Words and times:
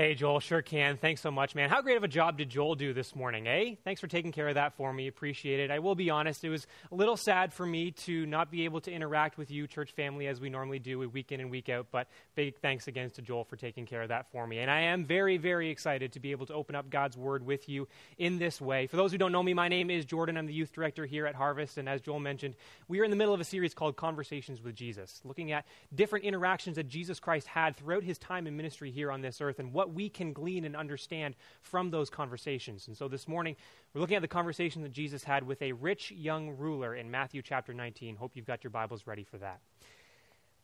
Hey, 0.00 0.14
Joel, 0.14 0.40
sure 0.40 0.62
can. 0.62 0.96
Thanks 0.96 1.20
so 1.20 1.30
much, 1.30 1.54
man. 1.54 1.68
How 1.68 1.82
great 1.82 1.98
of 1.98 2.04
a 2.04 2.08
job 2.08 2.38
did 2.38 2.48
Joel 2.48 2.74
do 2.74 2.94
this 2.94 3.14
morning, 3.14 3.46
eh? 3.46 3.74
Thanks 3.84 4.00
for 4.00 4.06
taking 4.06 4.32
care 4.32 4.48
of 4.48 4.54
that 4.54 4.72
for 4.78 4.94
me. 4.94 5.08
Appreciate 5.08 5.60
it. 5.60 5.70
I 5.70 5.80
will 5.80 5.94
be 5.94 6.08
honest, 6.08 6.42
it 6.42 6.48
was 6.48 6.66
a 6.90 6.94
little 6.94 7.18
sad 7.18 7.52
for 7.52 7.66
me 7.66 7.90
to 7.90 8.24
not 8.24 8.50
be 8.50 8.64
able 8.64 8.80
to 8.80 8.90
interact 8.90 9.36
with 9.36 9.50
you, 9.50 9.66
church 9.66 9.92
family, 9.92 10.26
as 10.26 10.40
we 10.40 10.48
normally 10.48 10.78
do 10.78 11.06
week 11.10 11.32
in 11.32 11.40
and 11.40 11.50
week 11.50 11.68
out, 11.68 11.88
but 11.90 12.08
big 12.34 12.56
thanks 12.60 12.88
again 12.88 13.10
to 13.10 13.20
Joel 13.20 13.44
for 13.44 13.56
taking 13.56 13.84
care 13.84 14.00
of 14.00 14.08
that 14.08 14.32
for 14.32 14.46
me. 14.46 14.60
And 14.60 14.70
I 14.70 14.80
am 14.80 15.04
very, 15.04 15.36
very 15.36 15.68
excited 15.68 16.12
to 16.12 16.18
be 16.18 16.30
able 16.30 16.46
to 16.46 16.54
open 16.54 16.76
up 16.76 16.88
God's 16.88 17.18
Word 17.18 17.44
with 17.44 17.68
you 17.68 17.86
in 18.16 18.38
this 18.38 18.58
way. 18.58 18.86
For 18.86 18.96
those 18.96 19.12
who 19.12 19.18
don't 19.18 19.32
know 19.32 19.42
me, 19.42 19.52
my 19.52 19.68
name 19.68 19.90
is 19.90 20.06
Jordan. 20.06 20.38
I'm 20.38 20.46
the 20.46 20.54
youth 20.54 20.72
director 20.72 21.04
here 21.04 21.26
at 21.26 21.34
Harvest, 21.34 21.76
and 21.76 21.86
as 21.86 22.00
Joel 22.00 22.20
mentioned, 22.20 22.54
we 22.88 23.00
are 23.00 23.04
in 23.04 23.10
the 23.10 23.18
middle 23.18 23.34
of 23.34 23.40
a 23.40 23.44
series 23.44 23.74
called 23.74 23.96
Conversations 23.96 24.62
with 24.62 24.74
Jesus, 24.74 25.20
looking 25.24 25.52
at 25.52 25.66
different 25.94 26.24
interactions 26.24 26.76
that 26.76 26.88
Jesus 26.88 27.20
Christ 27.20 27.48
had 27.48 27.76
throughout 27.76 28.02
his 28.02 28.16
time 28.16 28.46
in 28.46 28.56
ministry 28.56 28.90
here 28.90 29.12
on 29.12 29.20
this 29.20 29.42
earth 29.42 29.58
and 29.58 29.74
what 29.74 29.89
we 29.94 30.08
can 30.08 30.32
glean 30.32 30.64
and 30.64 30.76
understand 30.76 31.34
from 31.62 31.90
those 31.90 32.10
conversations. 32.10 32.86
And 32.88 32.96
so 32.96 33.08
this 33.08 33.28
morning, 33.28 33.56
we're 33.92 34.00
looking 34.00 34.16
at 34.16 34.22
the 34.22 34.28
conversation 34.28 34.82
that 34.82 34.92
Jesus 34.92 35.24
had 35.24 35.46
with 35.46 35.60
a 35.62 35.72
rich 35.72 36.10
young 36.10 36.56
ruler 36.56 36.94
in 36.94 37.10
Matthew 37.10 37.42
chapter 37.42 37.74
19. 37.74 38.16
Hope 38.16 38.32
you've 38.34 38.46
got 38.46 38.64
your 38.64 38.70
Bibles 38.70 39.06
ready 39.06 39.24
for 39.24 39.38
that. 39.38 39.60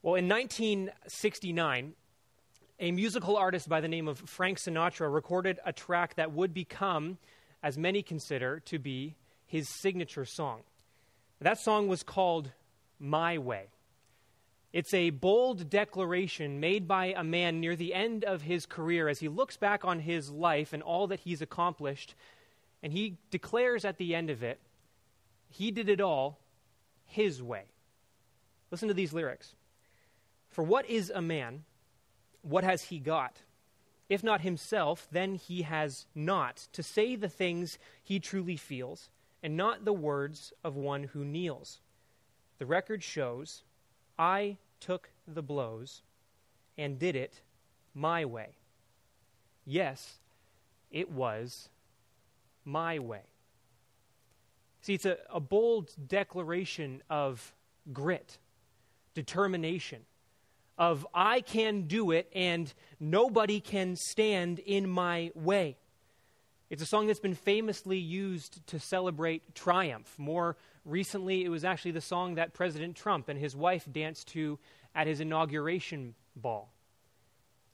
Well, 0.02 0.14
in 0.14 0.28
1969, 0.28 1.94
a 2.78 2.92
musical 2.92 3.36
artist 3.36 3.68
by 3.68 3.80
the 3.80 3.88
name 3.88 4.06
of 4.06 4.18
Frank 4.18 4.58
Sinatra 4.58 5.12
recorded 5.12 5.58
a 5.64 5.72
track 5.72 6.14
that 6.16 6.32
would 6.32 6.52
become, 6.52 7.18
as 7.62 7.78
many 7.78 8.02
consider, 8.02 8.60
to 8.66 8.78
be 8.78 9.16
his 9.46 9.68
signature 9.80 10.24
song. 10.24 10.60
That 11.40 11.58
song 11.58 11.88
was 11.88 12.02
called 12.02 12.50
My 12.98 13.38
Way. 13.38 13.68
It's 14.76 14.92
a 14.92 15.08
bold 15.08 15.70
declaration 15.70 16.60
made 16.60 16.86
by 16.86 17.14
a 17.16 17.24
man 17.24 17.60
near 17.62 17.76
the 17.76 17.94
end 17.94 18.24
of 18.24 18.42
his 18.42 18.66
career 18.66 19.08
as 19.08 19.20
he 19.20 19.26
looks 19.26 19.56
back 19.56 19.86
on 19.86 20.00
his 20.00 20.30
life 20.30 20.74
and 20.74 20.82
all 20.82 21.06
that 21.06 21.20
he's 21.20 21.40
accomplished, 21.40 22.14
and 22.82 22.92
he 22.92 23.16
declares 23.30 23.86
at 23.86 23.96
the 23.96 24.14
end 24.14 24.28
of 24.28 24.42
it, 24.42 24.60
he 25.48 25.70
did 25.70 25.88
it 25.88 26.02
all 26.02 26.40
his 27.06 27.42
way. 27.42 27.62
Listen 28.70 28.88
to 28.88 28.92
these 28.92 29.14
lyrics. 29.14 29.54
For 30.50 30.62
what 30.62 30.84
is 30.90 31.08
a 31.08 31.22
man? 31.22 31.64
What 32.42 32.62
has 32.62 32.82
he 32.82 32.98
got? 32.98 33.44
If 34.10 34.22
not 34.22 34.42
himself, 34.42 35.08
then 35.10 35.36
he 35.36 35.62
has 35.62 36.04
not 36.14 36.68
to 36.74 36.82
say 36.82 37.16
the 37.16 37.30
things 37.30 37.78
he 38.04 38.20
truly 38.20 38.58
feels, 38.58 39.08
and 39.42 39.56
not 39.56 39.86
the 39.86 39.94
words 39.94 40.52
of 40.62 40.76
one 40.76 41.04
who 41.04 41.24
kneels. 41.24 41.80
The 42.58 42.66
record 42.66 43.02
shows 43.02 43.62
I 44.18 44.58
took 44.80 45.10
the 45.26 45.42
blows 45.42 46.02
and 46.78 46.98
did 46.98 47.16
it 47.16 47.40
my 47.94 48.24
way. 48.24 48.50
Yes, 49.64 50.18
it 50.90 51.10
was 51.10 51.68
my 52.64 52.98
way. 52.98 53.22
See, 54.82 54.94
it's 54.94 55.06
a, 55.06 55.18
a 55.30 55.40
bold 55.40 55.90
declaration 56.06 57.02
of 57.10 57.52
grit, 57.92 58.38
determination, 59.14 60.02
of 60.78 61.06
I 61.14 61.40
can 61.40 61.82
do 61.82 62.10
it 62.10 62.30
and 62.34 62.72
nobody 63.00 63.60
can 63.60 63.96
stand 63.96 64.58
in 64.60 64.88
my 64.88 65.32
way. 65.34 65.76
It's 66.68 66.82
a 66.82 66.86
song 66.86 67.06
that's 67.06 67.20
been 67.20 67.34
famously 67.34 67.98
used 67.98 68.66
to 68.68 68.78
celebrate 68.78 69.54
triumph. 69.54 70.12
More 70.18 70.56
recently, 70.86 71.44
it 71.44 71.48
was 71.48 71.64
actually 71.64 71.90
the 71.90 72.00
song 72.00 72.36
that 72.36 72.54
President 72.54 72.96
Trump 72.96 73.28
and 73.28 73.38
his 73.38 73.54
wife 73.54 73.86
danced 73.90 74.28
to 74.28 74.58
at 74.94 75.06
his 75.06 75.20
inauguration 75.20 76.14
ball. 76.34 76.72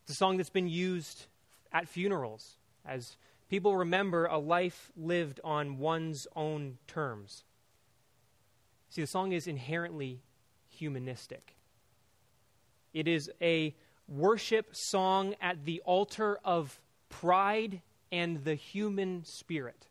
It's 0.03 0.13
a 0.13 0.17
song 0.17 0.37
that's 0.37 0.51
been 0.51 0.69
used 0.69 1.27
at 1.73 1.89
funerals 1.89 2.57
as 2.85 3.17
people 3.49 3.77
remember 3.77 4.27
a 4.27 4.39
life 4.39 4.91
lived 4.97 5.41
on 5.45 5.79
one's 5.79 6.27
own 6.35 6.79
terms. 6.87 7.45
See, 8.89 9.03
the 9.03 9.07
song 9.07 9.33
is 9.33 9.47
inherently 9.47 10.23
humanistic. 10.69 11.57
It 12.93 13.07
is 13.07 13.31
a 13.41 13.75
worship 14.09 14.71
song 14.73 15.35
at 15.41 15.65
the 15.65 15.81
altar 15.85 16.39
of 16.45 16.81
pride 17.09 17.81
and 18.11 18.45
the 18.45 18.55
human 18.55 19.25
spirit. 19.25 19.87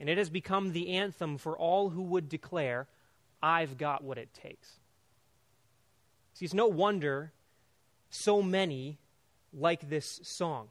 And 0.00 0.08
it 0.08 0.18
has 0.18 0.30
become 0.30 0.72
the 0.72 0.90
anthem 0.90 1.38
for 1.38 1.56
all 1.56 1.90
who 1.90 2.02
would 2.02 2.28
declare, 2.28 2.88
I've 3.42 3.76
got 3.78 4.02
what 4.02 4.18
it 4.18 4.32
takes. 4.34 4.80
See, 6.34 6.44
it's 6.44 6.54
no 6.54 6.66
wonder 6.66 7.32
so 8.10 8.42
many 8.42 8.98
like 9.52 9.88
this 9.88 10.20
song 10.22 10.68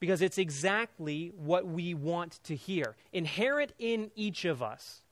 because 0.00 0.22
it's 0.22 0.38
exactly 0.38 1.32
what 1.36 1.66
we 1.66 1.94
want 1.94 2.40
to 2.44 2.56
hear. 2.56 2.96
Inherent 3.12 3.72
in 3.78 4.10
each 4.14 4.44
of 4.44 4.62
us 4.62 5.02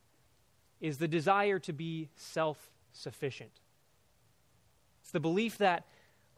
is 0.80 0.98
the 0.98 1.08
desire 1.08 1.58
to 1.60 1.72
be 1.72 2.08
self 2.16 2.70
sufficient. 2.92 3.52
It's 5.02 5.10
the 5.10 5.20
belief 5.20 5.58
that 5.58 5.86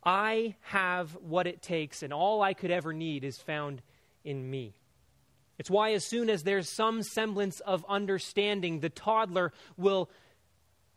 I 0.04 0.54
have 0.62 1.16
what 1.20 1.46
it 1.46 1.62
takes 1.62 2.02
and 2.02 2.12
all 2.12 2.42
I 2.42 2.54
could 2.54 2.70
ever 2.70 2.92
need 2.92 3.24
is 3.24 3.38
found 3.38 3.82
in 4.24 4.48
me. 4.48 4.74
It's 5.59 5.70
why, 5.70 5.92
as 5.92 6.04
soon 6.04 6.28
as 6.28 6.42
there's 6.42 6.69
some 6.69 7.03
semblance 7.03 7.60
of 7.60 7.84
understanding, 7.88 8.81
the 8.81 8.88
toddler 8.88 9.53
will 9.76 10.10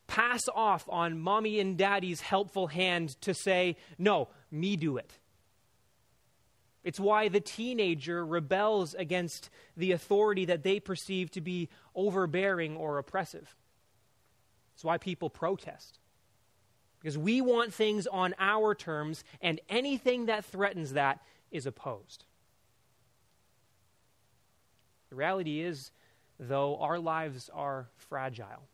pass 0.08 0.44
off 0.56 0.86
on 0.90 1.20
mommy 1.20 1.60
and 1.60 1.78
daddy's 1.78 2.22
helpful 2.22 2.68
hand 2.68 3.20
to 3.22 3.34
say, 3.34 3.78
No, 3.98 4.30
me 4.50 4.76
do 4.76 4.98
it. 4.98 5.12
It's 6.84 7.00
why 7.00 7.28
the 7.28 7.42
teenager 7.42 8.26
rebels 8.26 8.94
against 8.94 9.50
the 9.76 9.92
authority 9.92 10.46
that 10.46 10.64
they 10.64 10.80
perceive 10.80 11.30
to 11.32 11.42
be 11.42 11.68
overbearing 11.94 12.78
or 12.78 12.98
oppressive. 12.98 13.56
It's 14.74 14.86
why 14.86 14.98
people 14.98 15.30
protest. 15.30 16.00
Because 17.00 17.18
we 17.18 17.42
want 17.42 17.74
things 17.74 18.08
on 18.08 18.34
our 18.40 18.74
terms, 18.74 19.24
and 19.42 19.60
anything 19.70 20.28
that 20.28 20.46
threatens 20.46 20.94
that 20.94 21.20
is 21.52 21.66
opposed. 21.66 22.24
The 25.10 25.16
reality 25.16 25.62
is, 25.62 25.92
though, 26.40 26.78
our 26.78 27.00
lives 27.00 27.50
are 27.54 27.88
fragile. 27.96 28.68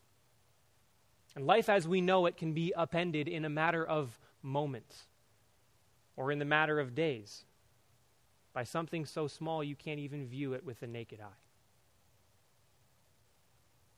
And 1.36 1.46
life 1.46 1.68
as 1.68 1.88
we 1.88 2.00
know 2.00 2.26
it 2.26 2.36
can 2.36 2.52
be 2.52 2.74
upended 2.74 3.28
in 3.28 3.44
a 3.44 3.50
matter 3.50 3.84
of 3.84 4.18
moments 4.42 5.04
or 6.16 6.30
in 6.30 6.38
the 6.38 6.44
matter 6.44 6.78
of 6.78 6.94
days 6.94 7.44
by 8.52 8.64
something 8.64 9.04
so 9.04 9.26
small 9.26 9.64
you 9.64 9.74
can't 9.74 9.98
even 9.98 10.26
view 10.26 10.52
it 10.52 10.64
with 10.64 10.80
the 10.80 10.86
naked 10.86 11.20
eye. 11.20 11.40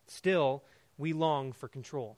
Still, 0.07 0.63
we 0.97 1.13
long 1.13 1.53
for 1.53 1.69
control. 1.69 2.17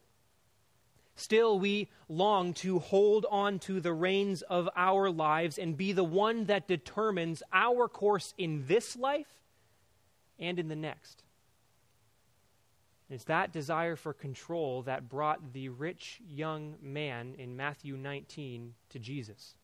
Still, 1.16 1.58
we 1.58 1.88
long 2.08 2.54
to 2.54 2.78
hold 2.78 3.26
on 3.28 3.58
to 3.60 3.80
the 3.80 3.92
reins 3.92 4.42
of 4.42 4.68
our 4.76 5.10
lives 5.10 5.58
and 5.58 5.76
be 5.76 5.90
the 5.90 6.04
one 6.04 6.44
that 6.44 6.68
determines 6.68 7.42
our 7.52 7.88
course 7.88 8.34
in 8.38 8.66
this 8.68 8.94
life 8.94 9.26
and 10.38 10.58
in 10.58 10.68
the 10.68 10.76
next. 10.76 11.22
It's 13.10 13.24
that 13.24 13.52
desire 13.52 13.96
for 13.96 14.12
control 14.12 14.82
that 14.82 15.08
brought 15.08 15.52
the 15.52 15.70
rich 15.70 16.20
young 16.28 16.74
man 16.82 17.34
in 17.38 17.56
Matthew 17.56 17.96
19 17.96 18.74
to 18.90 18.98
Jesus. 18.98 19.54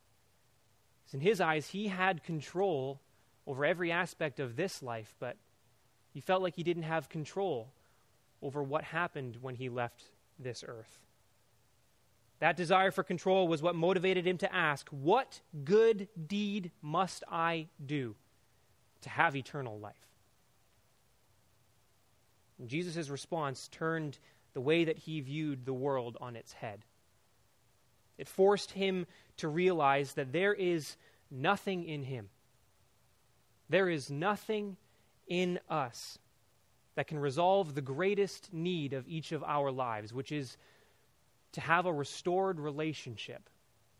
In 1.12 1.20
his 1.20 1.40
eyes, 1.40 1.68
he 1.68 1.86
had 1.88 2.24
control 2.24 3.00
over 3.46 3.64
every 3.64 3.92
aspect 3.92 4.40
of 4.40 4.56
this 4.56 4.82
life, 4.82 5.14
but 5.20 5.36
he 6.12 6.20
felt 6.20 6.42
like 6.42 6.56
he 6.56 6.64
didn't 6.64 6.82
have 6.82 7.08
control 7.08 7.68
over 8.42 8.62
what 8.62 8.82
happened 8.82 9.38
when 9.40 9.54
he 9.54 9.68
left 9.68 10.04
this 10.40 10.64
earth. 10.66 10.98
That 12.40 12.56
desire 12.56 12.90
for 12.90 13.04
control 13.04 13.46
was 13.46 13.62
what 13.62 13.76
motivated 13.76 14.26
him 14.26 14.38
to 14.38 14.52
ask, 14.52 14.88
What 14.88 15.40
good 15.62 16.08
deed 16.26 16.72
must 16.82 17.22
I 17.30 17.68
do 17.84 18.16
to 19.02 19.08
have 19.08 19.36
eternal 19.36 19.78
life? 19.78 19.94
Jesus' 22.66 23.08
response 23.08 23.68
turned 23.68 24.18
the 24.52 24.60
way 24.60 24.84
that 24.84 24.98
he 24.98 25.20
viewed 25.20 25.64
the 25.64 25.74
world 25.74 26.16
on 26.20 26.36
its 26.36 26.52
head. 26.52 26.84
It 28.16 28.28
forced 28.28 28.70
him 28.70 29.06
to 29.38 29.48
realize 29.48 30.14
that 30.14 30.32
there 30.32 30.54
is 30.54 30.96
nothing 31.30 31.84
in 31.84 32.04
him. 32.04 32.28
There 33.68 33.88
is 33.88 34.10
nothing 34.10 34.76
in 35.26 35.58
us 35.68 36.18
that 36.94 37.08
can 37.08 37.18
resolve 37.18 37.74
the 37.74 37.80
greatest 37.80 38.52
need 38.52 38.92
of 38.92 39.08
each 39.08 39.32
of 39.32 39.42
our 39.42 39.72
lives, 39.72 40.12
which 40.12 40.30
is 40.30 40.56
to 41.52 41.60
have 41.60 41.86
a 41.86 41.92
restored 41.92 42.60
relationship 42.60 43.50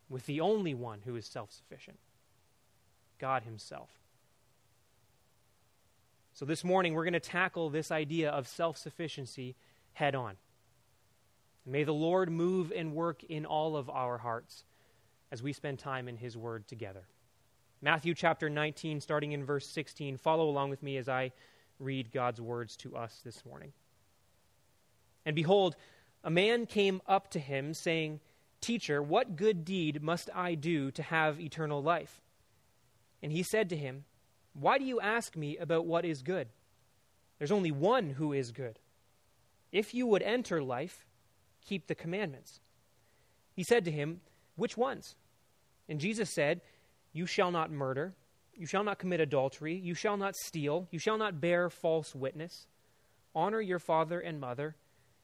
with 0.09 0.27
the 0.27 0.41
only 0.41 0.75
one 0.75 1.01
who 1.05 1.17
is 1.17 1.27
self 1.27 1.51
sufficient 1.51 1.99
God 3.19 3.43
Himself. 3.43 3.91
So, 6.35 6.45
this 6.45 6.65
morning, 6.65 6.95
we're 6.95 7.05
going 7.05 7.13
to 7.13 7.21
tackle 7.21 7.71
this 7.71 7.93
idea 7.93 8.29
of 8.29 8.49
self 8.49 8.77
sufficiency 8.77 9.55
head 9.93 10.17
on. 10.17 10.35
May 11.65 11.85
the 11.85 11.95
Lord 11.95 12.29
move 12.29 12.73
and 12.75 12.93
work 12.93 13.23
in 13.23 13.47
all 13.47 13.77
of 13.77 13.89
our 13.89 14.19
hearts 14.19 14.65
as 15.31 15.45
we 15.45 15.53
spend 15.53 15.79
time 15.79 16.09
in 16.09 16.17
His 16.17 16.37
Word 16.37 16.67
together. 16.67 17.07
Matthew 17.81 18.15
chapter 18.15 18.51
19, 18.51 19.01
starting 19.01 19.31
in 19.31 19.45
verse 19.45 19.65
16. 19.69 20.17
Follow 20.17 20.49
along 20.49 20.71
with 20.71 20.83
me 20.83 20.97
as 20.97 21.09
I 21.09 21.31
read 21.79 22.11
God's 22.11 22.41
words 22.41 22.77
to 22.79 22.97
us 22.97 23.21
this 23.25 23.45
morning. 23.45 23.73
And 25.25 25.37
behold, 25.37 25.77
a 26.25 26.31
man 26.31 26.67
came 26.67 27.01
up 27.07 27.31
to 27.31 27.39
him, 27.39 27.75
saying, 27.75 28.19
Teacher, 28.61 29.01
what 29.01 29.37
good 29.37 29.65
deed 29.65 30.03
must 30.03 30.31
I 30.35 30.57
do 30.57 30.91
to 30.93 31.03
have 31.05 31.41
eternal 31.41 31.81
life? 31.81 32.21
And 33.23 33.31
he 33.31 33.45
said 33.45 33.69
to 33.69 33.77
him, 33.77 34.05
Why 34.55 34.79
do 34.79 34.85
you 34.85 35.01
ask 35.01 35.37
me 35.37 35.57
about 35.57 35.87
what 35.87 36.05
is 36.05 36.23
good? 36.23 36.49
There's 37.39 37.53
only 37.53 37.73
one 37.73 38.11
who 38.11 38.33
is 38.33 38.53
good. 38.53 38.79
If 39.73 39.93
you 39.93 40.07
would 40.07 40.23
enter 40.23 40.63
life, 40.63 41.05
keep 41.67 41.87
the 41.87 41.95
commandments. 41.95 42.61
He 43.55 43.65
said 43.65 43.85
to 43.85 43.91
him, 43.91 44.21
Which 44.57 44.77
ones? 44.77 45.17
And 45.89 46.01
Jesus 46.01 46.33
said, 46.33 46.61
You 47.13 47.27
shall 47.27 47.51
not 47.51 47.73
murder, 47.73 48.15
you 48.55 48.67
shall 48.67 48.85
not 48.85 48.99
commit 48.99 49.21
adultery, 49.21 49.75
you 49.75 49.95
shall 49.95 50.17
not 50.17 50.37
steal, 50.37 50.87
you 50.91 50.99
shall 50.99 51.19
not 51.19 51.41
bear 51.41 51.69
false 51.69 52.15
witness, 52.15 52.67
honor 53.35 53.61
your 53.61 53.81
father 53.81 54.21
and 54.21 54.41
mother, 54.41 54.77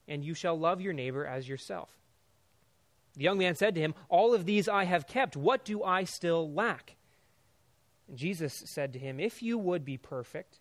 and 0.08 0.24
you 0.24 0.34
shall 0.34 0.58
love 0.58 0.80
your 0.80 0.92
neighbor 0.92 1.24
as 1.24 1.48
yourself. 1.48 1.90
The 3.16 3.22
young 3.22 3.38
man 3.38 3.54
said 3.54 3.74
to 3.74 3.80
him, 3.80 3.94
All 4.08 4.34
of 4.34 4.46
these 4.46 4.68
I 4.68 4.84
have 4.84 5.06
kept. 5.06 5.36
What 5.36 5.64
do 5.64 5.82
I 5.82 6.04
still 6.04 6.52
lack? 6.52 6.96
Jesus 8.14 8.52
said 8.66 8.92
to 8.92 8.98
him, 8.98 9.20
If 9.20 9.42
you 9.42 9.58
would 9.58 9.84
be 9.84 9.96
perfect, 9.96 10.58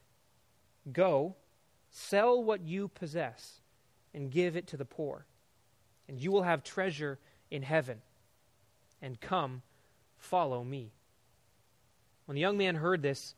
go, 0.92 1.36
sell 1.90 2.44
what 2.44 2.62
you 2.62 2.88
possess, 2.88 3.62
and 4.14 4.32
give 4.32 4.56
it 4.56 4.68
to 4.68 4.78
the 4.78 4.86
poor, 4.86 5.26
and 6.08 6.20
you 6.20 6.32
will 6.32 6.44
have 6.44 6.64
treasure 6.64 7.20
in 7.50 7.62
heaven. 7.62 8.02
And 9.02 9.20
come, 9.20 9.62
follow 10.18 10.64
me. 10.64 10.92
When 12.26 12.36
the 12.36 12.42
young 12.42 12.58
man 12.58 12.76
heard 12.76 13.02
this, 13.02 13.36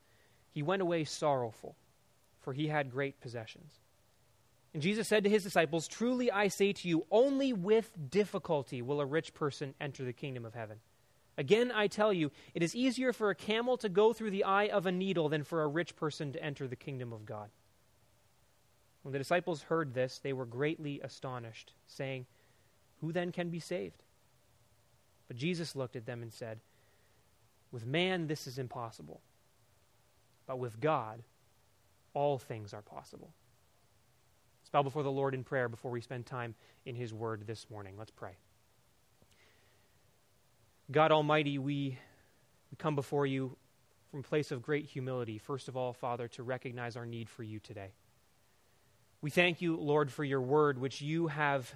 he 0.51 0.63
went 0.63 0.81
away 0.81 1.03
sorrowful, 1.05 1.75
for 2.39 2.53
he 2.53 2.67
had 2.67 2.91
great 2.91 3.21
possessions. 3.21 3.79
And 4.73 4.81
Jesus 4.81 5.07
said 5.07 5.23
to 5.23 5.29
his 5.29 5.43
disciples, 5.43 5.87
Truly 5.87 6.31
I 6.31 6.47
say 6.47 6.73
to 6.73 6.87
you, 6.87 7.05
only 7.11 7.53
with 7.53 7.91
difficulty 8.09 8.81
will 8.81 9.01
a 9.01 9.05
rich 9.05 9.33
person 9.33 9.73
enter 9.79 10.03
the 10.03 10.13
kingdom 10.13 10.45
of 10.45 10.53
heaven. 10.53 10.77
Again, 11.41 11.71
I 11.73 11.87
tell 11.87 12.13
you, 12.13 12.29
it 12.53 12.61
is 12.61 12.75
easier 12.75 13.11
for 13.11 13.31
a 13.31 13.35
camel 13.35 13.75
to 13.77 13.89
go 13.89 14.13
through 14.13 14.29
the 14.29 14.43
eye 14.43 14.67
of 14.67 14.85
a 14.85 14.91
needle 14.91 15.27
than 15.27 15.43
for 15.43 15.63
a 15.63 15.67
rich 15.67 15.95
person 15.95 16.31
to 16.33 16.43
enter 16.43 16.67
the 16.67 16.75
kingdom 16.75 17.11
of 17.11 17.25
God. 17.25 17.49
When 19.01 19.11
the 19.11 19.17
disciples 19.17 19.63
heard 19.63 19.95
this, 19.95 20.19
they 20.19 20.33
were 20.33 20.45
greatly 20.45 21.01
astonished, 21.03 21.73
saying, 21.87 22.27
Who 22.99 23.11
then 23.11 23.31
can 23.31 23.49
be 23.49 23.59
saved? 23.59 24.03
But 25.27 25.35
Jesus 25.35 25.75
looked 25.75 25.95
at 25.95 26.05
them 26.05 26.21
and 26.21 26.31
said, 26.31 26.59
With 27.71 27.87
man 27.87 28.27
this 28.27 28.45
is 28.45 28.59
impossible, 28.59 29.19
but 30.45 30.59
with 30.59 30.79
God 30.79 31.23
all 32.13 32.37
things 32.37 32.71
are 32.71 32.83
possible. 32.83 33.33
Let's 34.61 34.69
bow 34.69 34.83
before 34.83 35.01
the 35.01 35.11
Lord 35.11 35.33
in 35.33 35.43
prayer 35.43 35.67
before 35.67 35.89
we 35.89 36.01
spend 36.01 36.27
time 36.27 36.53
in 36.85 36.93
His 36.93 37.11
Word 37.11 37.47
this 37.47 37.67
morning. 37.67 37.95
Let's 37.97 38.11
pray. 38.11 38.37
God 40.91 41.13
Almighty, 41.13 41.57
we, 41.57 41.97
we 42.69 42.75
come 42.77 42.95
before 42.95 43.25
you 43.25 43.55
from 44.09 44.19
a 44.19 44.23
place 44.23 44.51
of 44.51 44.61
great 44.61 44.85
humility. 44.85 45.37
First 45.37 45.69
of 45.69 45.77
all, 45.77 45.93
Father, 45.93 46.27
to 46.29 46.43
recognize 46.43 46.97
our 46.97 47.05
need 47.05 47.29
for 47.29 47.43
you 47.43 47.59
today. 47.59 47.91
We 49.21 49.29
thank 49.29 49.61
you, 49.61 49.77
Lord, 49.77 50.11
for 50.11 50.25
your 50.25 50.41
word, 50.41 50.77
which 50.77 51.01
you 51.01 51.27
have 51.27 51.73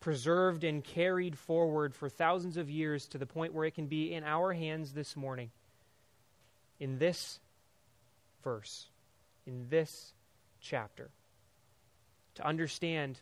preserved 0.00 0.64
and 0.64 0.82
carried 0.82 1.38
forward 1.38 1.94
for 1.94 2.08
thousands 2.08 2.56
of 2.56 2.68
years 2.68 3.06
to 3.08 3.18
the 3.18 3.26
point 3.26 3.54
where 3.54 3.66
it 3.66 3.74
can 3.74 3.86
be 3.86 4.12
in 4.12 4.24
our 4.24 4.52
hands 4.52 4.92
this 4.92 5.14
morning. 5.14 5.50
In 6.80 6.98
this 6.98 7.38
verse, 8.42 8.86
in 9.46 9.66
this 9.68 10.12
chapter, 10.60 11.10
to 12.34 12.44
understand 12.44 13.20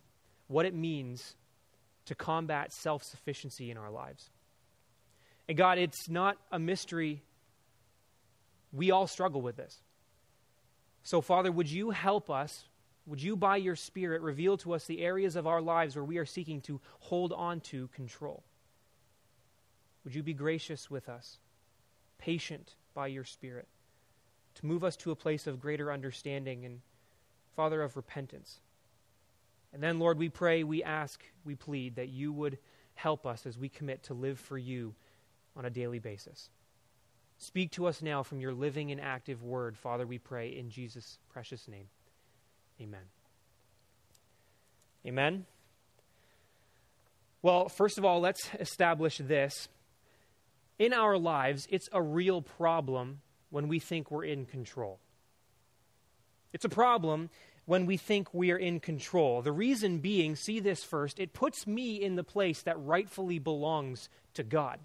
what 0.49 0.65
it 0.65 0.75
means 0.75 1.37
to 2.07 2.15
combat 2.15 2.73
self 2.73 3.03
sufficiency 3.03 3.71
in 3.71 3.77
our 3.77 3.91
lives. 3.91 4.31
And 5.49 5.57
God, 5.57 5.79
it's 5.79 6.09
not 6.09 6.37
a 6.51 6.59
mystery. 6.59 7.23
We 8.73 8.91
all 8.91 9.07
struggle 9.07 9.43
with 9.43 9.57
this. 9.57 9.79
So, 11.03 11.21
Father, 11.21 11.53
would 11.53 11.71
you 11.71 11.91
help 11.91 12.31
us 12.31 12.65
would 13.07 13.23
you, 13.23 13.37
by 13.37 13.57
your 13.57 13.77
Spirit, 13.77 14.23
reveal 14.23 14.57
to 14.59 14.73
us 14.73 14.87
the 14.87 15.03
areas 15.03 15.37
of 15.37 15.47
our 15.47 15.61
lives 15.61 15.95
where 15.95 16.05
we 16.05 16.19
are 16.19 16.25
seeking 16.25 16.63
to 16.63 16.81
hold 17.01 17.33
on 17.33 17.61
to 17.61 17.89
control? 17.89 18.43
Would 20.05 20.15
you 20.15 20.23
be 20.23 20.35
gracious 20.35 20.91
with 20.91 21.09
us, 21.09 21.39
patient 22.19 22.77
by 22.95 23.09
your 23.09 23.25
Spirit, 23.25 23.69
to 24.55 24.67
move 24.67 24.85
us 24.85 24.97
to 24.97 25.11
a 25.11 25.17
place 25.17 25.47
of 25.47 25.61
greater 25.61 25.93
understanding 25.93 26.65
and, 26.65 26.81
Father, 27.55 27.83
of 27.83 27.97
repentance? 27.97 28.61
And 29.73 29.83
then, 29.83 29.99
Lord, 29.99 30.19
we 30.19 30.31
pray, 30.31 30.65
we 30.65 30.83
ask, 30.83 31.23
we 31.45 31.57
plead 31.57 31.97
that 31.97 32.09
you 32.09 32.33
would 32.33 32.59
help 32.95 33.27
us 33.27 33.45
as 33.45 33.59
we 33.59 33.69
commit 33.69 34.05
to 34.05 34.15
live 34.15 34.39
for 34.39 34.57
you 34.57 34.95
on 35.57 35.65
a 35.65 35.71
daily 35.71 35.99
basis. 35.99 36.51
Speak 37.39 37.73
to 37.73 37.87
us 37.87 38.01
now 38.01 38.23
from 38.23 38.41
your 38.41 38.53
living 38.53 38.91
and 38.91 39.01
active 39.01 39.43
word, 39.43 39.77
Father, 39.77 40.07
we 40.07 40.19
pray 40.19 40.49
in 40.57 40.71
Jesus' 40.71 41.19
precious 41.33 41.67
name. 41.69 41.87
Amen. 42.81 43.01
Amen. 45.07 45.47
Well, 47.43 47.69
first 47.69 47.99
of 47.99 48.05
all, 48.05 48.21
let's 48.21 48.49
establish 48.59 49.19
this. 49.19 49.69
In 50.79 50.93
our 50.93 51.19
lives, 51.19 51.69
it's 51.71 51.89
a 51.93 52.03
real 52.03 52.41
problem 52.41 53.21
when 53.51 53.69
we 53.69 53.79
think 53.79 54.11
we're 54.11 54.25
in 54.25 54.47
control. 54.47 54.99
It's 56.53 56.65
a 56.65 56.71
problem 56.71 57.31
when 57.67 57.87
we 57.87 57.97
think 57.97 58.33
we 58.33 58.51
are 58.51 58.57
in 58.57 58.81
control. 58.81 59.43
The 59.43 59.53
reason 59.53 59.99
being, 59.99 60.37
see 60.37 60.61
this 60.61 60.85
first, 60.85 61.19
it 61.19 61.33
puts 61.33 61.67
me 61.67 62.03
in 62.03 62.17
the 62.17 62.25
place 62.25 62.63
that 62.63 62.79
rightfully 62.79 63.39
belongs 63.39 64.09
to 64.35 64.43
God. 64.43 64.81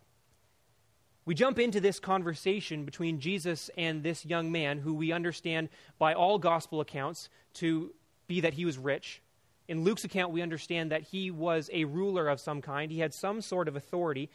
We 1.25 1.36
jump 1.36 1.60
into 1.60 1.80
this 1.80 2.00
conversation 2.00 2.86
between 2.86 3.19
Jesus 3.19 3.69
and 3.77 4.01
this 4.01 4.25
young 4.25 4.51
man, 4.51 4.80
who 4.80 4.94
we 4.94 5.12
understand 5.12 5.69
by 5.98 6.13
all 6.13 6.39
gospel 6.39 6.81
accounts 6.81 7.30
to 7.56 7.94
be 8.27 8.42
that 8.42 8.54
he 8.54 8.66
was 8.66 8.77
rich. 8.77 9.21
In 9.68 9.83
Luke's 9.83 10.04
account, 10.04 10.31
we 10.31 10.42
understand 10.42 10.92
that 10.92 11.04
he 11.04 11.30
was 11.30 11.69
a 11.71 11.86
ruler 11.86 12.27
of 12.27 12.39
some 12.39 12.62
kind, 12.62 12.92
he 12.92 13.00
had 13.00 13.13
some 13.13 13.42
sort 13.42 13.68
of 13.68 13.75
authority. 13.75 14.30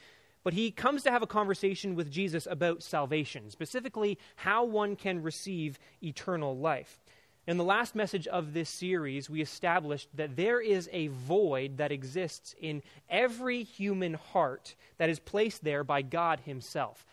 But 0.44 0.52
he 0.52 0.70
comes 0.70 1.02
to 1.04 1.10
have 1.10 1.22
a 1.22 1.26
conversation 1.26 1.94
with 1.94 2.10
Jesus 2.10 2.46
about 2.48 2.82
salvation, 2.82 3.50
specifically 3.50 4.18
how 4.36 4.64
one 4.64 4.94
can 4.94 5.22
receive 5.22 5.78
eternal 6.02 6.56
life. 6.56 7.00
In 7.46 7.58
the 7.58 7.64
last 7.64 7.94
message 7.94 8.26
of 8.26 8.54
this 8.54 8.70
series, 8.70 9.28
we 9.28 9.42
established 9.42 10.08
that 10.14 10.34
there 10.34 10.62
is 10.62 10.88
a 10.92 11.08
void 11.08 11.76
that 11.76 11.92
exists 11.92 12.54
in 12.58 12.82
every 13.10 13.62
human 13.62 14.14
heart 14.14 14.74
that 14.96 15.10
is 15.10 15.18
placed 15.18 15.62
there 15.62 15.84
by 15.84 16.00
God 16.00 16.40
Himself. 16.40 17.04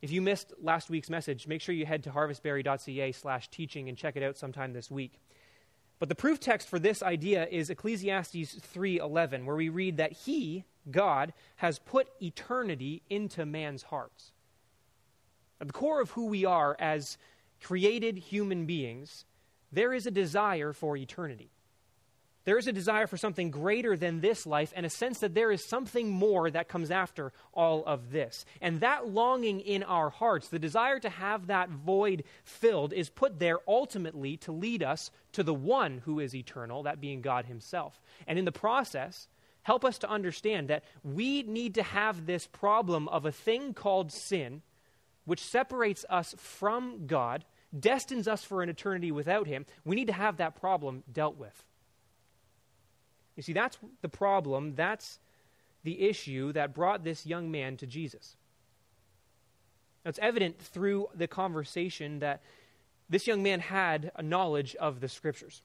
If 0.00 0.10
you 0.10 0.22
missed 0.22 0.54
last 0.62 0.88
week's 0.88 1.10
message, 1.10 1.46
make 1.46 1.60
sure 1.60 1.74
you 1.74 1.84
head 1.84 2.02
to 2.04 2.10
harvestberry.ca 2.10 3.12
slash 3.12 3.48
teaching 3.48 3.90
and 3.90 3.98
check 3.98 4.16
it 4.16 4.22
out 4.22 4.38
sometime 4.38 4.72
this 4.72 4.90
week. 4.90 5.20
But 5.98 6.08
the 6.08 6.14
proof 6.14 6.40
text 6.40 6.68
for 6.68 6.78
this 6.78 7.02
idea 7.02 7.46
is 7.50 7.68
Ecclesiastes 7.68 8.54
3:11, 8.54 9.44
where 9.44 9.56
we 9.56 9.68
read 9.68 9.98
that 9.98 10.12
He, 10.12 10.64
God, 10.90 11.34
has 11.56 11.78
put 11.78 12.08
eternity 12.22 13.02
into 13.10 13.44
man's 13.44 13.84
hearts. 13.84 14.32
At 15.60 15.66
the 15.66 15.72
core 15.74 16.00
of 16.00 16.12
who 16.12 16.26
we 16.26 16.46
are 16.46 16.74
as 16.80 17.18
created 17.60 18.16
human 18.18 18.64
beings 18.64 19.26
there 19.72 19.92
is 19.92 20.06
a 20.06 20.10
desire 20.10 20.72
for 20.72 20.96
eternity. 20.96 21.50
There 22.44 22.58
is 22.58 22.66
a 22.66 22.72
desire 22.72 23.06
for 23.06 23.16
something 23.16 23.50
greater 23.50 23.96
than 23.96 24.20
this 24.20 24.46
life, 24.46 24.72
and 24.76 24.84
a 24.84 24.90
sense 24.90 25.20
that 25.20 25.34
there 25.34 25.50
is 25.50 25.64
something 25.64 26.10
more 26.10 26.50
that 26.50 26.68
comes 26.68 26.90
after 26.90 27.32
all 27.54 27.82
of 27.86 28.10
this. 28.10 28.44
And 28.60 28.80
that 28.80 29.08
longing 29.08 29.60
in 29.60 29.82
our 29.82 30.10
hearts, 30.10 30.48
the 30.48 30.58
desire 30.58 31.00
to 31.00 31.08
have 31.08 31.46
that 31.46 31.70
void 31.70 32.24
filled, 32.44 32.92
is 32.92 33.08
put 33.08 33.38
there 33.38 33.60
ultimately 33.66 34.36
to 34.38 34.52
lead 34.52 34.82
us 34.82 35.10
to 35.32 35.42
the 35.42 35.54
one 35.54 36.02
who 36.04 36.20
is 36.20 36.34
eternal, 36.34 36.82
that 36.82 37.00
being 37.00 37.22
God 37.22 37.46
Himself. 37.46 37.98
And 38.26 38.38
in 38.38 38.44
the 38.44 38.52
process, 38.52 39.26
help 39.62 39.82
us 39.82 39.96
to 39.98 40.10
understand 40.10 40.68
that 40.68 40.84
we 41.02 41.42
need 41.44 41.76
to 41.76 41.82
have 41.82 42.26
this 42.26 42.46
problem 42.46 43.08
of 43.08 43.24
a 43.24 43.32
thing 43.32 43.72
called 43.72 44.12
sin, 44.12 44.60
which 45.24 45.40
separates 45.40 46.04
us 46.10 46.34
from 46.36 47.06
God 47.06 47.46
destines 47.78 48.28
us 48.28 48.44
for 48.44 48.62
an 48.62 48.68
eternity 48.68 49.10
without 49.10 49.46
Him, 49.46 49.66
we 49.84 49.96
need 49.96 50.06
to 50.06 50.12
have 50.12 50.36
that 50.38 50.54
problem 50.60 51.02
dealt 51.12 51.36
with. 51.36 51.64
You 53.36 53.42
see, 53.42 53.52
that's 53.52 53.78
the 54.00 54.08
problem, 54.08 54.74
that's 54.74 55.18
the 55.82 56.02
issue 56.02 56.52
that 56.52 56.74
brought 56.74 57.04
this 57.04 57.26
young 57.26 57.50
man 57.50 57.76
to 57.78 57.86
Jesus. 57.86 58.36
Now, 60.04 60.10
it's 60.10 60.18
evident 60.20 60.60
through 60.60 61.08
the 61.14 61.26
conversation 61.26 62.20
that 62.20 62.42
this 63.08 63.26
young 63.26 63.42
man 63.42 63.60
had 63.60 64.12
a 64.16 64.22
knowledge 64.22 64.74
of 64.76 65.00
the 65.00 65.08
Scriptures. 65.08 65.62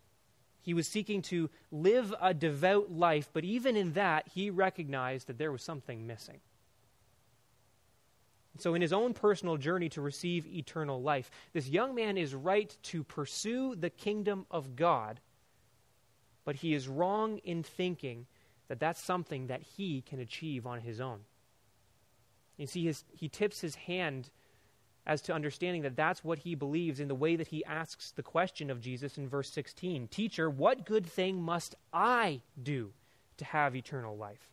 He 0.61 0.73
was 0.73 0.87
seeking 0.87 1.21
to 1.23 1.49
live 1.71 2.13
a 2.19 2.33
devout 2.33 2.91
life, 2.91 3.29
but 3.31 3.43
even 3.43 3.75
in 3.77 3.93
that, 3.93 4.27
he 4.33 4.49
recognized 4.49 5.27
that 5.27 5.37
there 5.37 5.51
was 5.51 5.63
something 5.63 6.05
missing. 6.05 6.39
So, 8.57 8.73
in 8.73 8.81
his 8.81 8.91
own 8.91 9.13
personal 9.13 9.57
journey 9.57 9.89
to 9.89 10.01
receive 10.01 10.45
eternal 10.47 11.01
life, 11.01 11.29
this 11.53 11.69
young 11.69 11.95
man 11.95 12.17
is 12.17 12.33
right 12.33 12.75
to 12.83 13.03
pursue 13.03 13.75
the 13.75 13.89
kingdom 13.89 14.45
of 14.49 14.75
God, 14.75 15.19
but 16.43 16.57
he 16.57 16.73
is 16.73 16.87
wrong 16.87 17.37
in 17.39 17.63
thinking 17.63 18.25
that 18.67 18.79
that's 18.79 19.01
something 19.01 19.47
that 19.47 19.61
he 19.61 20.01
can 20.01 20.19
achieve 20.19 20.65
on 20.65 20.81
his 20.81 20.99
own. 20.99 21.19
You 22.57 22.67
see, 22.67 22.85
his, 22.85 23.03
he 23.11 23.29
tips 23.29 23.61
his 23.61 23.75
hand 23.75 24.29
as 25.05 25.21
to 25.23 25.33
understanding 25.33 25.81
that 25.83 25.95
that's 25.95 26.23
what 26.23 26.39
he 26.39 26.53
believes 26.53 26.99
in 26.99 27.07
the 27.07 27.15
way 27.15 27.35
that 27.35 27.47
he 27.47 27.65
asks 27.65 28.11
the 28.11 28.21
question 28.21 28.69
of 28.69 28.81
Jesus 28.81 29.17
in 29.17 29.27
verse 29.27 29.49
16 29.49 30.07
Teacher, 30.09 30.49
what 30.49 30.85
good 30.85 31.05
thing 31.05 31.41
must 31.41 31.75
I 31.93 32.41
do 32.61 32.91
to 33.37 33.45
have 33.45 33.75
eternal 33.75 34.17
life? 34.17 34.51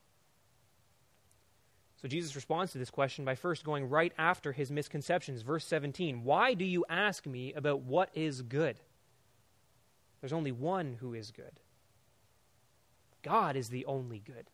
So 2.03 2.09
Jesus 2.09 2.37
responds 2.37 2.73
to 2.73 2.79
this 2.79 2.91
question 2.91 3.25
by 3.25 3.35
first 3.35 3.65
going 3.65 3.89
right 3.89 4.13
after 4.19 4.53
his 4.53 4.71
misconceptions. 4.71 5.43
Verse 5.43 5.65
17 5.65 6.25
Why 6.25 6.55
do 6.55 6.65
you 6.65 6.85
ask 6.89 7.27
me 7.27 7.53
about 7.55 7.83
what 7.83 8.11
is 8.15 8.43
good? 8.43 8.79
There's 10.21 10.33
only 10.33 10.53
one 10.53 10.97
who 11.01 11.15
is 11.15 11.31
good. 11.31 11.61
God 13.23 13.57
is 13.57 13.69
the 13.69 13.87
only 13.87 14.19
good. 14.19 14.47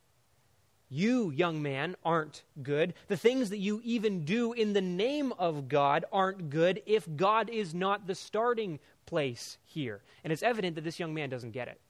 You, 0.88 1.30
young 1.30 1.62
man, 1.62 1.96
aren't 2.04 2.42
good. 2.62 2.92
The 3.08 3.16
things 3.16 3.50
that 3.50 3.58
you 3.58 3.80
even 3.82 4.24
do 4.26 4.52
in 4.52 4.74
the 4.74 4.82
name 4.82 5.32
of 5.38 5.66
God 5.66 6.04
aren't 6.12 6.50
good 6.50 6.82
if 6.84 7.08
God 7.16 7.48
is 7.48 7.74
not 7.74 8.06
the 8.06 8.14
starting 8.14 8.78
place 9.06 9.56
here. 9.64 10.02
And 10.22 10.32
it's 10.32 10.42
evident 10.42 10.74
that 10.74 10.84
this 10.84 11.00
young 11.00 11.14
man 11.14 11.30
doesn't 11.30 11.52
get 11.52 11.68
it. 11.68 11.80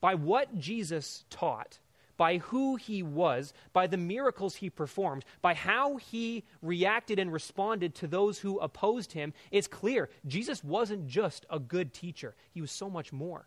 By 0.00 0.16
what 0.16 0.58
Jesus 0.58 1.24
taught, 1.30 1.78
by 2.16 2.38
who 2.38 2.76
he 2.76 3.02
was, 3.02 3.52
by 3.72 3.86
the 3.86 3.96
miracles 3.96 4.56
he 4.56 4.70
performed, 4.70 5.24
by 5.42 5.54
how 5.54 5.96
he 5.96 6.44
reacted 6.62 7.18
and 7.18 7.32
responded 7.32 7.94
to 7.96 8.06
those 8.06 8.38
who 8.38 8.58
opposed 8.58 9.12
him, 9.12 9.32
it's 9.50 9.68
clear 9.68 10.08
Jesus 10.26 10.64
wasn't 10.64 11.06
just 11.06 11.46
a 11.50 11.58
good 11.58 11.92
teacher, 11.92 12.34
he 12.52 12.60
was 12.60 12.70
so 12.70 12.88
much 12.88 13.12
more. 13.12 13.46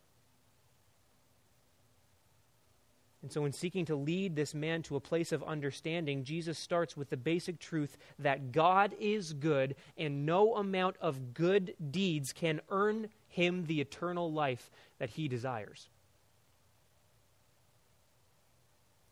And 3.21 3.31
so, 3.31 3.43
in 3.43 3.51
seeking 3.51 3.83
to 3.85 3.97
lead 3.97 4.35
this 4.35 4.53
man 4.53 4.81
to 4.83 4.95
a 4.95 5.01
place 5.01 5.33
of 5.33 5.43
understanding, 5.43 6.23
Jesus 6.23 6.57
starts 6.57 6.95
with 6.95 7.09
the 7.09 7.17
basic 7.17 7.59
truth 7.59 7.97
that 8.17 8.53
God 8.53 8.95
is 8.97 9.33
good 9.33 9.75
and 9.97 10.25
no 10.25 10.55
amount 10.55 10.95
of 11.01 11.33
good 11.33 11.75
deeds 11.91 12.31
can 12.31 12.61
earn 12.69 13.09
him 13.27 13.65
the 13.65 13.81
eternal 13.81 14.31
life 14.31 14.71
that 14.99 15.09
he 15.09 15.27
desires. 15.27 15.89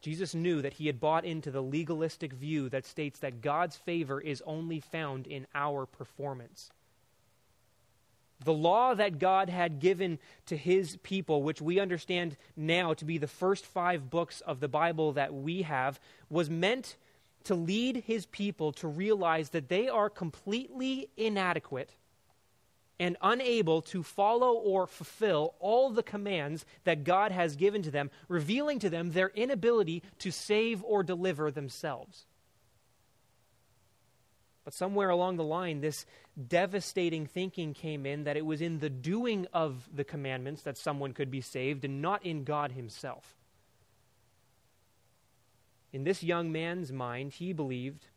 Jesus 0.07 0.33
knew 0.33 0.61
that 0.61 0.75
he 0.75 0.87
had 0.87 1.01
bought 1.01 1.25
into 1.25 1.51
the 1.51 1.61
legalistic 1.61 2.31
view 2.31 2.69
that 2.69 2.85
states 2.85 3.19
that 3.19 3.41
God's 3.41 3.75
favor 3.75 4.21
is 4.21 4.41
only 4.45 4.79
found 4.79 5.27
in 5.27 5.45
our 5.53 5.85
performance. 5.85 6.69
The 8.45 8.53
law 8.53 8.93
that 8.93 9.19
God 9.19 9.49
had 9.49 9.81
given 9.81 10.19
to 10.45 10.55
his 10.55 10.95
people, 11.03 11.43
which 11.43 11.61
we 11.61 11.81
understand 11.81 12.37
now 12.55 12.93
to 12.93 13.03
be 13.03 13.17
the 13.17 13.27
first 13.27 13.65
five 13.65 14.09
books 14.09 14.39
of 14.39 14.61
the 14.61 14.69
Bible 14.69 15.11
that 15.11 15.33
we 15.33 15.63
have, 15.63 15.99
was 16.29 16.49
meant 16.49 16.95
to 17.43 17.55
lead 17.55 17.97
his 18.07 18.27
people 18.27 18.71
to 18.71 18.87
realize 18.87 19.49
that 19.49 19.67
they 19.67 19.89
are 19.89 20.09
completely 20.09 21.09
inadequate 21.17 21.91
and 22.99 23.17
unable 23.21 23.81
to 23.83 24.01
follow 24.01 24.53
or 24.53 24.87
fulfill 24.87 25.53
all 25.59 25.89
the 25.89 26.03
commands 26.03 26.65
that 26.83 27.03
God 27.03 27.31
has 27.31 27.55
given 27.55 27.83
to 27.83 27.91
them, 27.91 28.09
revealing 28.27 28.79
to 28.79 28.89
them 28.89 29.11
their 29.11 29.29
inability 29.29 30.03
to 30.19 30.31
save 30.31 30.83
or 30.83 31.03
deliver 31.03 31.51
themselves. 31.51 32.25
But 34.65 34.73
somewhere 34.73 35.09
along 35.09 35.37
the 35.37 35.43
line, 35.45 35.79
this 35.79 36.05
devastating 36.47 37.25
thinking 37.25 37.73
came 37.73 38.05
in 38.05 38.25
that 38.25 38.35
it 38.35 38.45
was 38.45 38.61
in 38.61 38.79
the 38.79 38.89
doing 38.89 39.47
of 39.53 39.87
the 39.93 40.03
commandments 40.03 40.63
that 40.63 40.77
someone 40.77 41.13
could 41.13 41.31
be 41.31 41.39
saved 41.39 41.85
and 41.85 42.01
not 42.01 42.25
in 42.25 42.43
God 42.43 42.73
Himself. 42.73 43.37
In 45.93 46.03
this 46.03 46.21
young 46.21 46.51
man's 46.51 46.91
mind, 46.91 47.31
he 47.31 47.53
believed, 47.53 48.07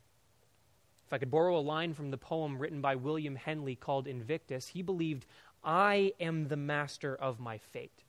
if 1.11 1.15
I 1.15 1.19
could 1.19 1.31
borrow 1.33 1.59
a 1.59 1.61
line 1.61 1.93
from 1.93 2.13
the 2.13 2.17
poem 2.17 2.57
written 2.57 2.81
by 2.81 2.95
William 2.95 3.35
Henley 3.35 3.75
called 3.75 4.07
Invictus, 4.07 4.69
he 4.69 4.81
believed, 4.81 5.27
I 5.65 6.13
am 6.21 6.47
the 6.47 6.57
master 6.57 7.17
of 7.17 7.41
my 7.41 7.59
fate. 7.59 8.05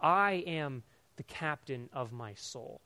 I 0.00 0.42
am 0.46 0.84
the 1.16 1.22
captain 1.22 1.90
of 1.92 2.12
my 2.12 2.32
soul. 2.32 2.80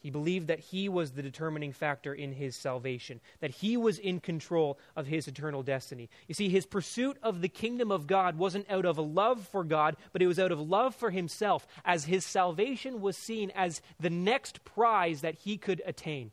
He 0.00 0.10
believed 0.10 0.48
that 0.48 0.58
he 0.58 0.88
was 0.88 1.12
the 1.12 1.22
determining 1.22 1.72
factor 1.72 2.12
in 2.12 2.32
his 2.32 2.56
salvation, 2.56 3.20
that 3.38 3.52
he 3.52 3.76
was 3.76 4.00
in 4.00 4.18
control 4.18 4.76
of 4.96 5.06
his 5.06 5.28
eternal 5.28 5.62
destiny. 5.62 6.10
You 6.26 6.34
see, 6.34 6.48
his 6.48 6.66
pursuit 6.66 7.16
of 7.22 7.42
the 7.42 7.48
kingdom 7.48 7.92
of 7.92 8.08
God 8.08 8.36
wasn't 8.36 8.68
out 8.68 8.86
of 8.86 8.98
a 8.98 9.02
love 9.02 9.46
for 9.46 9.62
God, 9.62 9.96
but 10.12 10.20
it 10.20 10.26
was 10.26 10.40
out 10.40 10.50
of 10.50 10.58
love 10.58 10.96
for 10.96 11.10
himself, 11.10 11.64
as 11.84 12.06
his 12.06 12.24
salvation 12.24 13.00
was 13.00 13.16
seen 13.16 13.52
as 13.54 13.80
the 14.00 14.10
next 14.10 14.64
prize 14.64 15.20
that 15.20 15.36
he 15.36 15.56
could 15.56 15.80
attain. 15.86 16.32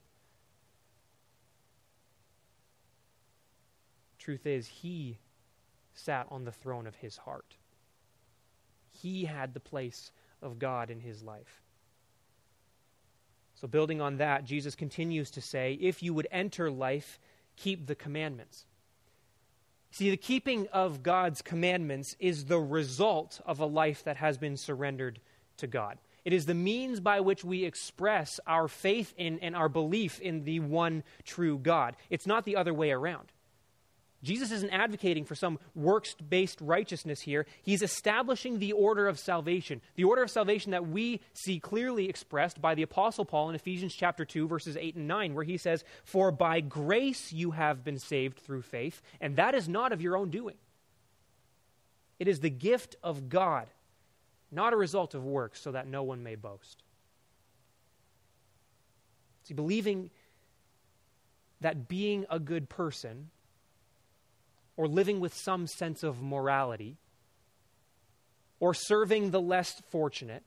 Truth 4.28 4.46
is, 4.46 4.68
he 4.68 5.20
sat 5.94 6.28
on 6.30 6.44
the 6.44 6.52
throne 6.52 6.86
of 6.86 6.98
his 6.98 7.16
heart. 7.16 7.56
He 8.92 9.24
had 9.24 9.54
the 9.54 9.62
place 9.62 10.12
of 10.42 10.60
God 10.60 10.90
in 10.90 11.00
his 11.00 11.24
life. 11.24 11.62
So, 13.56 13.70
building 13.70 14.02
on 14.02 14.18
that, 14.18 14.44
Jesus 14.44 14.76
continues 14.76 15.32
to 15.32 15.40
say, 15.40 15.78
If 15.80 16.04
you 16.04 16.14
would 16.14 16.28
enter 16.30 16.70
life, 16.70 17.22
keep 17.56 17.88
the 17.88 17.96
commandments. 17.96 18.66
See, 19.92 20.10
the 20.10 20.18
keeping 20.18 20.68
of 20.74 21.04
God's 21.04 21.42
commandments 21.42 22.18
is 22.20 22.44
the 22.44 22.60
result 22.60 23.40
of 23.46 23.62
a 23.62 23.66
life 23.66 24.04
that 24.04 24.18
has 24.18 24.38
been 24.38 24.58
surrendered 24.58 25.22
to 25.56 25.68
God. 25.68 26.00
It 26.26 26.34
is 26.34 26.48
the 26.48 26.54
means 26.54 27.00
by 27.00 27.22
which 27.22 27.46
we 27.46 27.64
express 27.64 28.42
our 28.46 28.68
faith 28.68 29.14
in 29.16 29.40
and 29.40 29.56
our 29.56 29.70
belief 29.70 30.20
in 30.20 30.44
the 30.44 30.60
one 30.60 31.04
true 31.24 31.58
God. 31.58 31.96
It's 32.10 32.28
not 32.28 32.44
the 32.44 32.58
other 32.58 32.74
way 32.74 32.92
around. 32.92 33.32
Jesus 34.24 34.52
isn't 34.52 34.72
advocating 34.72 35.26
for 35.26 35.36
some 35.36 35.60
works 35.76 36.16
based 36.16 36.60
righteousness 36.60 37.22
here. 37.22 37.46
He's 37.62 37.84
establishing 37.84 38.58
the 38.58 38.72
order 38.72 39.08
of 39.08 39.20
salvation, 39.20 39.82
the 39.96 40.06
order 40.06 40.24
of 40.24 40.32
salvation 40.32 40.72
that 40.72 40.88
we 40.88 41.22
see 41.34 41.60
clearly 41.60 42.10
expressed 42.10 42.60
by 42.60 42.74
the 42.74 42.82
Apostle 42.82 43.26
Paul 43.26 43.50
in 43.50 43.56
Ephesians 43.56 43.94
chapter 43.94 44.26
2, 44.26 44.48
verses 44.48 44.76
8 44.76 44.96
and 44.96 45.08
9, 45.08 45.36
where 45.36 45.44
he 45.44 45.58
says, 45.58 45.84
For 46.04 46.32
by 46.32 46.62
grace 46.62 47.32
you 47.32 47.52
have 47.52 47.84
been 47.84 48.00
saved 48.00 48.40
through 48.40 48.64
faith, 48.64 49.02
and 49.22 49.36
that 49.36 49.54
is 49.54 49.70
not 49.70 49.94
of 49.94 50.02
your 50.02 50.18
own 50.18 50.32
doing. 50.32 50.56
It 52.20 52.28
is 52.28 52.40
the 52.40 52.50
gift 52.50 52.96
of 53.04 53.30
God, 53.30 53.68
not 54.52 54.74
a 54.74 54.78
result 54.78 55.14
of 55.14 55.24
works, 55.24 55.62
so 55.62 55.74
that 55.74 55.88
no 55.88 56.02
one 56.02 56.24
may 56.24 56.34
boast. 56.34 56.82
See, 59.44 59.54
believing 59.54 60.10
that 61.62 61.88
being 61.88 62.26
a 62.30 62.40
good 62.40 62.68
person 62.68 63.30
or 64.78 64.88
living 64.88 65.20
with 65.20 65.34
some 65.34 65.68
sense 65.68 66.04
of 66.04 66.22
morality, 66.22 66.98
or 68.60 68.74
serving 68.74 69.32
the 69.32 69.42
less 69.42 69.82
fortunate, 69.90 70.44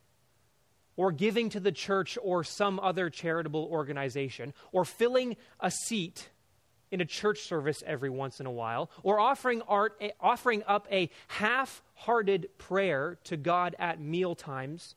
or 0.97 1.13
giving 1.13 1.49
to 1.51 1.61
the 1.61 1.73
church 1.73 2.17
or 2.23 2.43
some 2.45 2.81
other 2.81 3.11
charitable 3.11 3.69
organization, 3.71 4.55
or 4.73 4.85
filling 4.85 5.37
a 5.59 5.71
seat 5.71 6.29
in 6.91 7.01
a 7.01 7.05
church 7.05 7.41
service 7.41 7.83
every 7.87 8.11
once 8.11 8.41
in 8.41 8.47
a 8.47 8.51
while, 8.51 8.91
or 9.03 9.21
offering, 9.21 9.63
art, 9.63 9.97
eh, 10.01 10.11
offering 10.21 10.63
up 10.67 10.87
a 10.91 11.11
half 11.29 11.83
hearted 11.95 12.49
prayer 12.59 13.19
to 13.25 13.37
God 13.37 13.77
at 13.79 14.01
meal 14.01 14.35
times, 14.35 14.97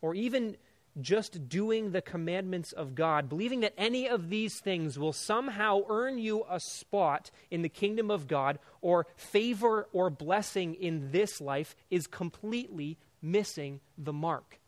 or 0.00 0.14
even 0.14 0.56
just 1.00 1.48
doing 1.48 1.92
the 1.92 2.02
commandments 2.02 2.72
of 2.72 2.94
God, 2.94 3.28
believing 3.28 3.60
that 3.60 3.74
any 3.78 4.08
of 4.08 4.28
these 4.28 4.60
things 4.60 4.98
will 4.98 5.12
somehow 5.12 5.80
earn 5.88 6.18
you 6.18 6.44
a 6.50 6.60
spot 6.60 7.30
in 7.50 7.62
the 7.62 7.68
kingdom 7.68 8.10
of 8.10 8.28
God 8.28 8.58
or 8.80 9.06
favor 9.16 9.88
or 9.92 10.10
blessing 10.10 10.74
in 10.74 11.10
this 11.10 11.40
life, 11.40 11.74
is 11.90 12.06
completely 12.06 12.98
missing 13.22 13.80
the 13.96 14.12
mark. 14.12 14.60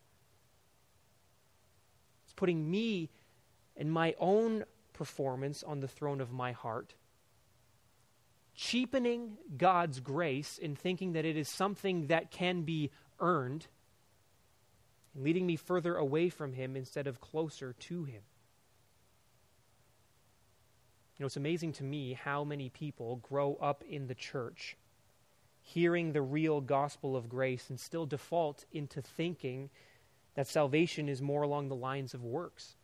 It's 2.25 2.33
putting 2.33 2.71
me 2.71 3.11
and 3.77 3.93
my 3.93 4.15
own 4.19 4.65
performance 4.93 5.63
on 5.63 5.81
the 5.81 5.89
throne 5.89 6.21
of 6.21 6.33
my 6.33 6.53
heart, 6.53 6.95
cheapening 8.55 9.37
God's 9.57 10.01
grace 10.01 10.57
in 10.57 10.77
thinking 10.77 11.13
that 11.13 11.25
it 11.25 11.37
is 11.37 11.49
something 11.49 12.07
that 12.07 12.31
can 12.31 12.63
be 12.63 12.91
earned 13.21 13.67
leading 15.15 15.47
me 15.47 15.57
further 15.57 15.97
away 15.97 16.29
from 16.29 16.53
Him 16.53 16.77
instead 16.77 17.07
of 17.07 17.21
closer 17.21 17.73
to 17.73 18.05
Him. 18.05 18.23
You 21.17 21.23
know, 21.23 21.27
it's 21.27 21.37
amazing 21.37 21.73
to 21.75 21.85
me 21.85 22.15
how 22.15 22.43
many 22.43 22.69
people 22.71 23.17
grow 23.17 23.55
up 23.61 23.85
in 23.89 24.09
the 24.09 24.15
church 24.15 24.77
hearing 25.65 26.13
the 26.13 26.23
real 26.23 26.61
gospel 26.61 27.17
of 27.17 27.29
grace 27.29 27.71
and 27.71 27.81
still 27.81 28.05
default 28.05 28.67
into 28.71 29.01
thinking 29.01 29.71
that 30.35 30.47
salvation 30.47 31.09
is 31.09 31.23
more 31.23 31.43
along 31.43 31.69
the 31.69 31.75
lines 31.75 32.13
of 32.13 32.23
works. 32.23 32.77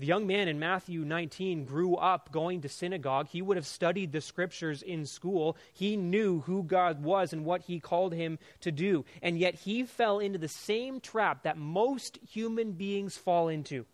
The 0.00 0.06
young 0.06 0.26
man 0.26 0.48
in 0.48 0.58
Matthew 0.58 1.04
19 1.04 1.66
grew 1.66 1.94
up 1.94 2.32
going 2.32 2.62
to 2.62 2.70
synagogue. 2.70 3.28
He 3.28 3.42
would 3.42 3.58
have 3.58 3.66
studied 3.66 4.12
the 4.12 4.22
scriptures 4.22 4.80
in 4.80 5.04
school. 5.04 5.58
He 5.74 5.98
knew 5.98 6.40
who 6.40 6.62
God 6.62 7.02
was 7.02 7.34
and 7.34 7.44
what 7.44 7.60
he 7.60 7.80
called 7.80 8.14
him 8.14 8.38
to 8.62 8.72
do. 8.72 9.04
And 9.20 9.38
yet 9.38 9.56
he 9.56 9.84
fell 9.84 10.18
into 10.18 10.38
the 10.38 10.48
same 10.48 11.00
trap 11.00 11.42
that 11.42 11.58
most 11.58 12.18
human 12.26 12.72
beings 12.72 13.18
fall 13.18 13.48
into, 13.48 13.84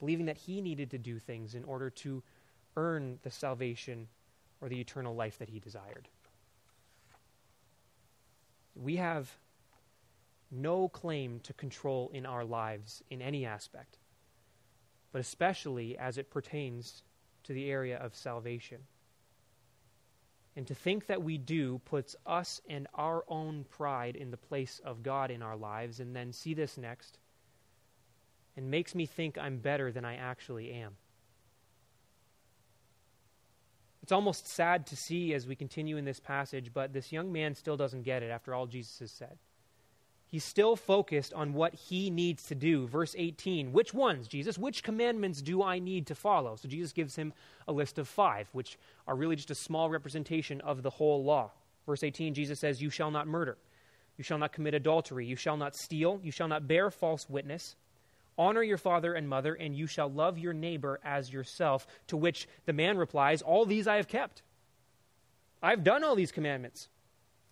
believing 0.00 0.26
that 0.26 0.38
he 0.38 0.60
needed 0.60 0.90
to 0.90 0.98
do 0.98 1.20
things 1.20 1.54
in 1.54 1.62
order 1.62 1.88
to 1.88 2.24
earn 2.76 3.20
the 3.22 3.30
salvation 3.30 4.08
or 4.60 4.68
the 4.68 4.80
eternal 4.80 5.14
life 5.14 5.38
that 5.38 5.50
he 5.50 5.60
desired. 5.60 6.08
We 8.74 8.96
have 8.96 9.30
no 10.50 10.88
claim 10.88 11.38
to 11.44 11.52
control 11.52 12.10
in 12.12 12.26
our 12.26 12.44
lives 12.44 13.04
in 13.08 13.22
any 13.22 13.46
aspect 13.46 13.99
but 15.12 15.20
especially 15.20 15.98
as 15.98 16.18
it 16.18 16.30
pertains 16.30 17.02
to 17.44 17.52
the 17.52 17.70
area 17.70 17.98
of 17.98 18.14
salvation. 18.14 18.78
And 20.56 20.66
to 20.66 20.74
think 20.74 21.06
that 21.06 21.22
we 21.22 21.38
do 21.38 21.80
puts 21.84 22.16
us 22.26 22.60
and 22.68 22.86
our 22.94 23.24
own 23.28 23.64
pride 23.70 24.16
in 24.16 24.30
the 24.30 24.36
place 24.36 24.80
of 24.84 25.02
God 25.02 25.30
in 25.30 25.42
our 25.42 25.56
lives, 25.56 26.00
and 26.00 26.14
then 26.14 26.32
see 26.32 26.54
this 26.54 26.76
next, 26.76 27.18
and 28.56 28.70
makes 28.70 28.94
me 28.94 29.06
think 29.06 29.38
I'm 29.38 29.58
better 29.58 29.92
than 29.92 30.04
I 30.04 30.16
actually 30.16 30.72
am. 30.72 30.96
It's 34.02 34.12
almost 34.12 34.48
sad 34.48 34.86
to 34.88 34.96
see 34.96 35.34
as 35.34 35.46
we 35.46 35.54
continue 35.54 35.96
in 35.96 36.04
this 36.04 36.20
passage, 36.20 36.72
but 36.74 36.92
this 36.92 37.12
young 37.12 37.32
man 37.32 37.54
still 37.54 37.76
doesn't 37.76 38.02
get 38.02 38.22
it 38.22 38.30
after 38.30 38.54
all 38.54 38.66
Jesus 38.66 38.98
has 38.98 39.12
said. 39.12 39.38
He's 40.30 40.44
still 40.44 40.76
focused 40.76 41.34
on 41.34 41.54
what 41.54 41.74
he 41.74 42.08
needs 42.08 42.44
to 42.44 42.54
do. 42.54 42.86
Verse 42.86 43.16
18, 43.18 43.72
which 43.72 43.92
ones, 43.92 44.28
Jesus? 44.28 44.56
Which 44.56 44.84
commandments 44.84 45.42
do 45.42 45.60
I 45.60 45.80
need 45.80 46.06
to 46.06 46.14
follow? 46.14 46.54
So 46.54 46.68
Jesus 46.68 46.92
gives 46.92 47.16
him 47.16 47.32
a 47.66 47.72
list 47.72 47.98
of 47.98 48.06
five, 48.06 48.48
which 48.52 48.78
are 49.08 49.16
really 49.16 49.34
just 49.34 49.50
a 49.50 49.56
small 49.56 49.90
representation 49.90 50.60
of 50.60 50.84
the 50.84 50.90
whole 50.90 51.24
law. 51.24 51.50
Verse 51.84 52.04
18, 52.04 52.34
Jesus 52.34 52.60
says, 52.60 52.80
You 52.80 52.90
shall 52.90 53.10
not 53.10 53.26
murder. 53.26 53.58
You 54.16 54.22
shall 54.22 54.38
not 54.38 54.52
commit 54.52 54.72
adultery. 54.72 55.26
You 55.26 55.34
shall 55.34 55.56
not 55.56 55.74
steal. 55.74 56.20
You 56.22 56.30
shall 56.30 56.46
not 56.46 56.68
bear 56.68 56.92
false 56.92 57.28
witness. 57.28 57.74
Honor 58.38 58.62
your 58.62 58.78
father 58.78 59.14
and 59.14 59.28
mother, 59.28 59.54
and 59.54 59.74
you 59.74 59.88
shall 59.88 60.08
love 60.08 60.38
your 60.38 60.52
neighbor 60.52 61.00
as 61.04 61.32
yourself. 61.32 61.88
To 62.06 62.16
which 62.16 62.46
the 62.66 62.72
man 62.72 62.98
replies, 62.98 63.42
All 63.42 63.66
these 63.66 63.88
I 63.88 63.96
have 63.96 64.06
kept. 64.06 64.42
I've 65.60 65.82
done 65.82 66.04
all 66.04 66.14
these 66.14 66.30
commandments. 66.30 66.88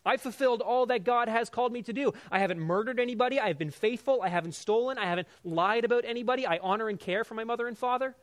I've 0.09 0.23
fulfilled 0.23 0.63
all 0.63 0.87
that 0.87 1.05
God 1.05 1.29
has 1.29 1.51
called 1.51 1.71
me 1.71 1.83
to 1.83 1.93
do. 1.93 2.15
I 2.33 2.39
haven't 2.39 2.59
murdered 2.59 2.99
anybody. 2.99 3.39
I 3.39 3.49
have 3.49 3.59
been 3.59 3.71
faithful. 3.71 4.23
I 4.23 4.29
haven't 4.29 4.55
stolen. 4.55 4.97
I 4.97 5.05
haven't 5.05 5.29
lied 5.45 5.85
about 5.85 6.07
anybody. 6.07 6.47
I 6.47 6.57
honor 6.63 6.89
and 6.89 6.99
care 6.99 7.25
for 7.25 7.35
my 7.35 7.45
mother 7.45 7.69
and 7.69 7.77
father. 7.77 8.17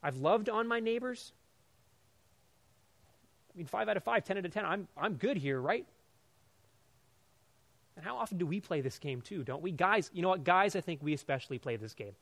I've 0.00 0.18
loved 0.18 0.48
on 0.48 0.68
my 0.68 0.78
neighbors. 0.78 1.32
I 3.52 3.58
mean, 3.58 3.66
five 3.66 3.88
out 3.88 3.96
of 3.96 4.04
five, 4.04 4.22
ten 4.22 4.38
out 4.38 4.44
of 4.44 4.54
ten, 4.54 4.64
I'm, 4.64 4.86
I'm 4.96 5.14
good 5.14 5.36
here, 5.36 5.60
right? 5.60 5.84
And 7.96 8.04
how 8.04 8.16
often 8.16 8.38
do 8.38 8.46
we 8.46 8.60
play 8.60 8.82
this 8.82 9.00
game 9.00 9.20
too, 9.22 9.42
don't 9.42 9.62
we? 9.62 9.72
Guys, 9.72 10.10
you 10.14 10.22
know 10.22 10.28
what? 10.28 10.44
Guys, 10.44 10.76
I 10.76 10.80
think 10.80 11.02
we 11.02 11.12
especially 11.12 11.58
play 11.58 11.74
this 11.74 11.92
game. 11.92 12.14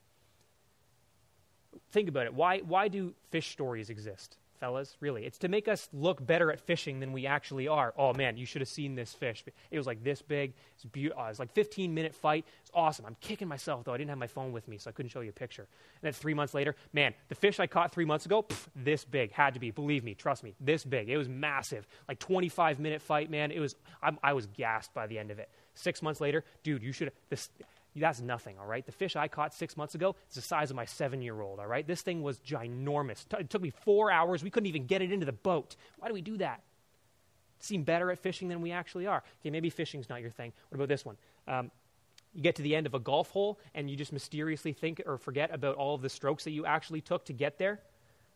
Think 1.92 2.08
about 2.08 2.24
it. 2.24 2.32
Why, 2.32 2.60
why 2.60 2.88
do 2.88 3.12
fish 3.30 3.50
stories 3.50 3.90
exist? 3.90 4.38
Fellas, 4.58 4.96
really. 5.00 5.24
It's 5.24 5.38
to 5.38 5.48
make 5.48 5.68
us 5.68 5.88
look 5.92 6.24
better 6.24 6.50
at 6.52 6.60
fishing 6.60 7.00
than 7.00 7.12
we 7.12 7.26
actually 7.26 7.68
are. 7.68 7.94
Oh 7.96 8.12
man, 8.12 8.36
you 8.36 8.46
should 8.46 8.60
have 8.60 8.68
seen 8.68 8.94
this 8.94 9.12
fish. 9.12 9.44
It 9.70 9.78
was 9.78 9.86
like 9.86 10.02
this 10.02 10.22
big. 10.22 10.54
It's 10.74 10.84
beautiful. 10.84 11.22
Oh, 11.22 11.26
it 11.26 11.30
was 11.30 11.38
like 11.38 11.52
15 11.52 11.94
minute 11.94 12.14
fight. 12.14 12.44
It's 12.60 12.70
awesome. 12.74 13.06
I'm 13.06 13.16
kicking 13.20 13.48
myself 13.48 13.84
though. 13.84 13.92
I 13.92 13.96
didn't 13.96 14.10
have 14.10 14.18
my 14.18 14.26
phone 14.26 14.52
with 14.52 14.68
me, 14.68 14.78
so 14.78 14.90
I 14.90 14.92
couldn't 14.92 15.10
show 15.10 15.20
you 15.20 15.30
a 15.30 15.32
picture. 15.32 15.62
And 15.62 16.02
then 16.02 16.12
three 16.12 16.34
months 16.34 16.54
later, 16.54 16.74
man, 16.92 17.14
the 17.28 17.34
fish 17.34 17.60
I 17.60 17.66
caught 17.66 17.92
three 17.92 18.04
months 18.04 18.26
ago, 18.26 18.42
pff, 18.42 18.66
this 18.76 19.04
big. 19.04 19.32
Had 19.32 19.54
to 19.54 19.60
be. 19.60 19.70
Believe 19.70 20.04
me, 20.04 20.14
trust 20.14 20.44
me, 20.44 20.54
this 20.60 20.84
big. 20.84 21.08
It 21.08 21.16
was 21.16 21.28
massive. 21.28 21.86
Like 22.08 22.18
25 22.18 22.78
minute 22.78 23.02
fight, 23.02 23.30
man. 23.30 23.50
It 23.50 23.60
was. 23.60 23.76
I'm, 24.02 24.18
I 24.22 24.32
was 24.32 24.46
gassed 24.46 24.92
by 24.94 25.06
the 25.06 25.18
end 25.18 25.30
of 25.30 25.38
it. 25.38 25.48
Six 25.74 26.02
months 26.02 26.20
later, 26.20 26.44
dude, 26.62 26.82
you 26.82 26.92
should. 26.92 27.12
This 27.30 27.48
that's 27.96 28.20
nothing, 28.20 28.58
all 28.58 28.66
right? 28.66 28.84
The 28.84 28.92
fish 28.92 29.16
I 29.16 29.28
caught 29.28 29.54
six 29.54 29.76
months 29.76 29.94
ago 29.94 30.14
is 30.28 30.36
the 30.36 30.42
size 30.42 30.70
of 30.70 30.76
my 30.76 30.84
seven 30.84 31.22
year 31.22 31.40
old, 31.40 31.58
all 31.58 31.66
right? 31.66 31.86
This 31.86 32.02
thing 32.02 32.22
was 32.22 32.38
ginormous. 32.38 33.24
It 33.38 33.50
took 33.50 33.62
me 33.62 33.70
four 33.70 34.10
hours. 34.10 34.42
We 34.42 34.50
couldn't 34.50 34.68
even 34.68 34.86
get 34.86 35.02
it 35.02 35.10
into 35.10 35.26
the 35.26 35.32
boat. 35.32 35.76
Why 35.98 36.08
do 36.08 36.14
we 36.14 36.20
do 36.20 36.36
that? 36.38 36.62
Seem 37.60 37.82
better 37.82 38.10
at 38.10 38.18
fishing 38.18 38.48
than 38.48 38.60
we 38.60 38.70
actually 38.70 39.06
are. 39.06 39.22
Okay, 39.40 39.50
maybe 39.50 39.70
fishing's 39.70 40.08
not 40.08 40.20
your 40.20 40.30
thing. 40.30 40.52
What 40.68 40.76
about 40.76 40.88
this 40.88 41.04
one? 41.04 41.16
Um, 41.48 41.70
you 42.34 42.42
get 42.42 42.56
to 42.56 42.62
the 42.62 42.76
end 42.76 42.86
of 42.86 42.94
a 42.94 43.00
golf 43.00 43.30
hole 43.30 43.58
and 43.74 43.90
you 43.90 43.96
just 43.96 44.12
mysteriously 44.12 44.72
think 44.72 45.02
or 45.06 45.18
forget 45.18 45.52
about 45.52 45.76
all 45.76 45.94
of 45.94 46.02
the 46.02 46.08
strokes 46.08 46.44
that 46.44 46.52
you 46.52 46.66
actually 46.66 47.00
took 47.00 47.24
to 47.26 47.32
get 47.32 47.58
there. 47.58 47.80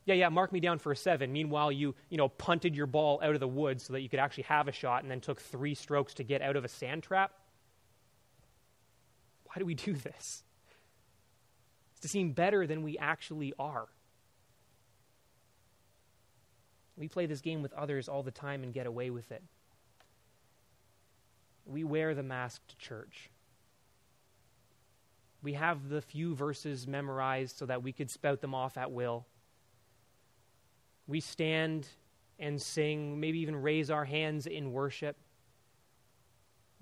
Yeah, 0.05 0.15
yeah, 0.15 0.29
mark 0.29 0.51
me 0.51 0.59
down 0.59 0.79
for 0.79 0.91
a 0.91 0.95
seven. 0.95 1.31
Meanwhile, 1.31 1.71
you, 1.71 1.95
you 2.09 2.17
know, 2.17 2.27
punted 2.27 2.75
your 2.75 2.87
ball 2.87 3.21
out 3.23 3.33
of 3.35 3.39
the 3.39 3.47
woods 3.47 3.85
so 3.85 3.93
that 3.93 4.01
you 4.01 4.09
could 4.09 4.19
actually 4.19 4.43
have 4.43 4.67
a 4.67 4.73
shot 4.73 5.03
and 5.03 5.09
then 5.11 5.21
took 5.21 5.39
three 5.39 5.75
strokes 5.75 6.15
to 6.15 6.23
get 6.23 6.41
out 6.41 6.57
of 6.57 6.65
a 6.65 6.67
sand 6.67 7.03
trap. 7.03 7.31
Why 9.53 9.59
do 9.59 9.65
we 9.65 9.75
do 9.75 9.93
this? 9.93 10.43
It's 11.91 12.01
to 12.01 12.07
seem 12.07 12.31
better 12.31 12.65
than 12.65 12.81
we 12.81 12.97
actually 12.97 13.53
are. 13.59 13.87
We 16.97 17.07
play 17.07 17.27
this 17.27 17.41
game 17.41 17.61
with 17.61 17.71
others 17.73 18.09
all 18.09 18.23
the 18.23 18.31
time 18.31 18.63
and 18.63 18.73
get 18.73 18.87
away 18.87 19.11
with 19.11 19.31
it. 19.31 19.43
We 21.65 21.83
wear 21.83 22.15
the 22.15 22.23
mask 22.23 22.65
to 22.67 22.77
church. 22.77 23.29
We 25.43 25.53
have 25.53 25.89
the 25.89 26.01
few 26.01 26.33
verses 26.33 26.87
memorized 26.87 27.57
so 27.57 27.65
that 27.67 27.83
we 27.83 27.91
could 27.91 28.09
spout 28.09 28.41
them 28.41 28.55
off 28.55 28.77
at 28.77 28.91
will. 28.91 29.25
We 31.05 31.19
stand 31.19 31.87
and 32.39 32.59
sing, 32.61 33.19
maybe 33.19 33.39
even 33.39 33.55
raise 33.55 33.91
our 33.91 34.05
hands 34.05 34.47
in 34.47 34.71
worship 34.71 35.17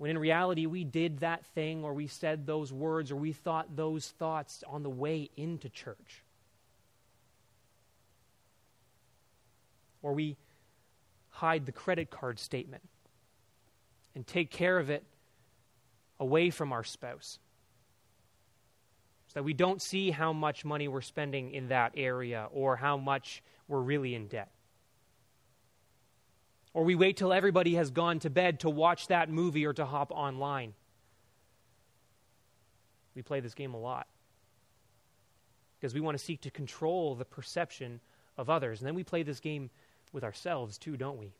when 0.02 0.10
in 0.10 0.18
reality 0.18 0.66
we 0.66 0.82
did 0.82 1.20
that 1.20 1.46
thing 1.54 1.84
or 1.84 1.94
we 1.94 2.08
said 2.08 2.44
those 2.44 2.72
words 2.72 3.12
or 3.12 3.14
we 3.14 3.32
thought 3.32 3.76
those 3.76 4.08
thoughts 4.08 4.64
on 4.66 4.82
the 4.82 4.90
way 4.90 5.30
into 5.36 5.68
church. 5.68 6.24
Or 10.02 10.12
we 10.12 10.36
hide 11.28 11.66
the 11.66 11.70
credit 11.70 12.10
card 12.10 12.40
statement 12.40 12.82
and 14.16 14.26
take 14.26 14.50
care 14.50 14.76
of 14.76 14.90
it 14.90 15.04
away 16.18 16.50
from 16.50 16.72
our 16.72 16.82
spouse 16.82 17.38
so 19.28 19.34
that 19.34 19.44
we 19.44 19.54
don't 19.54 19.80
see 19.80 20.10
how 20.10 20.32
much 20.32 20.64
money 20.64 20.88
we're 20.88 21.00
spending 21.00 21.52
in 21.52 21.68
that 21.68 21.92
area 21.96 22.48
or 22.52 22.74
how 22.74 22.96
much 22.96 23.40
we're 23.68 23.78
really 23.78 24.16
in 24.16 24.26
debt. 24.26 24.50
Or 26.74 26.84
we 26.84 26.94
wait 26.94 27.16
till 27.16 27.32
everybody 27.32 27.74
has 27.74 27.90
gone 27.90 28.18
to 28.20 28.30
bed 28.30 28.60
to 28.60 28.70
watch 28.70 29.08
that 29.08 29.28
movie 29.28 29.66
or 29.66 29.72
to 29.74 29.84
hop 29.84 30.10
online. 30.10 30.74
We 33.14 33.22
play 33.22 33.40
this 33.40 33.54
game 33.54 33.74
a 33.74 33.78
lot 33.78 34.06
because 35.78 35.92
we 35.92 36.00
want 36.00 36.16
to 36.16 36.24
seek 36.24 36.42
to 36.42 36.50
control 36.50 37.14
the 37.14 37.24
perception 37.24 38.00
of 38.38 38.48
others. 38.48 38.80
And 38.80 38.86
then 38.86 38.94
we 38.94 39.04
play 39.04 39.22
this 39.22 39.40
game 39.40 39.68
with 40.12 40.24
ourselves 40.24 40.78
too, 40.78 40.96
don't 40.96 41.18
we? 41.18 41.32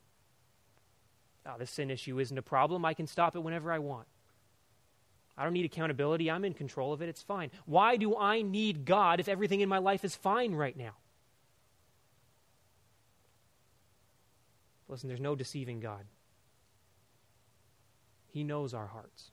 Oh, 1.47 1.55
this 1.59 1.71
sin 1.71 1.91
issue 1.91 2.21
isn't 2.21 2.37
a 2.37 2.43
problem. 2.43 2.85
I 2.85 2.95
can 2.95 3.07
stop 3.07 3.35
it 3.35 3.41
whenever 3.41 3.73
I 3.73 3.79
want. 3.79 4.07
I 5.37 5.45
don't 5.45 5.55
need 5.55 5.65
accountability. 5.65 6.31
I'm 6.31 6.45
in 6.45 6.53
control 6.53 6.93
of 6.93 7.01
it. 7.01 7.09
It's 7.09 7.23
fine. 7.23 7.51
Why 7.65 7.97
do 7.97 8.17
I 8.17 8.43
need 8.43 8.85
God 8.85 9.19
if 9.19 9.29
everything 9.29 9.61
in 9.61 9.69
my 9.69 9.79
life 9.79 10.05
is 10.05 10.15
fine 10.15 10.55
right 10.55 10.77
now? 10.77 10.93
Listen, 14.93 15.09
there's 15.09 15.21
no 15.21 15.35
deceiving 15.35 15.81
God. 15.81 16.05
He 18.29 18.45
knows 18.45 18.75
our 18.75 18.87
hearts. 18.87 19.31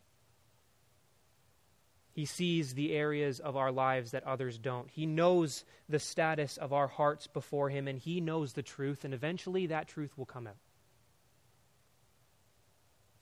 He 2.13 2.24
sees 2.24 2.74
the 2.74 2.93
areas 2.93 3.41
of 3.41 3.58
our 3.58 3.72
lives 3.72 4.12
that 4.12 4.24
others 4.24 4.58
don't. 4.58 4.89
He 4.89 5.06
knows 5.06 5.65
the 5.89 6.00
status 6.00 6.56
of 6.56 6.72
our 6.72 6.88
hearts 6.88 7.28
before 7.28 7.69
Him, 7.69 7.89
and 7.89 8.00
He 8.00 8.22
knows 8.22 8.54
the 8.54 8.63
truth, 8.63 9.04
and 9.04 9.13
eventually 9.13 9.67
that 9.67 9.89
truth 9.89 10.17
will 10.17 10.26
come 10.26 10.48
out. 10.48 10.56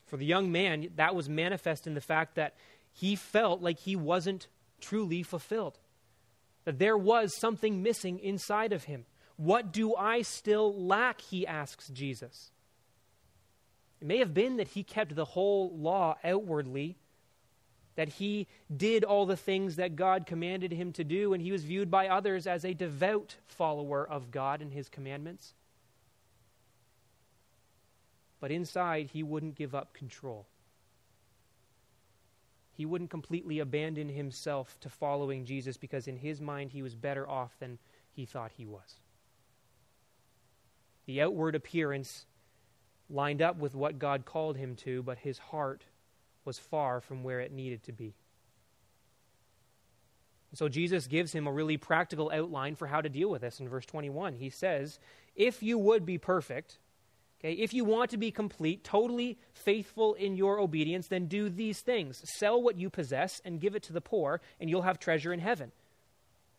For 0.05 0.17
the 0.17 0.25
young 0.25 0.51
man, 0.51 0.89
that 0.95 1.15
was 1.15 1.27
manifest 1.27 1.87
in 1.87 1.95
the 1.95 2.01
fact 2.01 2.35
that 2.35 2.55
he 2.93 3.15
felt 3.15 3.61
like 3.61 3.79
he 3.79 3.95
wasn't 3.95 4.47
truly 4.79 5.23
fulfilled, 5.23 5.79
that 6.65 6.77
there 6.77 6.97
was 6.97 7.35
something 7.39 7.81
missing 7.81 8.19
inside 8.19 8.73
of 8.73 8.83
him. 8.85 9.05
What 9.37 9.71
do 9.71 9.95
I 9.95 10.23
still 10.23 10.73
lack? 10.75 11.21
He 11.21 11.45
asks 11.45 11.87
Jesus. 11.89 12.51
It 14.01 14.07
may 14.07 14.17
have 14.17 14.33
been 14.33 14.57
that 14.57 14.69
he 14.69 14.83
kept 14.83 15.15
the 15.15 15.25
whole 15.25 15.75
law 15.75 16.17
outwardly, 16.23 16.97
that 17.95 18.09
he 18.09 18.47
did 18.75 19.03
all 19.03 19.25
the 19.25 19.37
things 19.37 19.77
that 19.77 19.95
God 19.95 20.25
commanded 20.25 20.71
him 20.71 20.91
to 20.93 21.03
do, 21.03 21.33
and 21.33 21.41
he 21.41 21.51
was 21.51 21.63
viewed 21.63 21.89
by 21.89 22.07
others 22.07 22.45
as 22.45 22.65
a 22.65 22.73
devout 22.73 23.37
follower 23.47 24.07
of 24.07 24.29
God 24.29 24.61
and 24.61 24.73
his 24.73 24.89
commandments. 24.89 25.53
But 28.39 28.51
inside, 28.51 29.09
he 29.13 29.23
wouldn't 29.23 29.55
give 29.55 29.73
up 29.73 29.93
control. 29.93 30.45
He 32.73 32.85
wouldn't 32.85 33.09
completely 33.09 33.57
abandon 33.57 34.09
himself 34.09 34.79
to 34.81 34.89
following 34.89 35.45
Jesus 35.45 35.77
because 35.77 36.07
in 36.07 36.17
his 36.17 36.39
mind 36.39 36.69
he 36.71 36.83
was 36.83 36.93
better 36.93 37.27
off 37.27 37.57
than 37.59 37.79
he 38.11 38.25
thought 38.25 38.51
he 38.55 38.67
was. 38.67 38.99
The 41.07 41.21
outward 41.21 41.55
appearance 41.55 42.25
lined 43.09 43.41
up 43.41 43.57
with 43.57 43.73
what 43.73 43.97
God 43.97 44.25
called 44.25 44.57
him 44.57 44.75
to, 44.77 45.01
but 45.01 45.17
his 45.17 45.37
heart 45.37 45.83
was 46.45 46.59
far 46.59 47.01
from 47.01 47.23
where 47.23 47.39
it 47.39 47.51
needed 47.51 47.83
to 47.83 47.91
be. 47.91 48.13
So 50.53 50.69
Jesus 50.69 51.07
gives 51.07 51.33
him 51.33 51.45
a 51.45 51.51
really 51.51 51.77
practical 51.77 52.31
outline 52.33 52.75
for 52.75 52.87
how 52.87 53.01
to 53.01 53.09
deal 53.09 53.29
with 53.29 53.41
this 53.41 53.59
in 53.59 53.67
verse 53.69 53.85
21. 53.85 54.33
He 54.33 54.49
says, 54.49 54.99
If 55.35 55.61
you 55.61 55.77
would 55.77 56.05
be 56.05 56.17
perfect, 56.17 56.79
okay, 57.39 57.53
if 57.53 57.73
you 57.73 57.83
want 57.83 58.11
to 58.11 58.17
be 58.17 58.31
complete, 58.31 58.83
totally 58.83 59.37
faithful 59.53 60.13
in 60.13 60.35
your 60.35 60.59
obedience, 60.59 61.07
then 61.07 61.27
do 61.27 61.49
these 61.49 61.81
things. 61.81 62.21
Sell 62.37 62.61
what 62.61 62.79
you 62.79 62.89
possess 62.89 63.41
and 63.43 63.59
give 63.59 63.75
it 63.75 63.83
to 63.83 63.93
the 63.93 64.01
poor, 64.01 64.41
and 64.59 64.69
you'll 64.69 64.81
have 64.83 64.99
treasure 64.99 65.33
in 65.33 65.39
heaven. 65.39 65.71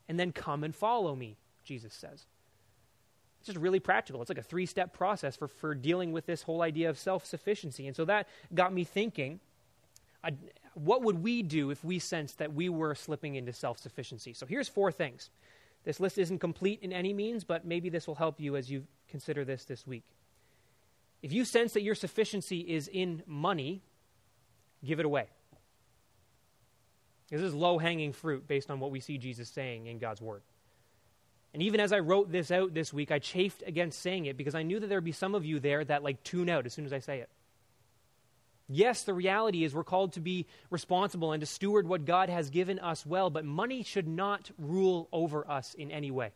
And 0.07 0.19
then 0.19 0.33
come 0.33 0.65
and 0.65 0.75
follow 0.75 1.15
me, 1.15 1.37
Jesus 1.65 1.95
says. 1.95 2.27
Just 3.49 3.59
really 3.59 3.81
practical. 3.81 4.23
It's 4.23 4.29
like 4.29 4.39
a 4.39 4.43
three 4.43 4.67
step 4.67 4.93
process 4.93 5.37
for, 5.37 5.49
for 5.49 5.75
dealing 5.75 6.13
with 6.13 6.27
this 6.27 6.43
whole 6.43 6.63
idea 6.63 6.89
of 6.89 6.99
self 6.99 7.27
sufficiency. 7.27 7.87
And 7.87 7.97
so 7.97 8.05
that 8.05 8.29
got 8.55 8.73
me 8.73 8.85
thinking 8.85 9.41
I, 10.23 10.33
what 10.75 11.03
would 11.03 11.23
we 11.23 11.43
do 11.43 11.71
if 11.71 11.85
we 11.85 11.99
sensed 11.99 12.39
that 12.39 12.53
we 12.53 12.69
were 12.69 12.95
slipping 12.95 13.37
into 13.37 13.53
self 13.53 13.79
sufficiency? 13.79 14.33
So 14.33 14.47
here's 14.47 14.69
four 14.69 14.93
things. 14.93 15.31
This 15.85 16.01
list 16.01 16.19
isn't 16.19 16.39
complete 16.39 16.81
in 16.83 16.93
any 16.93 17.13
means, 17.13 17.45
but 17.45 17.65
maybe 17.65 17.89
this 17.89 18.07
will 18.07 18.17
help 18.17 18.41
you 18.41 18.57
as 18.57 18.71
you 18.71 18.85
consider 19.09 19.45
this 19.45 19.65
this 19.65 19.87
week. 19.87 20.05
If 21.23 21.33
you 21.33 21.45
sense 21.45 21.73
that 21.73 21.83
your 21.83 21.95
sufficiency 21.95 22.61
is 22.61 22.89
in 22.89 23.23
money, 23.27 23.83
give 24.85 25.01
it 25.01 25.07
away. 25.07 25.27
This 27.31 27.41
is 27.41 27.55
low 27.55 27.79
hanging 27.79 28.13
fruit 28.13 28.47
based 28.47 28.71
on 28.71 28.81
what 28.81 28.91
we 28.91 29.01
see 29.01 29.19
Jesus 29.19 29.49
saying 29.49 29.87
in 29.87 29.99
God's 29.99 30.21
Word. 30.21 30.43
And 31.55 31.63
even 31.63 31.81
as 31.81 31.93
I 31.93 32.01
wrote 32.01 32.31
this 32.31 32.51
out 32.51 32.75
this 32.75 32.93
week, 32.93 33.11
I 33.11 33.19
chafed 33.19 33.63
against 33.67 34.01
saying 34.01 34.27
it 34.27 34.37
because 34.37 34.55
I 34.55 34.63
knew 34.63 34.79
that 34.81 34.87
there 34.87 34.99
would 34.99 35.05
be 35.05 35.13
some 35.13 35.35
of 35.35 35.45
you 35.45 35.61
there 35.61 35.85
that 35.85 36.03
like 36.03 36.23
tune 36.23 36.49
out 36.49 36.67
as 36.67 36.75
soon 36.75 36.85
as 36.85 36.93
I 36.93 36.99
say 36.99 37.21
it. 37.21 37.31
Yes, 38.69 39.05
the 39.05 39.15
reality 39.15 39.65
is 39.65 39.75
we're 39.75 39.83
called 39.83 40.13
to 40.13 40.21
be 40.21 40.47
responsible 40.69 41.33
and 41.33 41.41
to 41.41 41.47
steward 41.47 41.89
what 41.89 42.05
God 42.05 42.29
has 42.29 42.51
given 42.51 42.79
us 42.79 43.07
well, 43.07 43.31
but 43.31 43.47
money 43.47 43.83
should 43.83 44.07
not 44.07 44.51
rule 44.59 45.09
over 45.11 45.51
us 45.51 45.73
in 45.73 45.91
any 45.91 46.11
way. 46.11 46.33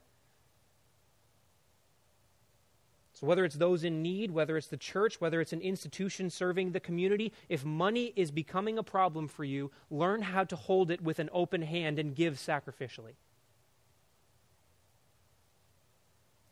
So, 3.13 3.27
whether 3.27 3.45
it's 3.45 3.55
those 3.55 3.85
in 3.85 4.01
need, 4.01 4.31
whether 4.31 4.57
it's 4.57 4.69
the 4.69 4.79
church, 4.79 5.21
whether 5.21 5.43
it's 5.43 5.53
an 5.53 5.61
institution 5.61 6.31
serving 6.31 6.73
the 6.73 6.81
community, 6.81 7.35
if 7.51 7.67
money 7.67 8.15
is 8.17 8.31
becoming 8.31 8.79
a 8.79 8.83
problem 8.83 9.29
for 9.29 9.45
you, 9.45 9.71
learn 9.91 10.23
how 10.23 10.45
to 10.45 10.57
hold 10.57 10.91
it 10.91 11.03
with 11.03 11.19
an 11.19 11.29
open 11.35 11.61
hand 11.61 11.99
and 11.99 12.17
give 12.17 12.37
sacrificially. 12.37 13.13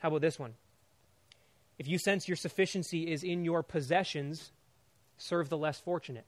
How 0.01 0.09
about 0.09 0.21
this 0.21 0.39
one? 0.39 0.55
If 1.79 1.89
you 1.89 1.99
sense 1.99 2.29
your 2.29 2.37
sufficiency 2.37 3.11
is 3.11 3.23
in 3.23 3.45
your 3.45 3.63
possessions, 3.63 4.53
serve 5.17 5.49
the 5.49 5.57
less 5.57 5.79
fortunate. 5.79 6.27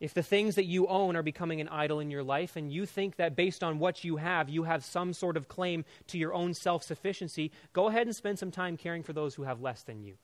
If 0.00 0.12
the 0.12 0.22
things 0.22 0.56
that 0.56 0.64
you 0.64 0.86
own 0.86 1.16
are 1.16 1.22
becoming 1.22 1.60
an 1.60 1.68
idol 1.68 2.00
in 2.00 2.10
your 2.10 2.22
life 2.22 2.56
and 2.56 2.70
you 2.70 2.84
think 2.84 3.16
that 3.16 3.36
based 3.36 3.62
on 3.62 3.78
what 3.78 4.04
you 4.04 4.16
have, 4.16 4.50
you 4.50 4.64
have 4.64 4.84
some 4.84 5.12
sort 5.12 5.36
of 5.36 5.48
claim 5.48 5.84
to 6.08 6.18
your 6.18 6.34
own 6.34 6.52
self 6.52 6.82
sufficiency, 6.82 7.52
go 7.72 7.88
ahead 7.88 8.06
and 8.06 8.14
spend 8.14 8.38
some 8.38 8.50
time 8.50 8.76
caring 8.76 9.02
for 9.02 9.12
those 9.12 9.34
who 9.34 9.44
have 9.44 9.62
less 9.62 9.82
than 9.82 10.02
you. 10.02 10.14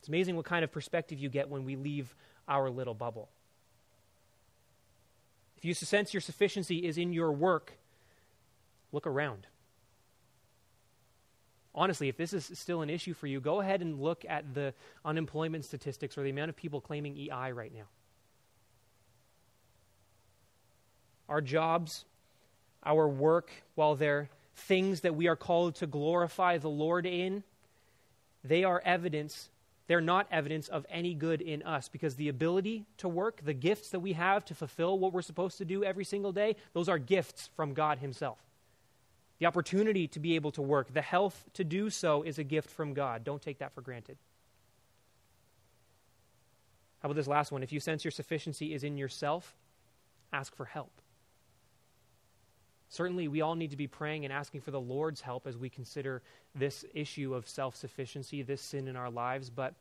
It's 0.00 0.08
amazing 0.08 0.36
what 0.36 0.44
kind 0.44 0.64
of 0.64 0.72
perspective 0.72 1.18
you 1.18 1.28
get 1.28 1.48
when 1.48 1.64
we 1.64 1.76
leave 1.76 2.14
our 2.48 2.68
little 2.68 2.94
bubble. 2.94 3.28
If 5.56 5.64
you 5.64 5.74
sense 5.74 6.12
your 6.12 6.22
sufficiency 6.22 6.78
is 6.78 6.98
in 6.98 7.12
your 7.12 7.32
work, 7.32 7.74
look 8.92 9.06
around 9.06 9.46
honestly, 11.74 12.08
if 12.08 12.16
this 12.16 12.32
is 12.32 12.50
still 12.54 12.82
an 12.82 12.90
issue 12.90 13.14
for 13.14 13.26
you, 13.26 13.40
go 13.40 13.60
ahead 13.60 13.82
and 13.82 14.00
look 14.00 14.24
at 14.28 14.54
the 14.54 14.74
unemployment 15.04 15.64
statistics 15.64 16.16
or 16.18 16.22
the 16.22 16.30
amount 16.30 16.48
of 16.48 16.56
people 16.56 16.80
claiming 16.80 17.16
EI 17.16 17.52
right 17.52 17.72
now. 17.74 17.88
Our 21.28 21.40
jobs, 21.40 22.04
our 22.84 23.08
work, 23.08 23.50
while 23.76 23.94
they're 23.94 24.28
things 24.54 25.00
that 25.02 25.14
we 25.14 25.28
are 25.28 25.36
called 25.36 25.76
to 25.76 25.86
glorify 25.86 26.58
the 26.58 26.68
Lord 26.68 27.06
in, 27.06 27.44
they 28.42 28.64
are 28.64 28.82
evidence. 28.84 29.48
They're 29.86 30.00
not 30.00 30.26
evidence 30.30 30.68
of 30.68 30.86
any 30.90 31.14
good 31.14 31.40
in 31.40 31.62
us 31.62 31.88
because 31.88 32.16
the 32.16 32.28
ability 32.28 32.84
to 32.98 33.08
work, 33.08 33.44
the 33.44 33.54
gifts 33.54 33.90
that 33.90 34.00
we 34.00 34.14
have 34.14 34.44
to 34.46 34.54
fulfill 34.54 34.98
what 34.98 35.12
we're 35.12 35.22
supposed 35.22 35.58
to 35.58 35.64
do 35.64 35.84
every 35.84 36.04
single 36.04 36.32
day, 36.32 36.56
those 36.72 36.88
are 36.88 36.98
gifts 36.98 37.48
from 37.54 37.74
God 37.74 37.98
Himself. 37.98 38.38
The 39.40 39.46
opportunity 39.46 40.06
to 40.08 40.20
be 40.20 40.36
able 40.36 40.52
to 40.52 40.62
work, 40.62 40.92
the 40.92 41.00
health 41.02 41.48
to 41.54 41.64
do 41.64 41.88
so 41.90 42.22
is 42.22 42.38
a 42.38 42.44
gift 42.44 42.70
from 42.70 42.92
God. 42.92 43.24
Don't 43.24 43.40
take 43.40 43.58
that 43.58 43.74
for 43.74 43.80
granted. 43.80 44.18
How 47.00 47.06
about 47.08 47.16
this 47.16 47.26
last 47.26 47.50
one? 47.50 47.62
If 47.62 47.72
you 47.72 47.80
sense 47.80 48.04
your 48.04 48.10
sufficiency 48.10 48.74
is 48.74 48.84
in 48.84 48.98
yourself, 48.98 49.56
ask 50.30 50.54
for 50.54 50.66
help. 50.66 50.92
Certainly, 52.90 53.28
we 53.28 53.40
all 53.40 53.54
need 53.54 53.70
to 53.70 53.76
be 53.76 53.86
praying 53.86 54.24
and 54.24 54.32
asking 54.32 54.60
for 54.60 54.72
the 54.72 54.80
Lord's 54.80 55.22
help 55.22 55.46
as 55.46 55.56
we 55.56 55.70
consider 55.70 56.22
this 56.54 56.84
issue 56.92 57.34
of 57.34 57.48
self 57.48 57.76
sufficiency, 57.76 58.42
this 58.42 58.60
sin 58.60 58.88
in 58.88 58.96
our 58.96 59.10
lives. 59.10 59.48
But 59.48 59.74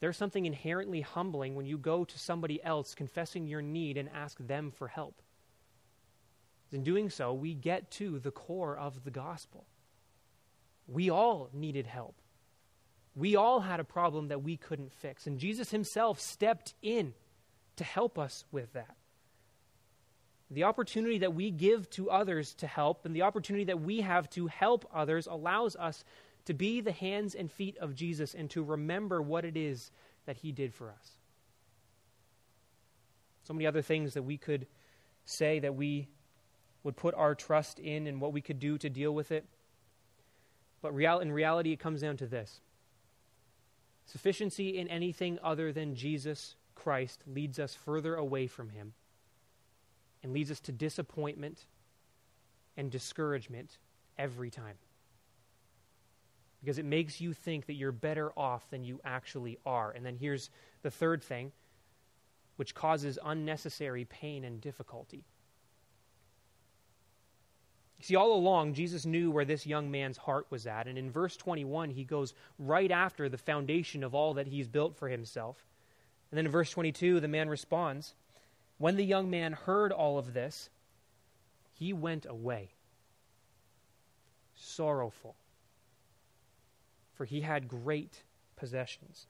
there's 0.00 0.16
something 0.16 0.46
inherently 0.46 1.02
humbling 1.02 1.54
when 1.54 1.66
you 1.66 1.78
go 1.78 2.04
to 2.04 2.18
somebody 2.18 2.62
else 2.64 2.94
confessing 2.94 3.46
your 3.46 3.62
need 3.62 3.96
and 3.96 4.08
ask 4.12 4.38
them 4.40 4.72
for 4.72 4.88
help. 4.88 5.22
In 6.72 6.82
doing 6.82 7.10
so, 7.10 7.32
we 7.32 7.54
get 7.54 7.90
to 7.92 8.18
the 8.18 8.30
core 8.30 8.76
of 8.76 9.04
the 9.04 9.10
gospel. 9.10 9.66
We 10.88 11.10
all 11.10 11.48
needed 11.52 11.86
help. 11.86 12.16
We 13.14 13.36
all 13.36 13.60
had 13.60 13.80
a 13.80 13.84
problem 13.84 14.28
that 14.28 14.42
we 14.42 14.56
couldn't 14.56 14.92
fix. 14.92 15.26
And 15.26 15.38
Jesus 15.38 15.70
himself 15.70 16.20
stepped 16.20 16.74
in 16.82 17.14
to 17.76 17.84
help 17.84 18.18
us 18.18 18.44
with 18.50 18.72
that. 18.74 18.96
The 20.50 20.64
opportunity 20.64 21.18
that 21.18 21.34
we 21.34 21.50
give 21.50 21.88
to 21.90 22.10
others 22.10 22.54
to 22.56 22.66
help 22.66 23.04
and 23.04 23.16
the 23.16 23.22
opportunity 23.22 23.64
that 23.64 23.80
we 23.80 24.02
have 24.02 24.28
to 24.30 24.46
help 24.46 24.88
others 24.94 25.26
allows 25.26 25.76
us 25.76 26.04
to 26.44 26.54
be 26.54 26.80
the 26.80 26.92
hands 26.92 27.34
and 27.34 27.50
feet 27.50 27.76
of 27.78 27.94
Jesus 27.94 28.34
and 28.34 28.48
to 28.50 28.62
remember 28.62 29.20
what 29.20 29.44
it 29.44 29.56
is 29.56 29.90
that 30.26 30.36
he 30.36 30.52
did 30.52 30.72
for 30.72 30.90
us. 30.90 31.10
So 33.44 33.54
many 33.54 33.66
other 33.66 33.82
things 33.82 34.14
that 34.14 34.22
we 34.22 34.36
could 34.36 34.66
say 35.24 35.58
that 35.60 35.74
we 35.74 36.08
would 36.86 36.96
put 36.96 37.14
our 37.16 37.34
trust 37.34 37.80
in 37.80 38.06
and 38.06 38.20
what 38.20 38.32
we 38.32 38.40
could 38.40 38.60
do 38.60 38.78
to 38.78 38.88
deal 38.88 39.12
with 39.12 39.32
it. 39.32 39.44
But 40.80 40.94
real, 40.94 41.18
in 41.18 41.32
reality, 41.32 41.72
it 41.72 41.80
comes 41.80 42.00
down 42.00 42.16
to 42.18 42.26
this 42.26 42.60
sufficiency 44.06 44.78
in 44.78 44.86
anything 44.86 45.36
other 45.42 45.72
than 45.72 45.96
Jesus 45.96 46.54
Christ 46.76 47.24
leads 47.26 47.58
us 47.58 47.74
further 47.74 48.14
away 48.14 48.46
from 48.46 48.68
Him 48.68 48.92
and 50.22 50.32
leads 50.32 50.52
us 50.52 50.60
to 50.60 50.72
disappointment 50.72 51.66
and 52.76 52.88
discouragement 52.88 53.78
every 54.16 54.48
time. 54.48 54.76
Because 56.60 56.78
it 56.78 56.84
makes 56.84 57.20
you 57.20 57.32
think 57.32 57.66
that 57.66 57.74
you're 57.74 57.90
better 57.90 58.30
off 58.36 58.70
than 58.70 58.84
you 58.84 59.00
actually 59.04 59.58
are. 59.66 59.90
And 59.90 60.06
then 60.06 60.14
here's 60.14 60.50
the 60.82 60.90
third 60.92 61.20
thing, 61.20 61.50
which 62.54 62.76
causes 62.76 63.18
unnecessary 63.24 64.04
pain 64.04 64.44
and 64.44 64.60
difficulty. 64.60 65.24
See, 68.00 68.14
all 68.14 68.34
along, 68.34 68.74
Jesus 68.74 69.06
knew 69.06 69.30
where 69.30 69.44
this 69.44 69.66
young 69.66 69.90
man's 69.90 70.18
heart 70.18 70.46
was 70.50 70.66
at. 70.66 70.86
And 70.86 70.98
in 70.98 71.10
verse 71.10 71.36
21, 71.36 71.90
he 71.90 72.04
goes 72.04 72.34
right 72.58 72.90
after 72.90 73.28
the 73.28 73.38
foundation 73.38 74.04
of 74.04 74.14
all 74.14 74.34
that 74.34 74.46
he's 74.46 74.68
built 74.68 74.96
for 74.96 75.08
himself. 75.08 75.64
And 76.30 76.38
then 76.38 76.46
in 76.46 76.52
verse 76.52 76.70
22, 76.70 77.20
the 77.20 77.28
man 77.28 77.48
responds 77.48 78.14
When 78.78 78.96
the 78.96 79.04
young 79.04 79.30
man 79.30 79.52
heard 79.52 79.92
all 79.92 80.18
of 80.18 80.34
this, 80.34 80.68
he 81.72 81.92
went 81.92 82.26
away, 82.26 82.70
sorrowful, 84.54 85.36
for 87.14 87.24
he 87.24 87.40
had 87.40 87.68
great 87.68 88.22
possessions. 88.56 89.26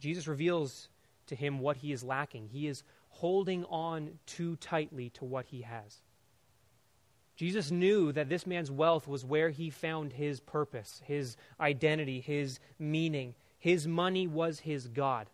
Jesus 0.00 0.26
reveals 0.26 0.88
to 1.26 1.34
him 1.34 1.58
what 1.58 1.78
he 1.78 1.92
is 1.92 2.04
lacking. 2.04 2.48
He 2.48 2.66
is 2.66 2.82
holding 3.08 3.64
on 3.64 4.18
too 4.26 4.56
tightly 4.56 5.10
to 5.10 5.24
what 5.24 5.46
he 5.46 5.62
has. 5.62 6.02
Jesus 7.36 7.70
knew 7.70 8.12
that 8.12 8.30
this 8.30 8.46
man's 8.46 8.70
wealth 8.70 9.06
was 9.06 9.24
where 9.24 9.50
he 9.50 9.68
found 9.68 10.14
his 10.14 10.40
purpose, 10.40 11.02
his 11.04 11.36
identity, 11.60 12.20
his 12.20 12.58
meaning. 12.78 13.34
His 13.58 13.86
money 13.86 14.26
was 14.26 14.60
his 14.60 14.88
God. 14.88 15.28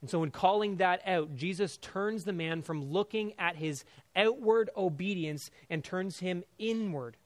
And 0.00 0.08
so, 0.10 0.22
in 0.22 0.30
calling 0.30 0.76
that 0.76 1.00
out, 1.06 1.36
Jesus 1.36 1.76
turns 1.76 2.24
the 2.24 2.32
man 2.32 2.62
from 2.62 2.90
looking 2.92 3.34
at 3.38 3.56
his 3.56 3.84
outward 4.16 4.70
obedience 4.76 5.50
and 5.70 5.84
turns 5.84 6.18
him 6.18 6.44
inward, 6.58 7.16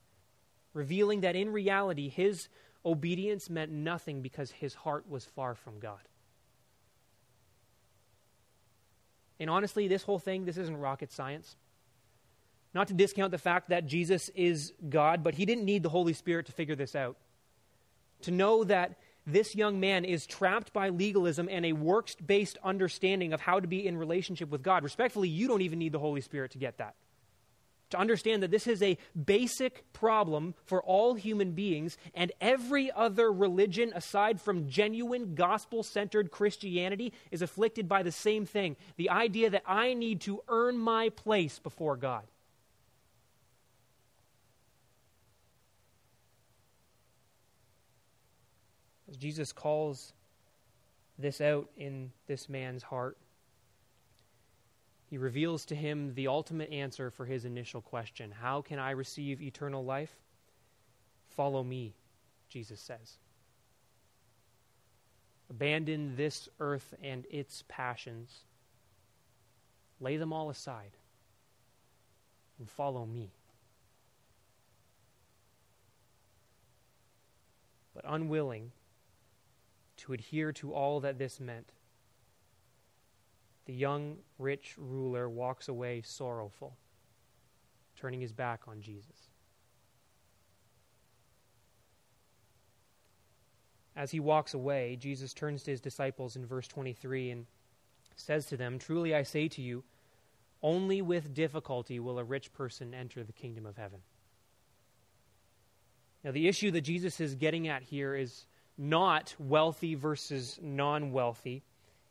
revealing 0.75 1.21
that 1.21 1.37
in 1.37 1.53
reality, 1.53 2.09
his 2.09 2.49
obedience 2.85 3.49
meant 3.49 3.73
nothing 3.73 4.21
because 4.21 4.51
his 4.51 4.75
heart 4.75 5.09
was 5.09 5.25
far 5.25 5.55
from 5.55 5.79
God. 5.79 6.01
And 9.39 9.49
honestly, 9.49 9.89
this 9.89 10.03
whole 10.03 10.19
thing, 10.19 10.45
this 10.45 10.57
isn't 10.57 10.77
rocket 10.77 11.13
science. 11.13 11.57
Not 12.77 12.89
to 12.89 12.95
discount 12.95 13.31
the 13.31 13.39
fact 13.39 13.71
that 13.71 13.87
Jesus 13.87 14.29
is 14.35 14.75
God, 14.87 15.23
but 15.23 15.35
he 15.35 15.47
didn't 15.47 15.65
need 15.65 15.83
the 15.83 15.89
Holy 15.89 16.13
Spirit 16.13 16.45
to 16.45 16.53
figure 16.53 16.75
this 16.75 16.95
out. 16.95 17.17
To 18.25 18.31
know 18.31 18.65
that 18.65 18.99
this 19.27 19.55
young 19.55 19.81
man 19.81 20.05
is 20.05 20.27
trapped 20.27 20.75
by 20.75 20.91
legalism 20.91 21.49
and 21.51 21.65
a 21.65 21.73
works 21.73 22.17
based 22.17 22.59
understanding 22.63 23.33
of 23.33 23.41
how 23.41 23.61
to 23.61 23.67
be 23.67 23.87
in 23.87 23.97
relationship 23.97 24.51
with 24.51 24.63
God. 24.63 24.85
Respectfully, 24.85 25.31
you 25.31 25.49
don't 25.49 25.63
even 25.63 25.79
need 25.79 25.93
the 25.93 25.99
Holy 25.99 26.21
Spirit 26.21 26.51
to 26.51 26.59
get 26.59 26.77
that 26.77 26.97
to 27.89 27.99
understand 27.99 28.43
that 28.43 28.51
this 28.51 28.67
is 28.67 28.83
a 28.83 28.99
basic 29.25 29.91
problem 29.93 30.55
for 30.65 30.83
all 30.83 31.15
human 31.15 31.53
beings, 31.53 31.97
and 32.15 32.33
every 32.41 32.91
other 32.91 33.33
religion 33.33 33.93
aside 33.95 34.41
from 34.41 34.69
genuine 34.69 35.35
gospel 35.35 35.83
centered 35.83 36.31
Christianity 36.31 37.13
is 37.31 37.43
afflicted 37.43 37.89
by 37.89 38.03
the 38.03 38.13
same 38.13 38.45
thing 38.45 38.77
the 38.97 39.09
idea 39.09 39.51
that 39.51 39.63
I 39.67 39.95
need 39.95 40.21
to 40.23 40.43
earn 40.49 40.77
my 40.77 41.11
place 41.11 41.59
before 41.59 41.97
God. 41.97 42.25
As 49.09 49.17
Jesus 49.17 49.53
calls 49.53 50.13
this 51.19 51.41
out 51.41 51.69
in 51.77 52.11
this 52.27 52.49
man's 52.49 52.83
heart, 52.83 53.17
he 55.09 55.19
reveals 55.19 55.65
to 55.67 55.77
him 55.77 56.15
the 56.15 56.27
ultimate 56.27 56.71
answer 56.73 57.11
for 57.11 57.25
his 57.25 57.45
initial 57.45 57.81
question 57.81 58.33
How 58.33 58.61
can 58.61 58.79
I 58.79 58.91
receive 58.91 59.41
eternal 59.41 59.85
life? 59.85 60.15
Follow 61.29 61.63
me, 61.63 61.95
Jesus 62.49 62.81
says. 62.81 63.19
Abandon 65.49 66.17
this 66.17 66.49
earth 66.59 66.93
and 67.03 67.25
its 67.31 67.63
passions. 67.69 68.41
Lay 70.01 70.17
them 70.17 70.33
all 70.33 70.51
aside 70.51 70.97
and 72.59 72.69
follow 72.69 73.07
me. 73.07 73.31
But 77.95 78.05
unwilling 78.07 78.73
to 80.07 80.13
adhere 80.13 80.53
to 80.53 80.73
all 80.73 81.01
that 81.01 81.19
this 81.19 81.41
meant, 81.41 81.73
the 83.67 83.73
young 83.73 84.17
rich 84.39 84.75
ruler 84.79 85.29
walks 85.29 85.69
away 85.69 86.01
sorrowful, 86.03 86.77
turning 87.97 88.21
his 88.21 88.33
back 88.33 88.63
on 88.69 88.81
Jesus. 88.81 89.31
As 93.97 94.11
he 94.11 94.21
walks 94.21 94.55
away, 94.55 94.97
Jesus 95.01 95.33
turns 95.33 95.65
to 95.65 95.73
his 95.73 95.81
disciples 95.81 96.37
in 96.37 96.47
verse 96.47 96.69
23 96.69 97.31
and 97.31 97.47
says 98.15 98.47
to 98.47 98.57
them, 98.57 98.79
Truly 98.79 99.15
I 99.15 99.23
say 99.25 99.49
to 99.49 99.63
you, 99.63 99.83
only 100.63 101.03
with 101.03 101.35
difficulty 101.35 101.99
will 101.99 102.19
a 102.19 102.25
rich 102.25 102.53
person 102.53 102.95
enter 102.95 103.25
the 103.25 103.33
kingdom 103.33 103.67
of 103.67 103.77
heaven. 103.77 104.01
Now, 106.23 106.31
the 106.31 106.47
issue 106.47 106.71
that 106.73 106.83
Jesus 106.83 107.21
is 107.21 107.35
getting 107.35 107.69
at 107.69 107.83
here 107.83 108.15
is 108.15 108.47
not 108.79 109.35
wealthy 109.39 109.95
versus 109.95 110.59
non 110.63 111.13
wealthy. 111.13 111.63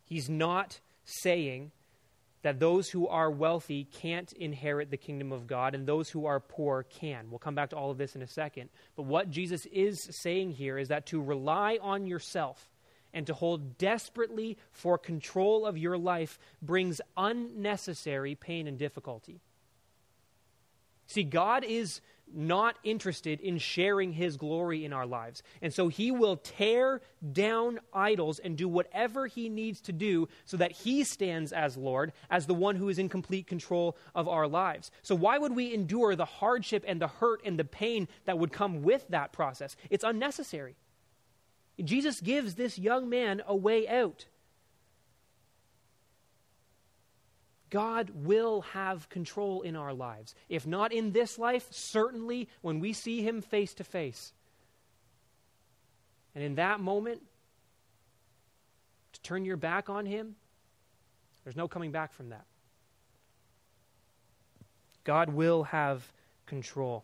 He's 0.06 0.30
not 0.30 0.80
saying 1.04 1.72
that 2.46 2.60
those 2.60 2.90
who 2.90 3.08
are 3.08 3.32
wealthy 3.32 3.86
can't 3.86 4.32
inherit 4.34 4.92
the 4.92 4.98
kingdom 4.98 5.32
of 5.32 5.48
God 5.48 5.74
and 5.74 5.88
those 5.88 6.10
who 6.10 6.28
are 6.28 6.40
poor 6.40 6.84
can. 6.84 7.32
We'll 7.32 7.40
come 7.40 7.56
back 7.56 7.72
to 7.72 7.76
all 7.76 7.90
of 7.90 7.98
this 7.98 8.16
in 8.16 8.22
a 8.22 8.28
second. 8.28 8.70
But 8.96 9.08
what 9.08 9.32
Jesus 9.32 9.66
is 9.72 10.08
saying 10.22 10.52
here 10.52 10.78
is 10.78 10.90
that 10.90 11.08
to 11.08 11.22
rely 11.22 11.80
on 11.82 12.06
yourself 12.06 12.70
and 13.16 13.26
to 13.26 13.34
hold 13.34 13.80
desperately 13.80 14.60
for 14.72 15.00
control 15.00 15.66
of 15.66 15.76
your 15.76 15.98
life 15.98 16.38
brings 16.62 17.02
unnecessary 17.18 18.36
pain 18.36 18.68
and 18.68 18.78
difficulty. 18.78 19.40
See, 21.08 21.24
God 21.24 21.64
is 21.64 22.02
not 22.34 22.78
interested 22.84 23.40
in 23.40 23.58
sharing 23.58 24.12
his 24.12 24.38
glory 24.38 24.84
in 24.84 24.94
our 24.94 25.06
lives. 25.06 25.44
And 25.62 25.74
so 25.74 25.88
he 25.88 26.12
will 26.12 26.38
tear 26.38 27.02
down 27.32 27.80
idols 27.94 28.40
and 28.40 28.58
do 28.58 28.68
whatever 28.68 29.28
he 29.28 29.50
needs 29.50 29.82
to 29.82 29.94
do 29.94 30.28
so 30.46 30.58
that 30.58 30.72
he 30.72 31.04
stands 31.04 31.54
as 31.54 31.78
Lord, 31.78 32.12
as 32.30 32.46
the 32.46 32.54
one 32.54 32.76
who 32.76 32.90
is 32.90 33.00
in 33.00 33.10
complete 33.10 33.48
control 33.48 33.98
of 34.14 34.28
our 34.28 34.48
lives. 34.48 34.92
So 35.02 35.16
why 35.16 35.38
would 35.38 35.56
we 35.56 35.74
endure 35.74 36.16
the 36.16 36.26
hardship 36.26 36.84
and 36.88 37.02
the 37.02 37.08
hurt 37.08 37.42
and 37.46 37.58
the 37.58 37.66
pain 37.66 38.08
that 38.26 38.38
would 38.38 38.52
come 38.52 38.84
with 38.84 39.06
that 39.10 39.32
process? 39.32 39.76
It's 39.90 40.04
unnecessary. 40.04 40.76
Jesus 41.84 42.22
gives 42.22 42.56
this 42.56 42.80
young 42.80 43.10
man 43.10 43.42
a 43.46 43.56
way 43.56 43.88
out. 43.88 44.26
God 47.76 48.12
will 48.14 48.62
have 48.72 49.10
control 49.10 49.62
in 49.62 49.76
our 49.76 49.94
lives. 49.94 50.34
If 50.48 50.66
not 50.66 50.94
in 50.94 51.12
this 51.12 51.38
life, 51.38 51.68
certainly 51.72 52.48
when 52.62 52.80
we 52.80 52.94
see 52.94 53.22
Him 53.22 53.42
face 53.42 53.74
to 53.74 53.84
face. 53.84 54.32
And 56.34 56.42
in 56.42 56.56
that 56.56 56.80
moment, 56.80 57.22
to 59.12 59.22
turn 59.24 59.44
your 59.44 59.58
back 59.58 59.90
on 59.90 60.06
Him, 60.06 60.38
there's 61.44 61.58
no 61.58 61.68
coming 61.68 61.92
back 61.92 62.14
from 62.14 62.30
that. 62.30 62.46
God 65.04 65.34
will 65.34 65.64
have 65.64 66.10
control. 66.46 67.04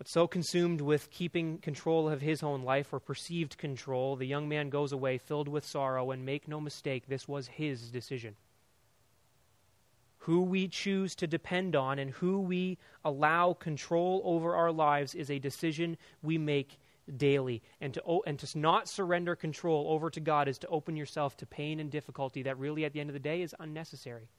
But 0.00 0.08
so 0.08 0.26
consumed 0.26 0.80
with 0.80 1.10
keeping 1.10 1.58
control 1.58 2.08
of 2.08 2.22
his 2.22 2.42
own 2.42 2.62
life 2.62 2.90
or 2.90 3.00
perceived 3.00 3.58
control, 3.58 4.16
the 4.16 4.24
young 4.24 4.48
man 4.48 4.70
goes 4.70 4.92
away 4.92 5.18
filled 5.18 5.46
with 5.46 5.62
sorrow, 5.62 6.10
and 6.10 6.24
make 6.24 6.48
no 6.48 6.58
mistake, 6.58 7.06
this 7.06 7.28
was 7.28 7.48
his 7.48 7.90
decision. 7.90 8.34
Who 10.20 10.40
we 10.40 10.68
choose 10.68 11.14
to 11.16 11.26
depend 11.26 11.76
on 11.76 11.98
and 11.98 12.12
who 12.12 12.40
we 12.40 12.78
allow 13.04 13.52
control 13.52 14.22
over 14.24 14.54
our 14.54 14.72
lives 14.72 15.14
is 15.14 15.30
a 15.30 15.38
decision 15.38 15.98
we 16.22 16.38
make 16.38 16.78
daily. 17.18 17.62
And 17.82 17.92
to, 17.92 18.22
and 18.26 18.38
to 18.38 18.58
not 18.58 18.88
surrender 18.88 19.36
control 19.36 19.84
over 19.90 20.08
to 20.08 20.20
God 20.20 20.48
is 20.48 20.56
to 20.60 20.68
open 20.68 20.96
yourself 20.96 21.36
to 21.36 21.46
pain 21.46 21.78
and 21.78 21.90
difficulty 21.90 22.42
that 22.44 22.58
really, 22.58 22.86
at 22.86 22.94
the 22.94 23.00
end 23.00 23.10
of 23.10 23.14
the 23.14 23.20
day, 23.20 23.42
is 23.42 23.54
unnecessary. 23.60 24.30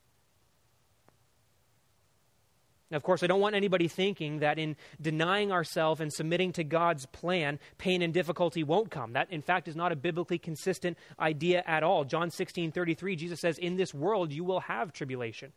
Of 2.91 3.03
course, 3.03 3.23
I 3.23 3.27
don't 3.27 3.39
want 3.39 3.55
anybody 3.55 3.87
thinking 3.87 4.39
that 4.39 4.59
in 4.59 4.75
denying 5.01 5.51
ourselves 5.51 6.01
and 6.01 6.11
submitting 6.11 6.51
to 6.53 6.63
God's 6.63 7.05
plan, 7.05 7.57
pain 7.77 8.01
and 8.01 8.13
difficulty 8.13 8.63
won't 8.63 8.91
come. 8.91 9.13
That, 9.13 9.31
in 9.31 9.41
fact, 9.41 9.69
is 9.69 9.75
not 9.75 9.93
a 9.93 9.95
biblically 9.95 10.37
consistent 10.37 10.97
idea 11.19 11.63
at 11.65 11.83
all. 11.83 12.03
John 12.03 12.31
16 12.31 12.71
33, 12.71 13.15
Jesus 13.15 13.39
says, 13.39 13.57
In 13.57 13.77
this 13.77 13.93
world 13.93 14.33
you 14.33 14.43
will 14.43 14.59
have 14.61 14.91
tribulation. 14.91 15.53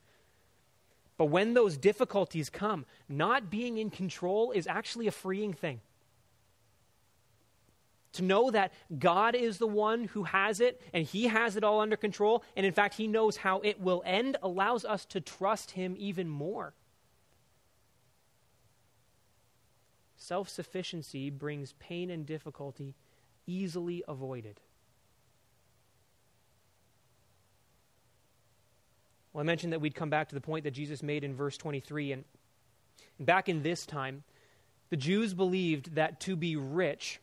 But 1.16 1.26
when 1.26 1.54
those 1.54 1.76
difficulties 1.76 2.50
come, 2.50 2.86
not 3.08 3.50
being 3.50 3.78
in 3.78 3.90
control 3.90 4.52
is 4.52 4.66
actually 4.66 5.06
a 5.06 5.12
freeing 5.12 5.52
thing. 5.52 5.80
To 8.14 8.22
know 8.22 8.52
that 8.52 8.72
God 8.96 9.34
is 9.34 9.58
the 9.58 9.66
one 9.66 10.04
who 10.04 10.22
has 10.22 10.60
it 10.60 10.80
and 10.92 11.04
He 11.04 11.24
has 11.24 11.56
it 11.56 11.64
all 11.64 11.80
under 11.80 11.96
control, 11.96 12.44
and 12.56 12.64
in 12.64 12.72
fact, 12.72 12.94
He 12.94 13.08
knows 13.08 13.36
how 13.36 13.60
it 13.60 13.80
will 13.80 14.02
end, 14.06 14.36
allows 14.40 14.84
us 14.84 15.04
to 15.06 15.20
trust 15.20 15.72
Him 15.72 15.96
even 15.98 16.28
more. 16.28 16.74
Self 20.24 20.48
sufficiency 20.48 21.28
brings 21.28 21.74
pain 21.74 22.08
and 22.08 22.24
difficulty 22.24 22.94
easily 23.46 24.02
avoided. 24.08 24.58
Well, 29.34 29.42
I 29.42 29.44
mentioned 29.44 29.74
that 29.74 29.82
we'd 29.82 29.94
come 29.94 30.08
back 30.08 30.30
to 30.30 30.34
the 30.34 30.40
point 30.40 30.64
that 30.64 30.70
Jesus 30.70 31.02
made 31.02 31.24
in 31.24 31.34
verse 31.34 31.58
23. 31.58 32.12
And 32.12 32.24
back 33.20 33.50
in 33.50 33.62
this 33.62 33.84
time, 33.84 34.24
the 34.88 34.96
Jews 34.96 35.34
believed 35.34 35.96
that 35.96 36.20
to 36.20 36.36
be 36.36 36.56
rich 36.56 37.20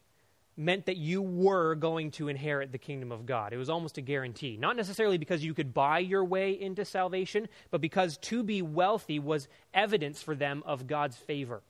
meant 0.56 0.86
that 0.86 0.98
you 0.98 1.24
were 1.24 1.74
going 1.74 2.12
to 2.12 2.28
inherit 2.28 2.72
the 2.72 2.78
kingdom 2.78 3.12
of 3.12 3.26
God. 3.26 3.52
It 3.52 3.58
was 3.58 3.70
almost 3.72 3.98
a 3.98 4.02
guarantee. 4.02 4.58
Not 4.58 4.76
necessarily 4.76 5.18
because 5.18 5.44
you 5.44 5.56
could 5.56 5.74
buy 5.74 5.98
your 5.98 6.24
way 6.24 6.52
into 6.52 6.86
salvation, 6.86 7.50
but 7.72 7.82
because 7.82 8.18
to 8.18 8.44
be 8.44 8.62
wealthy 8.62 9.18
was 9.18 9.48
evidence 9.74 10.22
for 10.22 10.36
them 10.36 10.62
of 10.68 10.86
God's 10.86 11.18
favor. 11.18 11.64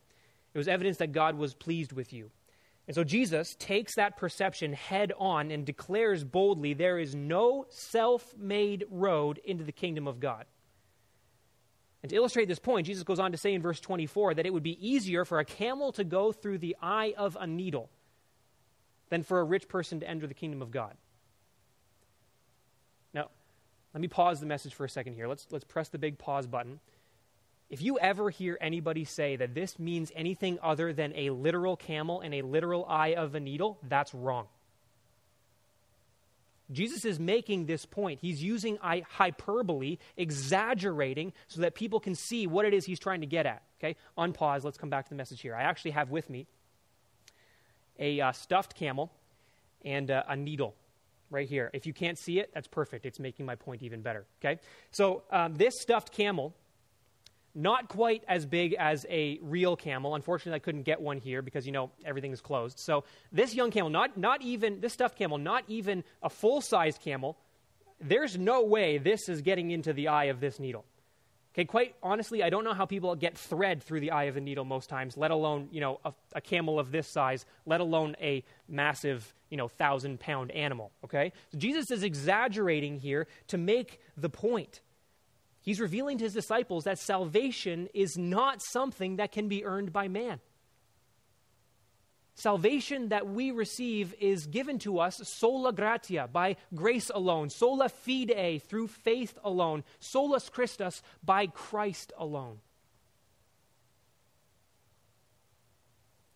It 0.54 0.58
was 0.58 0.68
evidence 0.68 0.98
that 0.98 1.12
God 1.12 1.38
was 1.38 1.54
pleased 1.54 1.94
with 1.94 2.12
you. 2.14 2.32
And 2.88 2.96
so 2.96 3.04
Jesus 3.04 3.56
takes 3.58 3.96
that 3.96 4.18
perception 4.18 4.74
head 4.74 5.14
on 5.18 5.52
and 5.52 5.66
declares 5.66 6.24
boldly 6.24 6.74
there 6.74 6.98
is 6.98 7.16
no 7.16 7.66
self 7.70 8.36
made 8.38 8.86
road 8.90 9.40
into 9.46 9.64
the 9.64 9.72
kingdom 9.72 10.08
of 10.08 10.20
God. 10.20 10.46
And 12.04 12.10
to 12.10 12.16
illustrate 12.16 12.48
this 12.48 12.60
point, 12.60 12.88
Jesus 12.88 13.04
goes 13.04 13.20
on 13.20 13.32
to 13.32 13.38
say 13.38 13.54
in 13.54 13.62
verse 13.62 13.80
24 13.80 14.36
that 14.36 14.46
it 14.46 14.54
would 14.54 14.64
be 14.64 14.86
easier 14.86 15.24
for 15.24 15.40
a 15.40 15.46
camel 15.46 15.92
to 15.94 16.04
go 16.04 16.32
through 16.32 16.58
the 16.58 16.76
eye 16.82 17.14
of 17.18 17.38
a 17.40 17.46
needle 17.46 17.90
than 19.10 19.24
for 19.24 19.40
a 19.40 19.44
rich 19.44 19.68
person 19.68 20.00
to 20.00 20.10
enter 20.10 20.26
the 20.26 20.34
kingdom 20.34 20.62
of 20.62 20.72
God. 20.72 20.96
Now, 23.14 23.30
let 23.94 24.02
me 24.02 24.08
pause 24.08 24.40
the 24.40 24.46
message 24.48 24.74
for 24.74 24.86
a 24.86 24.90
second 24.90 25.14
here. 25.14 25.28
Let's, 25.28 25.46
let's 25.52 25.66
press 25.66 25.90
the 25.90 26.00
big 26.00 26.18
pause 26.18 26.48
button. 26.48 26.80
If 27.72 27.82
you 27.82 27.98
ever 28.00 28.30
hear 28.30 28.58
anybody 28.60 29.06
say 29.06 29.38
that 29.38 29.56
this 29.56 29.80
means 29.80 30.12
anything 30.14 30.60
other 30.62 30.92
than 30.92 31.14
a 31.16 31.30
literal 31.30 31.78
camel 31.78 32.20
and 32.20 32.34
a 32.34 32.42
literal 32.42 32.86
eye 32.86 33.16
of 33.16 33.34
a 33.34 33.40
needle, 33.40 33.80
that's 33.88 34.14
wrong. 34.14 34.48
Jesus 36.70 37.06
is 37.06 37.18
making 37.18 37.68
this 37.68 37.86
point. 37.86 38.20
He's 38.22 38.44
using 38.44 38.78
hyperbole, 38.82 40.00
exaggerating, 40.18 41.32
so 41.48 41.62
that 41.62 41.74
people 41.74 42.02
can 42.02 42.14
see 42.14 42.46
what 42.46 42.66
it 42.66 42.74
is 42.74 42.86
he's 42.86 43.00
trying 43.00 43.22
to 43.22 43.28
get 43.28 43.46
at. 43.46 43.62
Okay? 43.80 43.96
On 44.18 44.34
pause, 44.34 44.66
let's 44.66 44.78
come 44.78 44.90
back 44.90 45.06
to 45.06 45.10
the 45.10 45.16
message 45.16 45.40
here. 45.40 45.56
I 45.56 45.64
actually 45.64 45.92
have 45.92 46.10
with 46.12 46.30
me 46.30 46.48
a 47.98 48.20
uh, 48.20 48.32
stuffed 48.34 48.76
camel 48.76 49.12
and 49.86 50.12
uh, 50.12 50.24
a 50.28 50.36
needle 50.36 50.76
right 51.30 51.48
here. 51.48 51.70
If 51.74 51.86
you 51.86 51.94
can't 51.94 52.18
see 52.18 52.40
it, 52.40 52.52
that's 52.54 52.68
perfect. 52.68 53.06
It's 53.06 53.20
making 53.20 53.46
my 53.46 53.56
point 53.56 53.82
even 53.82 54.02
better. 54.02 54.26
Okay? 54.44 54.60
So, 54.92 55.24
um, 55.32 55.56
this 55.56 55.80
stuffed 55.80 56.12
camel 56.12 56.54
not 57.54 57.90
quite 57.90 58.24
as 58.28 58.46
big 58.46 58.74
as 58.74 59.06
a 59.10 59.40
real 59.42 59.76
camel. 59.76 60.16
Unfortunately, 60.16 60.56
I 60.56 60.60
couldn't 60.60 60.84
get 60.84 61.02
one 61.02 61.18
here 61.18 61.42
because, 61.42 61.66
you 61.66 61.72
know, 61.72 61.92
everything 62.06 62.32
is 62.32 62.42
closed. 62.42 62.80
So 62.80 63.04
this 63.32 63.54
young 63.54 63.72
camel, 63.72 63.90
not, 63.90 64.18
not 64.18 64.42
even, 64.42 64.80
this 64.80 64.94
stuffed 64.94 65.18
camel, 65.18 65.38
not 65.38 65.64
even 65.68 66.04
a 66.24 66.30
full-sized 66.30 67.02
camel, 67.02 67.38
there's 68.00 68.38
no 68.38 68.64
way 68.64 68.98
this 68.98 69.30
is 69.30 69.42
getting 69.42 69.72
into 69.72 69.94
the 69.94 70.08
eye 70.08 70.26
of 70.26 70.40
this 70.40 70.60
needle. 70.60 70.86
Okay, 71.54 71.66
quite 71.66 71.96
honestly, 72.02 72.44
I 72.44 72.50
don't 72.50 72.64
know 72.64 72.74
how 72.74 72.86
people 72.86 73.14
get 73.16 73.38
thread 73.38 73.84
through 73.84 74.00
the 74.00 74.12
eye 74.12 74.24
of 74.26 74.36
the 74.36 74.42
needle 74.42 74.64
most 74.64 74.90
times, 74.90 75.18
let 75.18 75.32
alone, 75.32 75.68
you 75.70 75.82
know, 75.82 76.00
a, 76.06 76.14
a 76.34 76.40
camel 76.40 76.80
of 76.80 76.92
this 76.92 77.10
size, 77.10 77.46
let 77.66 77.82
alone 77.82 78.16
a 78.22 78.46
massive, 78.70 79.34
you 79.50 79.58
know, 79.58 79.68
thousand 79.68 80.22
pound 80.22 80.52
animal. 80.52 80.92
Okay? 81.04 81.34
So 81.52 81.58
Jesus 81.58 81.92
is 81.92 82.04
exaggerating 82.04 83.00
here 83.00 83.28
to 83.48 83.58
make 83.58 84.00
the 84.16 84.30
point. 84.30 84.80
He's 85.62 85.80
revealing 85.80 86.18
to 86.18 86.24
his 86.24 86.34
disciples 86.34 86.86
that 86.86 87.00
salvation 87.00 87.88
is 87.94 88.18
not 88.18 88.62
something 88.62 89.18
that 89.18 89.32
can 89.32 89.48
be 89.48 89.64
earned 89.64 89.94
by 89.94 90.08
man. 90.08 90.40
Salvation 92.34 93.10
that 93.10 93.28
we 93.28 93.52
receive 93.52 94.16
is 94.20 94.48
given 94.48 94.80
to 94.80 95.00
us 95.00 95.22
sola 95.24 95.72
gratia, 95.72 96.28
by 96.32 96.56
grace 96.74 97.12
alone, 97.14 97.52
sola 97.52 97.90
fide, 97.90 98.64
through 98.64 98.88
faith 98.88 99.38
alone, 99.44 99.84
solus 100.00 100.50
Christus, 100.50 101.04
by 101.24 101.46
Christ 101.46 102.12
alone. 102.18 102.60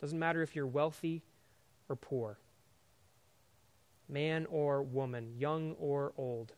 Doesn't 0.02 0.20
matter 0.20 0.44
if 0.44 0.56
you're 0.56 0.68
wealthy 0.68 1.24
or 1.90 1.96
poor, 1.96 2.38
man 4.08 4.46
or 4.52 4.84
woman, 4.84 5.34
young 5.40 5.76
or 5.80 6.14
old. 6.18 6.54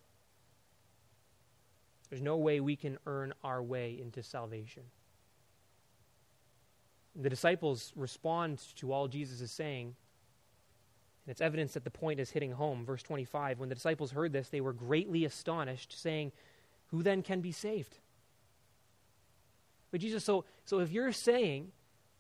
There's 2.10 2.22
no 2.22 2.38
way 2.38 2.60
we 2.60 2.76
can 2.76 2.98
earn 3.06 3.34
our 3.44 3.62
way 3.62 3.98
into 4.00 4.24
salvation. 4.24 4.84
The 7.16 7.30
disciples 7.30 7.92
respond 7.96 8.62
to 8.78 8.94
all 8.94 9.08
Jesus 9.08 9.42
is 9.42 9.52
saying, 9.52 9.96
and 11.26 11.32
it's 11.32 11.42
evidence 11.42 11.74
that 11.74 11.84
the 11.84 11.92
point 11.92 12.22
is 12.22 12.30
hitting 12.30 12.52
home. 12.52 12.86
Verse 12.86 13.04
25 13.04 13.60
When 13.60 13.70
the 13.70 13.76
disciples 13.76 14.12
heard 14.12 14.32
this, 14.32 14.50
they 14.50 14.62
were 14.62 14.74
greatly 14.74 15.26
astonished, 15.26 16.00
saying, 16.00 16.32
Who 16.88 17.04
then 17.04 17.22
can 17.22 17.42
be 17.42 17.52
saved? 17.52 17.98
But 19.92 20.00
Jesus, 20.00 20.24
so, 20.24 20.46
so 20.66 20.80
if 20.80 20.92
you're 20.92 21.12
saying 21.12 21.72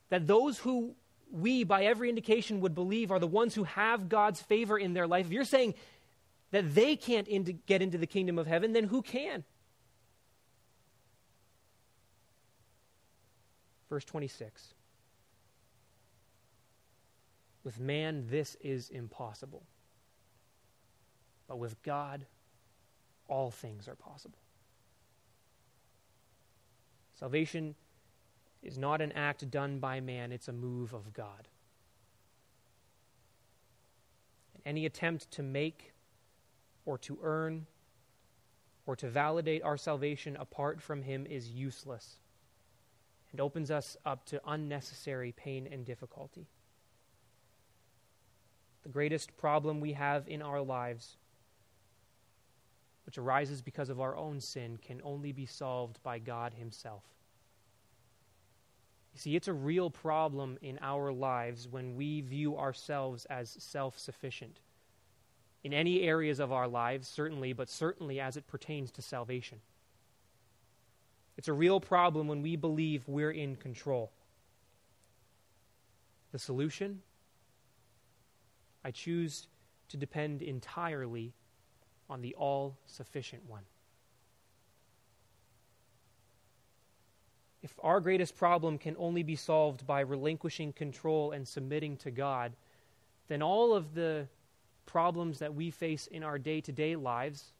that 0.10 0.28
those 0.28 0.60
who 0.60 0.95
we, 1.32 1.63
by 1.63 1.84
every 1.84 2.10
indication, 2.10 2.62
would 2.62 2.76
believe 2.76 3.12
are 3.12 3.19
the 3.19 3.28
ones 3.28 3.56
who 3.56 3.63
have 3.63 4.10
God's 4.10 4.41
favor 4.41 4.78
in 4.78 4.93
their 4.93 5.08
life, 5.08 5.28
if 5.28 5.32
you're 5.32 5.45
saying 5.45 5.73
that 6.52 6.73
they 6.73 6.95
can't 6.95 7.28
into, 7.28 7.54
get 7.54 7.82
into 7.82 7.97
the 7.97 8.08
kingdom 8.08 8.38
of 8.39 8.47
heaven, 8.47 8.73
then 8.73 8.86
who 8.86 9.02
can? 9.02 9.43
Verse 13.89 14.06
26. 14.06 14.73
With 17.63 17.80
man, 17.80 18.26
this 18.30 18.56
is 18.62 18.89
impossible. 18.89 19.63
But 21.47 21.60
with 21.60 21.82
God, 21.84 22.26
all 23.28 23.52
things 23.52 23.88
are 23.88 23.95
possible. 23.95 24.39
Salvation 27.19 27.76
is 28.62 28.78
not 28.78 29.02
an 29.02 29.12
act 29.13 29.50
done 29.50 29.80
by 29.80 30.00
man, 30.00 30.32
it's 30.32 30.47
a 30.47 30.54
move 30.54 30.93
of 30.93 31.13
God. 31.13 31.47
And 34.54 34.63
any 34.65 34.86
attempt 34.86 35.32
to 35.32 35.43
make 35.43 35.93
or 36.86 36.97
to 37.00 37.17
earn 37.23 37.65
or 38.86 38.95
to 38.97 39.10
validate 39.10 39.63
our 39.63 39.78
salvation 39.78 40.36
apart 40.38 40.82
from 40.82 41.02
Him 41.02 41.26
is 41.26 41.50
useless 41.50 42.17
and 43.38 43.43
opens 43.43 43.69
us 43.69 43.95
up 44.04 44.26
to 44.26 44.41
unnecessary 44.47 45.32
pain 45.32 45.69
and 45.71 45.86
difficulty. 45.86 46.47
The 48.82 48.89
greatest 48.89 49.38
problem 49.38 49.80
we 49.80 49.93
have 49.93 50.28
in 50.28 50.41
our 50.41 50.60
lives, 50.60 51.17
which 53.06 53.19
arises 53.19 53.62
because 53.62 53.89
of 53.89 54.02
our 54.02 54.15
own 54.15 54.41
sin, 54.41 54.80
can 54.82 55.02
only 55.04 55.34
be 55.34 55.45
solved 55.45 56.02
by 56.02 56.17
God 56.17 56.56
Himself. 56.56 57.04
You 59.13 59.19
see, 59.19 59.36
it's 59.36 59.47
a 59.47 59.54
real 59.54 59.91
problem 59.91 60.58
in 60.63 60.80
our 60.82 61.13
lives 61.13 61.67
when 61.67 61.95
we 61.95 62.21
view 62.21 62.58
ourselves 62.58 63.26
as 63.26 63.56
self 63.60 64.00
sufficient. 64.00 64.62
In 65.63 65.73
any 65.73 66.02
areas 66.02 66.39
of 66.39 66.52
our 66.52 66.67
lives, 66.67 67.08
certainly, 67.08 67.54
but 67.54 67.69
certainly 67.69 68.19
as 68.19 68.36
it 68.36 68.47
pertains 68.47 68.89
to 68.93 69.04
salvation. 69.04 69.60
It's 71.38 71.47
a 71.47 71.54
real 71.54 71.80
problem 71.80 72.28
when 72.28 72.41
we 72.41 72.56
believe 72.56 73.08
we're 73.08 73.32
in 73.32 73.56
control. 73.56 74.12
The 76.32 76.39
solution? 76.39 77.02
I 78.84 78.91
choose 78.91 79.47
to 79.89 79.97
depend 79.97 80.41
entirely 80.41 81.34
on 82.10 82.21
the 82.21 82.34
all 82.36 82.78
sufficient 82.86 83.47
one. 83.47 83.63
If 87.62 87.73
our 87.84 88.00
greatest 88.00 88.38
problem 88.38 88.78
can 88.78 88.95
only 88.97 89.23
be 89.23 89.36
solved 89.36 89.86
by 89.86 90.02
relinquishing 90.02 90.73
control 90.73 91.32
and 91.32 91.47
submitting 91.47 91.97
to 91.97 92.12
God, 92.12 92.54
then 93.28 93.41
all 93.41 93.73
of 93.73 93.93
the 93.93 94.28
problems 94.86 95.39
that 95.39 95.54
we 95.54 95.69
face 95.69 96.08
in 96.08 96.23
our 96.23 96.39
day 96.39 96.62
to 96.62 96.71
day 96.71 96.95
lives 96.95 97.52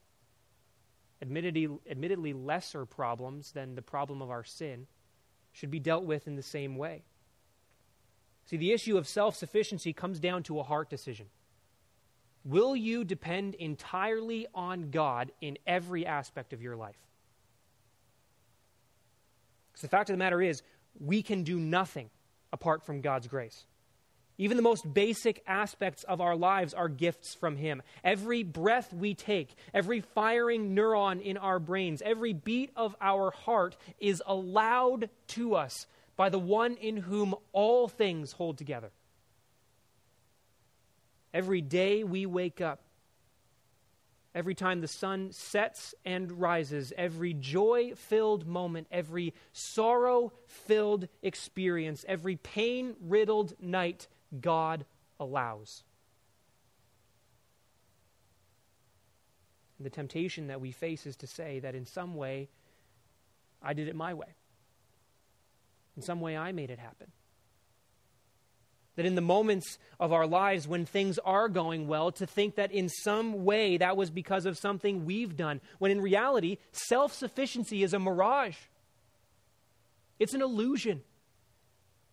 admittedly, 1.20 1.68
admittedly 1.90 2.32
lesser 2.32 2.84
problems 2.84 3.52
than 3.52 3.74
the 3.74 3.82
problem 3.82 4.22
of 4.22 4.30
our 4.30 4.44
sin, 4.44 4.86
should 5.52 5.70
be 5.70 5.80
dealt 5.80 6.04
with 6.04 6.26
in 6.26 6.36
the 6.36 6.42
same 6.42 6.76
way. 6.76 7.02
See, 8.46 8.56
the 8.56 8.72
issue 8.72 8.96
of 8.96 9.06
self 9.06 9.36
sufficiency 9.36 9.92
comes 9.92 10.20
down 10.20 10.42
to 10.44 10.58
a 10.58 10.62
heart 10.62 10.88
decision. 10.88 11.26
Will 12.44 12.74
you 12.74 13.04
depend 13.04 13.54
entirely 13.56 14.46
on 14.54 14.90
God 14.90 15.32
in 15.40 15.58
every 15.66 16.06
aspect 16.06 16.52
of 16.52 16.62
your 16.62 16.76
life? 16.76 16.96
Because 19.70 19.82
the 19.82 19.88
fact 19.88 20.08
of 20.08 20.14
the 20.14 20.18
matter 20.18 20.40
is, 20.40 20.62
we 20.98 21.22
can 21.22 21.42
do 21.42 21.60
nothing 21.60 22.08
apart 22.52 22.84
from 22.84 23.00
God's 23.00 23.26
grace. 23.26 23.66
Even 24.40 24.56
the 24.56 24.62
most 24.62 24.94
basic 24.94 25.42
aspects 25.48 26.04
of 26.04 26.20
our 26.20 26.36
lives 26.36 26.72
are 26.72 26.88
gifts 26.88 27.34
from 27.34 27.56
Him. 27.56 27.82
Every 28.04 28.44
breath 28.44 28.92
we 28.92 29.14
take, 29.14 29.54
every 29.74 30.00
firing 30.00 30.76
neuron 30.76 31.20
in 31.20 31.36
our 31.36 31.58
brains, 31.58 32.00
every 32.02 32.32
beat 32.32 32.70
of 32.76 32.94
our 33.00 33.32
heart 33.32 33.76
is 33.98 34.22
allowed 34.24 35.10
to 35.28 35.56
us 35.56 35.86
by 36.16 36.28
the 36.28 36.38
one 36.38 36.74
in 36.74 36.96
whom 36.96 37.34
all 37.52 37.88
things 37.88 38.32
hold 38.32 38.58
together. 38.58 38.90
Every 41.34 41.60
day 41.60 42.04
we 42.04 42.24
wake 42.24 42.60
up, 42.60 42.80
every 44.36 44.54
time 44.54 44.80
the 44.80 44.88
sun 44.88 45.32
sets 45.32 45.96
and 46.04 46.30
rises, 46.40 46.92
every 46.96 47.34
joy 47.34 47.92
filled 47.96 48.46
moment, 48.46 48.86
every 48.90 49.34
sorrow 49.52 50.32
filled 50.46 51.08
experience, 51.22 52.04
every 52.08 52.36
pain 52.36 52.94
riddled 53.00 53.54
night 53.60 54.06
God 54.40 54.84
allows. 55.18 55.82
And 59.78 59.86
the 59.86 59.90
temptation 59.90 60.48
that 60.48 60.60
we 60.60 60.72
face 60.72 61.06
is 61.06 61.16
to 61.16 61.26
say 61.26 61.60
that 61.60 61.74
in 61.74 61.86
some 61.86 62.14
way, 62.14 62.48
I 63.62 63.72
did 63.72 63.88
it 63.88 63.96
my 63.96 64.14
way. 64.14 64.34
In 65.96 66.02
some 66.02 66.20
way, 66.20 66.36
I 66.36 66.52
made 66.52 66.70
it 66.70 66.78
happen. 66.78 67.08
That 68.96 69.06
in 69.06 69.14
the 69.14 69.20
moments 69.20 69.78
of 70.00 70.12
our 70.12 70.26
lives 70.26 70.66
when 70.66 70.84
things 70.84 71.18
are 71.20 71.48
going 71.48 71.86
well, 71.86 72.10
to 72.12 72.26
think 72.26 72.56
that 72.56 72.72
in 72.72 72.88
some 72.88 73.44
way 73.44 73.76
that 73.76 73.96
was 73.96 74.10
because 74.10 74.44
of 74.44 74.58
something 74.58 75.04
we've 75.04 75.36
done, 75.36 75.60
when 75.78 75.92
in 75.92 76.00
reality, 76.00 76.58
self 76.72 77.12
sufficiency 77.12 77.84
is 77.84 77.94
a 77.94 78.00
mirage. 78.00 78.56
It's 80.18 80.34
an 80.34 80.42
illusion. 80.42 81.02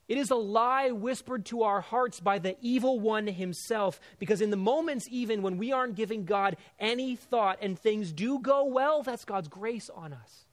It 0.08 0.18
is 0.18 0.30
a 0.30 0.36
lie 0.36 0.91
whispered 0.91 1.45
to 1.47 1.64
our 1.64 1.82
hearts 1.82 2.20
by 2.20 2.39
the 2.39 2.56
evil 2.62 2.99
one 2.99 3.28
himself, 3.28 3.99
because 4.20 4.41
in 4.41 4.51
the 4.51 4.58
moments 4.58 5.08
even 5.10 5.41
when 5.41 5.58
we 5.58 5.72
aren't 5.72 5.95
giving 5.95 6.26
God 6.26 6.58
any 6.80 7.16
thought 7.16 7.58
and 7.62 7.78
things 7.78 8.12
do 8.12 8.39
go 8.39 8.66
well, 8.66 9.01
that's 9.01 9.26
God's 9.26 9.47
grace 9.47 9.89
on 9.89 10.14
us. 10.14 10.45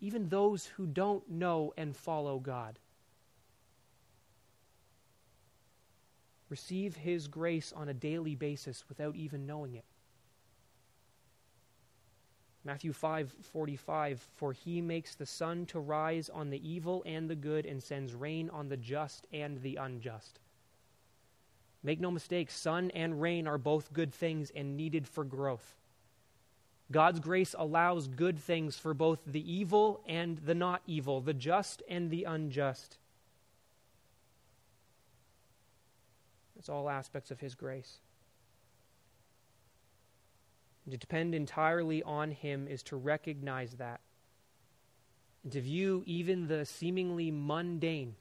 Even 0.00 0.28
those 0.28 0.66
who 0.66 0.86
don't 0.86 1.28
know 1.28 1.72
and 1.76 1.96
follow 1.96 2.38
God. 2.38 2.78
receive 6.52 6.94
His 6.96 7.28
grace 7.28 7.72
on 7.74 7.88
a 7.88 7.94
daily 7.94 8.34
basis 8.34 8.84
without 8.86 9.16
even 9.16 9.46
knowing 9.46 9.74
it. 9.74 9.86
Matthew 12.64 12.92
5:45 12.92 14.18
For 14.18 14.52
he 14.52 14.80
makes 14.80 15.14
the 15.14 15.26
sun 15.26 15.66
to 15.66 15.80
rise 15.80 16.28
on 16.28 16.50
the 16.50 16.68
evil 16.68 17.02
and 17.04 17.28
the 17.28 17.34
good 17.34 17.66
and 17.66 17.82
sends 17.82 18.14
rain 18.14 18.48
on 18.50 18.68
the 18.68 18.76
just 18.76 19.26
and 19.32 19.60
the 19.62 19.76
unjust. 19.76 20.38
Make 21.82 22.00
no 22.00 22.10
mistake, 22.10 22.50
sun 22.50 22.92
and 22.92 23.20
rain 23.20 23.48
are 23.48 23.58
both 23.58 23.92
good 23.92 24.14
things 24.14 24.50
and 24.54 24.76
needed 24.76 25.08
for 25.08 25.24
growth. 25.24 25.76
God's 26.92 27.18
grace 27.18 27.54
allows 27.58 28.06
good 28.06 28.38
things 28.38 28.76
for 28.76 28.94
both 28.94 29.20
the 29.26 29.52
evil 29.52 30.04
and 30.06 30.38
the 30.38 30.54
not 30.54 30.82
evil, 30.86 31.20
the 31.20 31.34
just 31.34 31.82
and 31.88 32.10
the 32.10 32.24
unjust. 32.24 32.98
It's 36.56 36.68
all 36.68 36.88
aspects 36.88 37.32
of 37.32 37.40
his 37.40 37.56
grace. 37.56 37.98
To 40.90 40.96
depend 40.96 41.34
entirely 41.34 42.02
on 42.02 42.32
Him 42.32 42.66
is 42.66 42.82
to 42.84 42.96
recognize 42.96 43.72
that. 43.74 44.00
And 45.44 45.52
to 45.52 45.60
view 45.60 46.02
even 46.06 46.48
the 46.48 46.66
seemingly 46.66 47.30
mundane, 47.30 48.16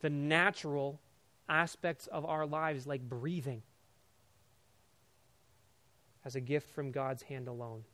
the 0.00 0.10
natural 0.10 1.00
aspects 1.48 2.06
of 2.08 2.24
our 2.24 2.46
lives, 2.46 2.86
like 2.86 3.08
breathing, 3.08 3.62
as 6.24 6.36
a 6.36 6.40
gift 6.40 6.70
from 6.70 6.90
God's 6.90 7.22
hand 7.22 7.48
alone. 7.48 7.84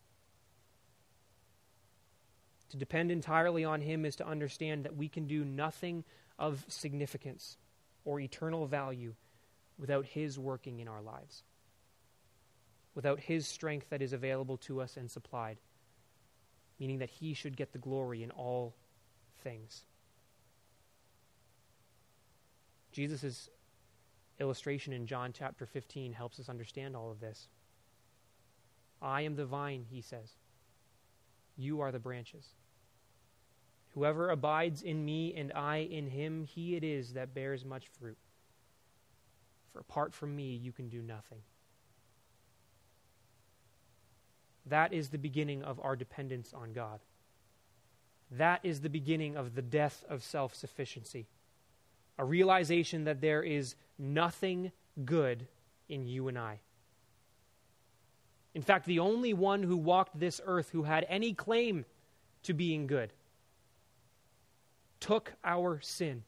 To 2.70 2.76
depend 2.76 3.10
entirely 3.10 3.64
on 3.64 3.80
Him 3.80 4.04
is 4.04 4.16
to 4.16 4.26
understand 4.26 4.84
that 4.84 4.96
we 4.96 5.08
can 5.08 5.26
do 5.26 5.44
nothing 5.44 6.04
of 6.38 6.64
significance 6.68 7.58
or 8.04 8.18
eternal 8.18 8.66
value 8.66 9.14
without 9.78 10.06
His 10.06 10.38
working 10.38 10.80
in 10.80 10.88
our 10.88 11.02
lives 11.02 11.44
without 12.94 13.20
His 13.20 13.46
strength 13.46 13.88
that 13.90 14.02
is 14.02 14.12
available 14.12 14.56
to 14.58 14.80
us 14.80 14.96
and 14.96 15.10
supplied, 15.10 15.58
meaning 16.78 16.98
that 16.98 17.10
He 17.10 17.34
should 17.34 17.56
get 17.56 17.72
the 17.72 17.78
glory 17.78 18.22
in 18.22 18.30
all 18.30 18.74
things. 19.42 19.84
Jesus' 22.92 23.48
illustration 24.38 24.92
in 24.92 25.06
John 25.06 25.32
chapter 25.32 25.66
15 25.66 26.12
helps 26.12 26.38
us 26.38 26.48
understand 26.48 26.94
all 26.94 27.10
of 27.10 27.20
this. 27.20 27.48
I 29.00 29.22
am 29.22 29.34
the 29.34 29.46
vine, 29.46 29.84
he 29.90 30.00
says. 30.00 30.30
You 31.56 31.80
are 31.80 31.90
the 31.90 31.98
branches. 31.98 32.46
Whoever 33.94 34.30
abides 34.30 34.82
in 34.82 35.04
me 35.04 35.34
and 35.34 35.52
I 35.52 35.78
in 35.78 36.06
him, 36.06 36.44
he 36.44 36.76
it 36.76 36.84
is 36.84 37.12
that 37.14 37.34
bears 37.34 37.64
much 37.64 37.88
fruit. 37.98 38.16
For 39.72 39.80
apart 39.80 40.14
from 40.14 40.34
me, 40.34 40.54
you 40.54 40.72
can 40.72 40.88
do 40.88 41.02
nothing. 41.02 41.40
That 44.66 44.92
is 44.92 45.08
the 45.08 45.18
beginning 45.18 45.62
of 45.62 45.80
our 45.82 45.96
dependence 45.96 46.52
on 46.52 46.72
God. 46.72 47.00
That 48.30 48.60
is 48.62 48.80
the 48.80 48.88
beginning 48.88 49.36
of 49.36 49.54
the 49.54 49.62
death 49.62 50.04
of 50.08 50.22
self 50.22 50.54
sufficiency. 50.54 51.26
A 52.18 52.24
realization 52.24 53.04
that 53.04 53.20
there 53.20 53.42
is 53.42 53.74
nothing 53.98 54.72
good 55.04 55.46
in 55.88 56.06
you 56.06 56.28
and 56.28 56.38
I. 56.38 56.60
In 58.54 58.62
fact, 58.62 58.86
the 58.86 58.98
only 58.98 59.32
one 59.32 59.62
who 59.62 59.76
walked 59.76 60.18
this 60.18 60.40
earth 60.44 60.70
who 60.70 60.82
had 60.82 61.06
any 61.08 61.32
claim 61.32 61.84
to 62.42 62.54
being 62.54 62.86
good 62.86 63.12
took 65.00 65.32
our 65.42 65.80
sin 65.80 66.22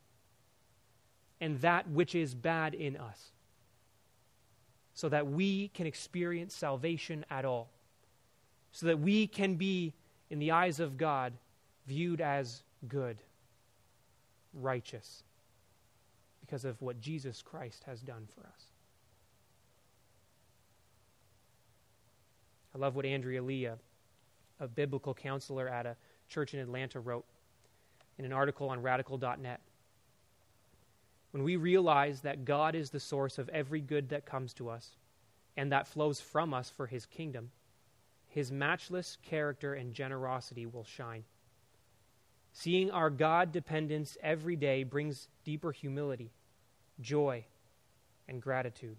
and 1.41 1.61
that 1.61 1.89
which 1.89 2.15
is 2.15 2.35
bad 2.35 2.75
in 2.75 2.97
us 2.97 3.33
so 4.95 5.09
that 5.09 5.27
we 5.27 5.69
can 5.69 5.87
experience 5.87 6.55
salvation 6.55 7.25
at 7.31 7.45
all 7.45 7.69
so 8.75 8.87
that 8.87 8.99
we 8.99 9.29
can 9.29 9.55
be, 9.55 9.95
in 10.31 10.41
the 10.41 10.51
eyes 10.51 10.81
of 10.81 10.99
God, 10.99 11.33
viewed 11.87 12.21
as 12.21 12.65
good, 12.89 13.17
righteous, 14.53 15.23
because 16.41 16.65
of 16.65 16.83
what 16.83 17.01
Jesus 17.01 17.41
Christ 17.41 17.85
has 17.87 18.01
done 18.01 18.27
for 18.35 18.41
us. 18.41 18.65
I 22.75 22.79
love 22.79 22.97
what 22.97 23.07
Andrea 23.07 23.41
Lee, 23.41 23.67
a, 23.67 23.79
a 24.59 24.67
biblical 24.67 25.15
counselor 25.15 25.69
at 25.69 25.87
a 25.87 25.95
church 26.29 26.53
in 26.53 26.59
Atlanta, 26.59 26.99
wrote 26.99 27.25
in 28.19 28.25
an 28.25 28.33
article 28.33 28.71
on 28.71 28.83
radical.net. 28.83 29.61
When 31.31 31.45
we 31.45 31.55
realize 31.55 32.23
that 32.23 32.45
God 32.45 32.75
is 32.75 32.91
the 32.91 32.99
source 32.99 33.39
of 33.39 33.49
every 33.51 33.81
good 33.81 34.09
that 34.09 34.27
comes 34.27 34.53
to 34.55 34.69
us 34.69 34.97
and 35.57 35.71
that 35.71 35.87
flows 35.87 36.21
from 36.21 36.53
us 36.53 36.71
for 36.77 36.89
his 36.89 37.07
kingdom, 37.07 37.53
his 38.35 38.51
matchless 38.51 39.17
character 39.23 39.75
and 39.75 39.95
generosity 39.95 40.67
will 40.67 40.83
shine. 40.83 41.23
Seeing 42.53 42.91
our 42.91 43.09
God 43.09 43.53
dependence 43.53 44.19
every 44.21 44.57
day 44.57 44.83
brings 44.83 45.29
deeper 45.45 45.71
humility, 45.71 46.33
joy, 47.01 47.45
and 48.27 48.43
gratitude. 48.43 48.97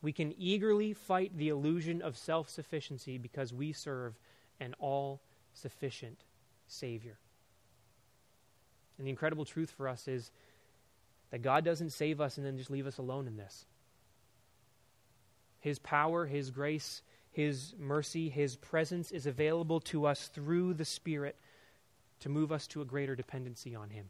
We 0.00 0.12
can 0.12 0.32
eagerly 0.38 0.92
fight 0.92 1.36
the 1.36 1.48
illusion 1.48 2.02
of 2.02 2.16
self 2.16 2.48
sufficiency 2.48 3.18
because 3.18 3.52
we 3.52 3.72
serve 3.72 4.14
an 4.60 4.76
all 4.78 5.20
sufficient 5.52 6.20
Savior. 6.68 7.18
And 8.96 9.08
the 9.08 9.10
incredible 9.10 9.44
truth 9.44 9.72
for 9.76 9.88
us 9.88 10.06
is 10.06 10.30
that 11.32 11.42
God 11.42 11.64
doesn't 11.64 11.90
save 11.90 12.20
us 12.20 12.36
and 12.36 12.46
then 12.46 12.58
just 12.58 12.70
leave 12.70 12.86
us 12.86 12.98
alone 12.98 13.26
in 13.26 13.36
this. 13.36 13.66
His 15.58 15.80
power, 15.80 16.26
His 16.26 16.52
grace, 16.52 17.02
his 17.34 17.74
mercy, 17.76 18.28
His 18.28 18.54
presence 18.54 19.10
is 19.10 19.26
available 19.26 19.80
to 19.80 20.06
us 20.06 20.28
through 20.28 20.74
the 20.74 20.84
Spirit 20.84 21.34
to 22.20 22.28
move 22.28 22.52
us 22.52 22.68
to 22.68 22.80
a 22.80 22.84
greater 22.84 23.16
dependency 23.16 23.74
on 23.74 23.90
Him. 23.90 24.06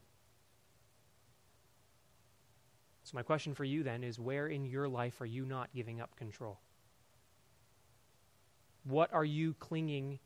So, 3.05 3.13
my 3.15 3.23
question 3.23 3.55
for 3.55 3.65
you 3.65 3.83
then 3.83 4.05
is 4.05 4.21
where 4.21 4.47
in 4.47 4.67
your 4.67 4.89
life 4.89 5.23
are 5.23 5.27
you 5.27 5.47
not 5.47 5.71
giving 5.75 6.03
up 6.03 6.15
control? 6.17 6.61
What 8.85 9.11
are 9.15 9.25
you 9.25 9.55
clinging 9.55 10.19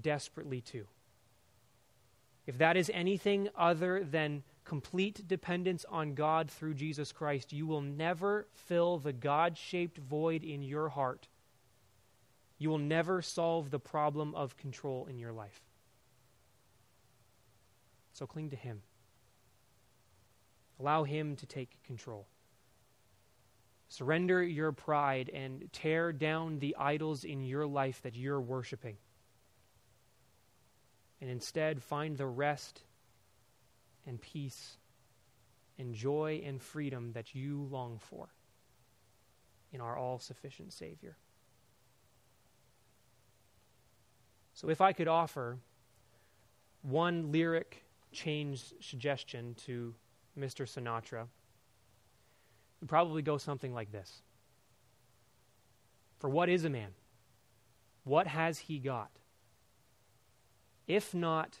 desperately 0.00 0.62
to? 0.62 0.86
If 2.46 2.56
that 2.56 2.78
is 2.78 2.90
anything 2.94 3.50
other 3.58 4.02
than 4.04 4.42
complete 4.64 5.28
dependence 5.28 5.84
on 5.90 6.14
God 6.14 6.50
through 6.50 6.74
Jesus 6.74 7.12
Christ, 7.12 7.52
you 7.52 7.66
will 7.66 7.82
never 7.82 8.46
fill 8.54 8.96
the 8.96 9.12
God 9.12 9.58
shaped 9.58 9.98
void 9.98 10.42
in 10.42 10.62
your 10.62 10.88
heart 10.88 11.28
you 12.58 12.70
will 12.70 12.78
never 12.78 13.22
solve 13.22 13.70
the 13.70 13.78
problem 13.78 14.34
of 14.34 14.56
control 14.56 15.06
in 15.06 15.18
your 15.18 15.32
life. 15.32 15.62
So 18.12 18.26
cling 18.26 18.50
to 18.50 18.56
Him. 18.56 18.82
Allow 20.80 21.04
Him 21.04 21.36
to 21.36 21.46
take 21.46 21.82
control. 21.84 22.26
Surrender 23.88 24.42
your 24.42 24.72
pride 24.72 25.30
and 25.32 25.72
tear 25.72 26.12
down 26.12 26.58
the 26.58 26.76
idols 26.78 27.24
in 27.24 27.42
your 27.42 27.66
life 27.66 28.02
that 28.02 28.16
you're 28.16 28.40
worshiping. 28.40 28.96
And 31.20 31.30
instead, 31.30 31.82
find 31.82 32.16
the 32.16 32.26
rest 32.26 32.82
and 34.06 34.20
peace 34.20 34.76
and 35.78 35.94
joy 35.94 36.42
and 36.44 36.60
freedom 36.60 37.12
that 37.12 37.34
you 37.34 37.68
long 37.70 37.98
for 37.98 38.28
in 39.72 39.80
our 39.80 39.96
all 39.96 40.18
sufficient 40.18 40.72
Savior. 40.72 41.16
So, 44.58 44.68
if 44.68 44.80
I 44.80 44.92
could 44.92 45.06
offer 45.06 45.56
one 46.82 47.30
lyric 47.30 47.84
change 48.10 48.64
suggestion 48.80 49.54
to 49.66 49.94
Mr. 50.36 50.66
Sinatra, 50.66 51.22
it 51.22 51.28
would 52.80 52.88
probably 52.88 53.22
go 53.22 53.38
something 53.38 53.72
like 53.72 53.92
this 53.92 54.20
For 56.18 56.28
what 56.28 56.48
is 56.48 56.64
a 56.64 56.70
man? 56.70 56.90
What 58.02 58.26
has 58.26 58.58
he 58.58 58.80
got? 58.80 59.12
If 60.88 61.14
not 61.14 61.60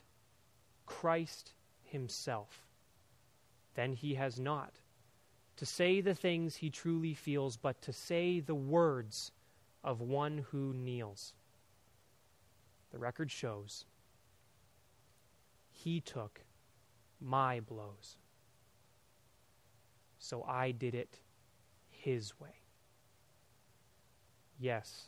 Christ 0.84 1.52
himself, 1.84 2.66
then 3.76 3.92
he 3.92 4.14
has 4.14 4.40
not 4.40 4.72
to 5.54 5.64
say 5.64 6.00
the 6.00 6.16
things 6.16 6.56
he 6.56 6.68
truly 6.68 7.14
feels, 7.14 7.56
but 7.56 7.80
to 7.82 7.92
say 7.92 8.40
the 8.40 8.56
words 8.56 9.30
of 9.84 10.00
one 10.00 10.46
who 10.50 10.74
kneels. 10.74 11.32
The 12.92 12.98
record 12.98 13.30
shows 13.30 13.84
he 15.70 16.00
took 16.00 16.40
my 17.20 17.60
blows. 17.60 18.16
So 20.18 20.42
I 20.42 20.72
did 20.72 20.94
it 20.94 21.20
his 21.90 22.38
way. 22.40 22.54
Yes, 24.58 25.04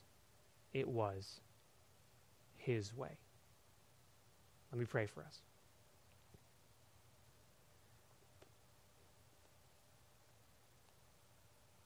it 0.73 0.87
was 0.87 1.41
his 2.57 2.95
way. 2.95 3.19
Let 4.71 4.79
me 4.79 4.85
pray 4.85 5.07
for 5.07 5.23
us. 5.23 5.41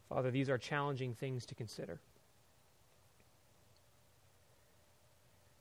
Father, 0.08 0.30
these 0.30 0.50
are 0.50 0.58
challenging 0.58 1.14
things 1.14 1.46
to 1.46 1.54
consider. 1.54 1.98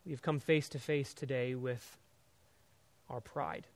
We've 0.06 0.22
come 0.22 0.40
face 0.40 0.68
to 0.70 0.80
face 0.80 1.14
today 1.14 1.56
with 1.56 1.98
our 3.10 3.22
pride, 3.22 3.68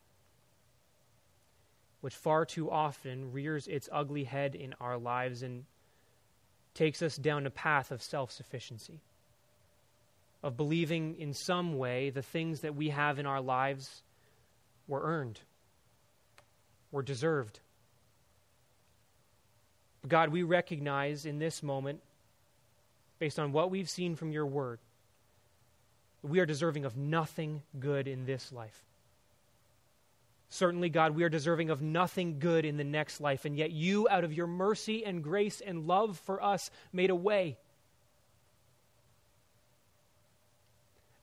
which 2.01 2.15
far 2.15 2.45
too 2.45 2.69
often 2.69 3.31
rears 3.31 3.67
its 3.67 3.87
ugly 3.91 4.25
head 4.25 4.53
in 4.53 4.73
our 4.81 4.97
lives 4.97 5.41
and 5.41 5.63
takes 6.73 7.01
us 7.01 7.15
down 7.15 7.45
a 7.45 7.49
path 7.49 7.91
of 7.91 8.01
self 8.01 8.31
sufficiency, 8.31 8.99
of 10.43 10.57
believing 10.57 11.15
in 11.17 11.33
some 11.33 11.77
way 11.77 12.09
the 12.09 12.21
things 12.21 12.59
that 12.59 12.75
we 12.75 12.89
have 12.89 13.19
in 13.19 13.25
our 13.25 13.41
lives 13.41 14.03
were 14.85 15.01
earned, 15.03 15.39
were 16.91 17.03
deserved. 17.03 17.61
But 20.01 20.09
God, 20.09 20.29
we 20.29 20.43
recognize 20.43 21.25
in 21.25 21.39
this 21.39 21.63
moment, 21.63 22.01
based 23.17 23.39
on 23.39 23.53
what 23.53 23.71
we've 23.71 23.89
seen 23.89 24.17
from 24.17 24.31
your 24.31 24.45
word, 24.45 24.79
we 26.23 26.39
are 26.39 26.45
deserving 26.45 26.85
of 26.85 26.97
nothing 26.97 27.61
good 27.79 28.07
in 28.07 28.25
this 28.25 28.51
life. 28.51 28.83
Certainly, 30.49 30.89
God, 30.89 31.15
we 31.15 31.23
are 31.23 31.29
deserving 31.29 31.69
of 31.69 31.81
nothing 31.81 32.39
good 32.39 32.63
in 32.63 32.77
the 32.77 32.83
next 32.83 33.19
life, 33.19 33.43
and 33.45 33.57
yet 33.57 33.71
you, 33.71 34.07
out 34.09 34.23
of 34.23 34.33
your 34.33 34.47
mercy 34.47 35.05
and 35.05 35.21
grace 35.21 35.61
and 35.61 35.87
love 35.87 36.17
for 36.19 36.41
us, 36.41 36.71
made 36.93 37.09
a 37.09 37.15
way. 37.15 37.57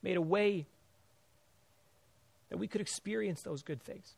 Made 0.03 0.17
a 0.17 0.21
way 0.21 0.67
that 2.49 2.57
we 2.57 2.67
could 2.67 2.81
experience 2.81 3.41
those 3.41 3.63
good 3.63 3.81
things. 3.81 4.13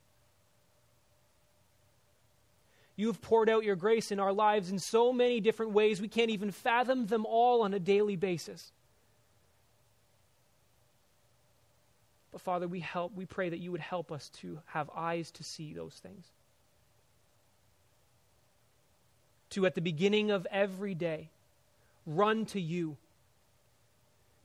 You 2.98 3.08
have 3.08 3.22
poured 3.22 3.50
out 3.50 3.64
your 3.64 3.76
grace 3.76 4.12
in 4.12 4.20
our 4.20 4.34
lives 4.34 4.72
in 4.72 4.80
so 4.80 5.14
many 5.14 5.40
different 5.40 5.72
ways, 5.72 6.02
we 6.02 6.08
can't 6.10 6.32
even 6.32 6.52
fathom 6.52 7.06
them 7.06 7.26
all 7.26 7.62
on 7.62 7.74
a 7.74 7.80
daily 7.80 8.18
basis. 8.18 8.72
But 12.38 12.44
Father, 12.44 12.68
we 12.68 12.82
help, 12.82 13.16
we 13.16 13.26
pray 13.26 13.50
that 13.50 13.58
you 13.58 13.72
would 13.72 13.82
help 13.82 14.12
us 14.12 14.30
to 14.42 14.60
have 14.68 14.92
eyes 14.96 15.32
to 15.32 15.44
see 15.44 15.74
those 15.74 15.96
things. 15.96 16.28
To, 19.50 19.66
at 19.66 19.74
the 19.74 19.82
beginning 19.82 20.30
of 20.30 20.46
every 20.52 20.94
day, 20.94 21.32
run 22.06 22.46
to 22.48 22.62
you. 22.62 22.98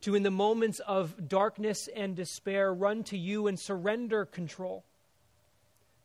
To, 0.01 0.15
in 0.15 0.23
the 0.23 0.31
moments 0.31 0.79
of 0.79 1.29
darkness 1.29 1.87
and 1.95 2.17
despair, 2.17 2.73
run 2.73 3.05
to 3.05 3.19
you 3.19 3.47
and 3.47 3.61
surrender 3.61 4.25
control. 4.25 4.85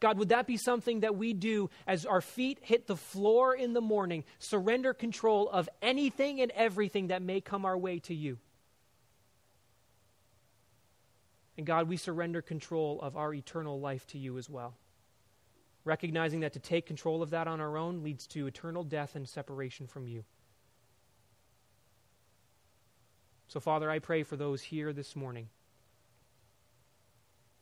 God, 0.01 0.17
would 0.17 0.27
that 0.27 0.45
be 0.45 0.57
something 0.57 0.99
that 0.99 1.15
we 1.15 1.31
do 1.31 1.69
as 1.87 2.05
our 2.05 2.19
feet 2.19 2.59
hit 2.63 2.85
the 2.85 2.97
floor 2.97 3.55
in 3.55 3.71
the 3.71 3.79
morning? 3.79 4.25
Surrender 4.39 4.93
control 4.93 5.49
of 5.49 5.69
anything 5.81 6.41
and 6.41 6.51
everything 6.51 7.07
that 7.07 7.21
may 7.21 7.39
come 7.39 7.63
our 7.63 7.77
way 7.77 7.99
to 7.99 8.13
you. 8.13 8.39
And 11.57 11.65
God, 11.65 11.89
we 11.89 11.97
surrender 11.97 12.41
control 12.41 13.01
of 13.01 13.17
our 13.17 13.33
eternal 13.33 13.79
life 13.79 14.05
to 14.07 14.17
you 14.17 14.37
as 14.37 14.49
well. 14.49 14.75
Recognizing 15.83 16.41
that 16.41 16.53
to 16.53 16.59
take 16.59 16.85
control 16.85 17.23
of 17.23 17.31
that 17.31 17.47
on 17.47 17.59
our 17.59 17.77
own 17.77 18.03
leads 18.03 18.27
to 18.27 18.45
eternal 18.45 18.83
death 18.83 19.15
and 19.15 19.27
separation 19.27 19.87
from 19.87 20.07
you. 20.07 20.23
So, 23.47 23.59
Father, 23.59 23.89
I 23.89 23.99
pray 23.99 24.23
for 24.23 24.35
those 24.35 24.61
here 24.61 24.93
this 24.93 25.15
morning 25.15 25.47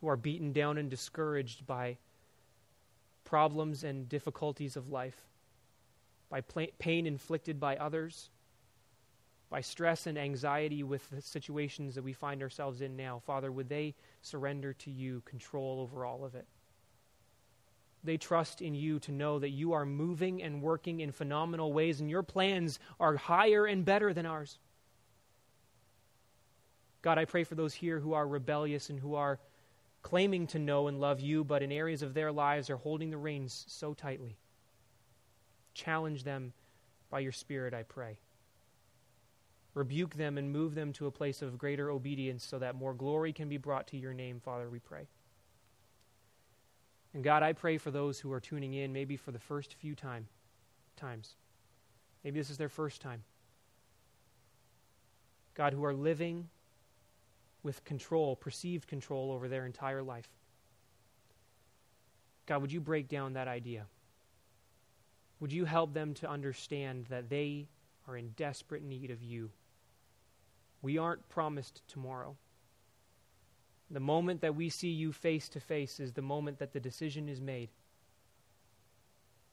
who 0.01 0.09
are 0.09 0.17
beaten 0.17 0.51
down 0.51 0.77
and 0.77 0.89
discouraged 0.89 1.65
by 1.65 1.97
problems 3.23 3.83
and 3.83 4.09
difficulties 4.09 4.75
of 4.75 4.89
life, 4.89 5.27
by 6.29 6.41
pain 6.41 7.05
inflicted 7.05 7.59
by 7.59 7.77
others, 7.77 8.29
by 9.55 9.61
stress 9.61 10.05
and 10.05 10.17
anxiety 10.17 10.83
with 10.83 11.09
the 11.11 11.21
situations 11.21 11.95
that 11.95 12.03
we 12.03 12.11
find 12.11 12.43
ourselves 12.43 12.81
in 12.81 12.97
now, 12.97 13.21
Father, 13.25 13.49
would 13.49 13.69
they 13.69 13.95
surrender 14.21 14.73
to 14.73 14.91
you 14.91 15.21
control 15.23 15.79
over 15.79 16.03
all 16.05 16.25
of 16.25 16.35
it? 16.35 16.45
They 18.03 18.17
trust 18.17 18.61
in 18.61 18.75
you 18.75 18.99
to 18.99 19.13
know 19.13 19.39
that 19.39 19.51
you 19.51 19.71
are 19.71 19.85
moving 19.85 20.43
and 20.43 20.61
working 20.61 20.99
in 20.99 21.13
phenomenal 21.13 21.71
ways, 21.71 22.01
and 22.01 22.09
your 22.09 22.21
plans 22.21 22.79
are 22.99 23.15
higher 23.15 23.65
and 23.65 23.85
better 23.85 24.13
than 24.13 24.25
ours. 24.25 24.59
God, 27.01 27.17
I 27.17 27.23
pray 27.23 27.45
for 27.45 27.55
those 27.55 27.73
here 27.73 28.01
who 28.01 28.11
are 28.11 28.27
rebellious 28.27 28.89
and 28.89 28.99
who 28.99 29.15
are 29.15 29.39
claiming 30.01 30.47
to 30.47 30.59
know 30.59 30.89
and 30.89 30.99
love 30.99 31.21
you, 31.21 31.45
but 31.45 31.63
in 31.63 31.71
areas 31.71 32.01
of 32.01 32.13
their 32.13 32.33
lives 32.33 32.69
are 32.69 32.75
holding 32.75 33.09
the 33.09 33.17
reins 33.17 33.63
so 33.69 33.93
tightly. 33.93 34.35
Challenge 35.73 36.25
them 36.25 36.51
by 37.09 37.21
your 37.21 37.31
Spirit, 37.31 37.73
I 37.73 37.83
pray 37.83 38.17
rebuke 39.75 40.15
them 40.15 40.37
and 40.37 40.51
move 40.51 40.73
them 40.73 40.91
to 40.93 41.05
a 41.05 41.11
place 41.11 41.41
of 41.41 41.57
greater 41.57 41.91
obedience 41.91 42.43
so 42.43 42.57
that 42.57 42.75
more 42.75 42.93
glory 42.93 43.31
can 43.33 43.47
be 43.47 43.57
brought 43.57 43.85
to 43.87 43.97
your 43.97 44.13
name, 44.13 44.39
Father, 44.39 44.69
we 44.69 44.79
pray. 44.79 45.07
And 47.13 47.23
God, 47.23 47.43
I 47.43 47.53
pray 47.53 47.77
for 47.77 47.91
those 47.91 48.19
who 48.19 48.31
are 48.31 48.39
tuning 48.39 48.73
in, 48.73 48.91
maybe 48.91 49.17
for 49.17 49.31
the 49.31 49.39
first 49.39 49.73
few 49.75 49.93
time, 49.93 50.27
times. 50.95 51.35
Maybe 52.23 52.39
this 52.39 52.49
is 52.49 52.57
their 52.57 52.69
first 52.69 53.01
time. 53.01 53.23
God, 55.53 55.73
who 55.73 55.85
are 55.85 55.93
living 55.93 56.49
with 57.63 57.83
control, 57.83 58.35
perceived 58.35 58.87
control 58.87 59.31
over 59.31 59.47
their 59.47 59.65
entire 59.65 60.03
life. 60.03 60.29
God, 62.45 62.61
would 62.61 62.71
you 62.71 62.81
break 62.81 63.07
down 63.07 63.33
that 63.33 63.47
idea? 63.47 63.85
Would 65.39 65.51
you 65.51 65.65
help 65.65 65.93
them 65.93 66.13
to 66.15 66.29
understand 66.29 67.07
that 67.09 67.29
they 67.29 67.67
are 68.07 68.15
in 68.15 68.29
desperate 68.37 68.83
need 68.83 69.11
of 69.11 69.21
you? 69.21 69.51
We 70.85 70.99
aren't 70.99 71.27
promised 71.29 71.81
tomorrow. 71.87 72.35
The 73.89 73.99
moment 73.99 74.41
that 74.41 74.55
we 74.55 74.69
see 74.69 74.89
you 74.89 75.11
face 75.11 75.49
to 75.49 75.59
face 75.59 75.99
is 75.99 76.13
the 76.13 76.21
moment 76.21 76.59
that 76.59 76.73
the 76.73 76.79
decision 76.79 77.27
is 77.27 77.41
made. 77.41 77.69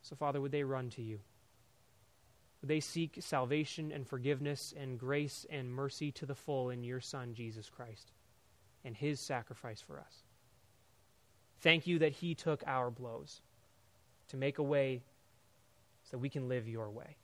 So, 0.02 0.14
Father, 0.14 0.42
would 0.42 0.52
they 0.52 0.62
run 0.62 0.90
to 0.90 1.00
you? 1.00 1.20
Would 2.60 2.68
they 2.68 2.80
seek 2.80 3.16
salvation 3.20 3.92
and 3.92 4.06
forgiveness 4.06 4.74
and 4.78 4.98
grace 4.98 5.46
and 5.48 5.72
mercy 5.72 6.12
to 6.12 6.26
the 6.26 6.34
full 6.34 6.68
in 6.68 6.84
your 6.84 7.00
Son, 7.00 7.32
Jesus 7.32 7.70
Christ, 7.70 8.12
and 8.84 8.94
his 8.94 9.18
sacrifice 9.18 9.80
for 9.80 9.98
us? 9.98 10.24
Thank 11.60 11.86
you 11.86 11.98
that 12.00 12.12
he 12.12 12.34
took 12.34 12.62
our 12.66 12.90
blows 12.90 13.40
to 14.28 14.36
make 14.36 14.58
a 14.58 14.62
way 14.62 15.00
so 16.10 16.18
we 16.18 16.28
can 16.28 16.50
live 16.50 16.68
your 16.68 16.90
way. 16.90 17.16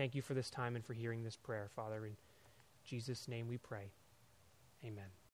Thank 0.00 0.14
you 0.14 0.22
for 0.22 0.32
this 0.32 0.48
time 0.48 0.76
and 0.76 0.82
for 0.82 0.94
hearing 0.94 1.22
this 1.24 1.36
prayer, 1.36 1.68
Father. 1.76 2.06
In 2.06 2.16
Jesus' 2.86 3.28
name 3.28 3.48
we 3.48 3.58
pray. 3.58 3.90
Amen. 4.82 5.19